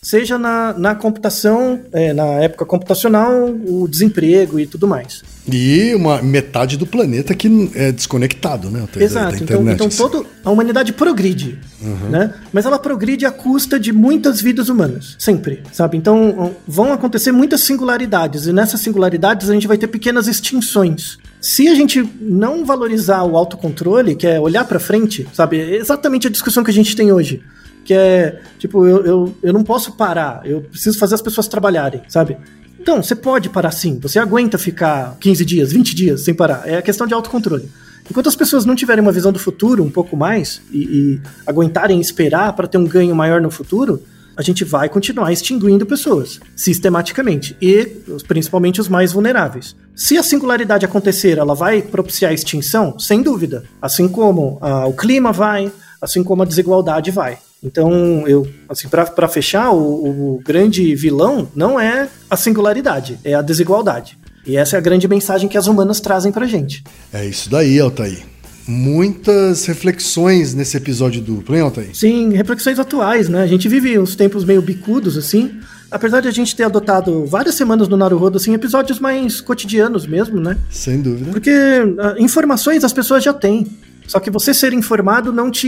seja 0.08 0.38
na, 0.38 0.74
na 0.78 0.95
computação, 0.95 1.82
é, 1.91 2.14
na 2.14 2.24
época 2.41 2.66
computacional, 2.66 3.49
o 3.49 3.89
desemprego 3.89 4.58
e 4.58 4.66
tudo 4.66 4.88
mais. 4.88 5.22
E 5.51 5.93
uma 5.95 6.22
metade 6.22 6.78
do 6.78 6.88
planeta 6.88 7.36
que 7.36 7.70
é 7.76 7.91
desconectado, 7.91 8.72
né? 8.72 8.88
Exato. 8.95 9.32
Da, 9.32 9.38
da 9.38 9.43
então, 9.43 9.70
então 9.70 9.88
assim. 9.88 9.97
todo, 9.97 10.26
a 10.45 10.49
humanidade 10.49 10.93
progride, 10.93 11.60
uhum. 11.82 12.10
né? 12.10 12.34
Mas 12.53 12.66
ela 12.66 12.80
progride 12.80 13.26
à 13.26 13.32
custa 13.32 13.78
de 13.78 13.91
muitas 13.91 14.39
vidas 14.39 14.70
humanas, 14.70 15.18
sempre, 15.20 15.62
sabe? 15.74 15.97
Então 15.97 16.55
vão 16.66 16.93
acontecer 16.93 17.34
muitas 17.34 17.60
singularidades 17.62 18.45
e 18.45 18.53
nessas 18.53 18.80
singularidades 18.80 19.49
a 19.49 19.53
gente 19.53 19.68
vai 19.68 19.78
ter 19.78 19.88
pequenas 19.88 20.30
extinções. 20.30 21.18
Se 21.41 21.68
a 21.68 21.76
gente 21.76 22.10
não 22.22 22.64
valorizar 22.64 23.24
o 23.24 23.36
autocontrole, 23.36 24.16
que 24.16 24.26
é 24.26 24.39
olhar 24.39 24.64
para 24.64 24.80
frente, 24.80 25.28
sabe? 25.34 25.60
É 25.60 25.76
exatamente 25.76 26.28
a 26.28 26.30
discussão 26.30 26.64
que 26.64 26.72
a 26.72 26.74
gente 26.74 26.95
tem 26.95 27.12
hoje 27.12 27.43
que 27.88 27.93
é, 27.93 28.41
tipo, 28.59 28.85
eu, 28.85 29.05
eu, 29.05 29.35
eu 29.41 29.53
não 29.53 29.63
posso 29.63 29.93
parar, 29.93 30.41
eu 30.43 30.59
preciso 30.59 30.99
fazer 30.99 31.15
as 31.15 31.21
pessoas 31.21 31.47
trabalharem, 31.47 32.01
sabe? 32.09 32.35
Então, 32.77 33.01
você 33.01 33.15
pode 33.15 33.49
parar 33.49 33.71
sim, 33.71 33.97
você 33.97 34.19
aguenta 34.19 34.57
ficar 34.57 35.15
15 35.21 35.45
dias, 35.45 35.71
20 35.71 35.95
dias 35.95 36.21
sem 36.21 36.33
parar, 36.33 36.63
é 36.65 36.75
a 36.75 36.81
questão 36.81 37.07
de 37.07 37.13
autocontrole. 37.13 37.71
Enquanto 38.11 38.27
as 38.27 38.35
pessoas 38.35 38.65
não 38.65 38.75
tiverem 38.75 39.01
uma 39.01 39.11
visão 39.13 39.31
do 39.31 39.39
futuro 39.39 39.85
um 39.85 39.89
pouco 39.89 40.17
mais 40.17 40.61
e, 40.69 40.79
e 40.79 41.21
aguentarem 41.45 42.01
esperar 42.01 42.51
para 42.53 42.67
ter 42.67 42.77
um 42.77 42.83
ganho 42.83 43.15
maior 43.15 43.39
no 43.39 43.49
futuro, 43.49 44.03
a 44.35 44.41
gente 44.41 44.65
vai 44.65 44.89
continuar 44.89 45.31
extinguindo 45.31 45.85
pessoas, 45.85 46.41
sistematicamente, 46.57 47.55
e 47.61 47.85
principalmente 48.27 48.81
os 48.81 48.89
mais 48.89 49.13
vulneráveis. 49.13 49.77
Se 49.95 50.17
a 50.17 50.23
singularidade 50.23 50.85
acontecer, 50.85 51.38
ela 51.38 51.55
vai 51.55 51.81
propiciar 51.81 52.31
a 52.31 52.33
extinção? 52.33 52.99
Sem 52.99 53.21
dúvida. 53.21 53.63
Assim 53.81 54.09
como 54.09 54.57
ah, 54.61 54.85
o 54.85 54.93
clima 54.93 55.31
vai, 55.31 55.71
assim 56.01 56.21
como 56.21 56.43
a 56.43 56.45
desigualdade 56.45 57.11
vai. 57.11 57.39
Então, 57.64 58.28
eu, 58.28 58.47
assim, 58.70 58.88
para 58.88 59.28
fechar, 59.28 59.72
o, 59.72 60.36
o 60.36 60.41
grande 60.45 60.93
vilão 60.95 61.49
não 61.55 61.80
é 61.80 62.08
a 62.30 62.38
singularidade, 62.38 63.20
é 63.24 63.34
a 63.34 63.41
desigualdade. 63.41 64.18
E 64.45 64.55
essa 64.55 64.78
é 64.78 64.80
a 64.80 64.82
grande 64.82 65.08
mensagem 65.08 65.49
que 65.49 65.58
as 65.58 65.68
humanas 65.68 65.99
trazem 65.99 66.32
pra 66.32 66.45
gente. 66.45 66.84
É 67.12 67.26
isso 67.26 67.49
daí, 67.49 67.80
Altair. 67.80 68.24
Muitas 68.68 69.66
reflexões 69.66 70.53
nesse 70.53 70.78
episódio 70.78 71.22
duplo, 71.22 71.55
hein, 71.55 71.62
Altair? 71.62 71.89
Sim, 71.93 72.30
reflexões 72.34 72.80
atuais, 72.80 73.28
né? 73.28 73.41
A 73.41 73.47
gente 73.47 73.68
vive 73.68 73.97
uns 73.97 74.16
tempos 74.16 74.45
meio 74.45 74.62
bicudos, 74.62 75.18
assim. 75.18 75.60
Apesar 75.89 76.22
de 76.22 76.28
a 76.28 76.32
gente 76.32 76.55
ter 76.55 76.64
adotado 76.64 77.26
várias 77.26 77.55
semanas 77.55 77.88
no 77.88 77.97
Naruhodo, 77.97 78.38
assim, 78.38 78.53
episódios 78.53 78.99
mais 78.99 79.41
cotidianos 79.41 80.05
mesmo, 80.05 80.39
né? 80.39 80.58
Sem 80.70 81.01
dúvida. 81.01 81.32
Porque 81.32 81.51
uh, 81.51 82.22
informações 82.22 82.84
as 82.84 82.93
pessoas 82.93 83.24
já 83.24 83.34
têm. 83.34 83.68
Só 84.05 84.20
que 84.20 84.30
você 84.30 84.53
ser 84.53 84.72
informado 84.74 85.34
não 85.34 85.51
te 85.51 85.68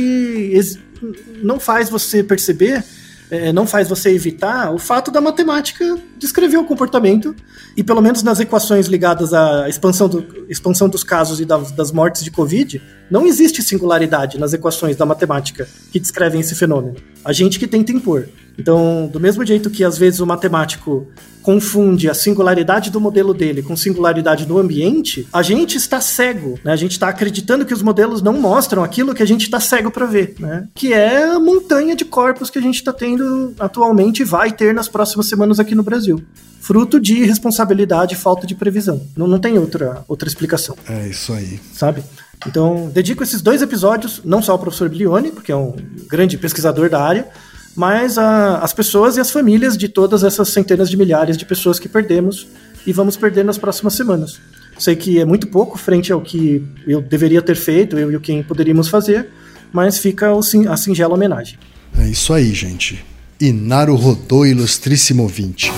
não 1.42 1.60
faz 1.60 1.90
você 1.90 2.24
perceber 2.24 2.84
é, 3.32 3.54
não 3.54 3.68
faz 3.68 3.88
você 3.88 4.10
evitar 4.10 4.74
o 4.74 4.80
fato 4.80 5.12
da 5.12 5.22
matemática 5.22 6.00
descrever 6.18 6.58
o 6.58 6.64
comportamento 6.64 7.36
e 7.78 7.84
pelo 7.84 8.02
menos 8.02 8.24
nas 8.24 8.40
equações 8.40 8.88
ligadas 8.88 9.34
à 9.34 9.70
expansão, 9.70 10.10
do, 10.10 10.46
expansão 10.50 10.90
dos 10.90 11.04
casos 11.04 11.40
e 11.40 11.46
das, 11.46 11.72
das 11.72 11.92
mortes 11.92 12.24
de 12.24 12.32
Covid, 12.32 12.82
não 13.10 13.28
existe 13.28 13.62
singularidade 13.62 14.40
nas 14.40 14.54
equações 14.54 14.96
da 14.96 15.06
matemática 15.06 15.68
que 15.92 16.00
descrevem 16.00 16.42
esse 16.42 16.56
fenômeno. 16.56 16.96
A 17.24 17.34
gente 17.34 17.60
que 17.60 17.68
tenta 17.68 17.92
impor. 17.92 18.28
Então, 18.58 19.10
do 19.12 19.20
mesmo 19.20 19.46
jeito 19.46 19.70
que 19.70 19.84
às 19.84 19.98
vezes 19.98 20.20
o 20.20 20.26
matemático 20.28 21.08
confunde 21.42 22.10
a 22.10 22.14
singularidade 22.14 22.92
do 22.92 23.00
modelo 23.00 23.34
dele 23.34 23.64
com 23.64 23.76
singularidade 23.76 24.46
do 24.46 24.60
ambiente, 24.60 25.26
a 25.32 25.42
gente 25.42 25.78
está 25.78 26.02
cego, 26.02 26.60
né? 26.64 26.74
A 26.74 26.76
gente 26.76 26.92
está 26.92 27.08
acreditando 27.08 27.66
que 27.66 27.74
os 27.74 27.82
modelos 27.82 28.22
não 28.22 28.34
mostram 28.34 28.84
aquilo 28.84 29.16
que 29.16 29.24
a 29.24 29.26
gente 29.26 29.44
está 29.44 29.60
cego 29.60 29.90
para 29.90 30.06
ver, 30.06 30.36
né? 30.40 30.68
Que 30.76 30.94
é 30.94 31.24
a 31.24 31.40
montanha 31.40 31.96
de 31.96 32.04
corpos 32.04 32.50
que 32.50 32.60
a 32.60 32.62
gente 32.62 32.76
está 32.76 32.92
tendo 32.92 33.54
atualmente 33.58 34.22
e 34.22 34.26
vai 34.26 34.52
ter 34.52 34.74
nas 34.74 34.90
próximas 34.90 35.28
semanas 35.28 35.60
aqui 35.60 35.74
no 35.74 35.84
Brasil. 35.84 36.22
Fruto 36.60 37.00
de 37.00 37.16
irresponsabilidade 37.16 38.14
e 38.14 38.18
falta 38.18 38.46
de 38.46 38.54
previsão. 38.54 39.02
Não, 39.16 39.26
não 39.26 39.40
tem 39.40 39.58
outra, 39.58 40.04
outra 40.08 40.28
explicação. 40.28 40.76
É 40.88 41.08
isso 41.08 41.32
aí. 41.32 41.60
Sabe? 41.74 42.04
Então, 42.48 42.90
dedico 42.94 43.22
esses 43.22 43.42
dois 43.42 43.62
episódios, 43.62 44.22
não 44.24 44.42
só 44.42 44.54
ao 44.54 44.60
professor 44.60 44.90
Blione, 44.90 45.32
porque 45.32 45.52
é 45.52 45.56
um 45.56 45.76
grande 46.08 46.38
pesquisador 46.38 46.90
da 46.90 47.02
área, 47.02 47.28
mas 47.76 48.18
as 48.18 48.74
pessoas 48.74 49.18
e 49.18 49.20
as 49.20 49.30
famílias 49.30 49.78
de 49.78 49.88
todas 49.88 50.24
essas 50.24 50.50
centenas 50.50 50.90
de 50.90 50.98
milhares 50.98 51.38
de 51.38 51.46
pessoas 51.46 51.80
que 51.80 51.90
perdemos 51.90 52.48
e 52.86 52.94
vamos 52.94 53.18
perder 53.18 53.44
nas 53.44 53.58
próximas 53.58 53.94
semanas. 53.94 54.40
Sei 54.78 54.96
que 54.96 55.20
é 55.20 55.26
muito 55.26 55.48
pouco 55.48 55.78
frente 55.78 56.12
ao 56.12 56.22
que 56.22 56.66
eu 56.88 57.02
deveria 57.02 57.42
ter 57.42 57.56
feito, 57.56 58.00
eu 58.00 58.12
e 58.12 58.16
o 58.16 58.22
quem 58.22 58.42
poderíamos 58.42 58.88
fazer, 58.88 59.30
mas 59.74 59.98
fica 59.98 60.32
a 60.70 60.78
singela 60.78 61.14
homenagem. 61.14 61.60
É 61.98 62.08
isso 62.08 62.34
aí, 62.34 62.54
gente. 62.54 63.04
Inaru 63.40 63.96
Rodô, 63.96 64.46
ilustríssimo 64.46 65.24
ouvinte. 65.24 65.72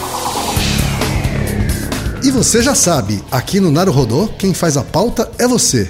E 2.23 2.29
você 2.29 2.61
já 2.61 2.75
sabe, 2.75 3.23
aqui 3.31 3.59
no 3.59 3.71
Naru 3.71 3.91
Rodô, 3.91 4.27
quem 4.27 4.53
faz 4.53 4.77
a 4.77 4.83
pauta 4.83 5.31
é 5.39 5.47
você. 5.47 5.89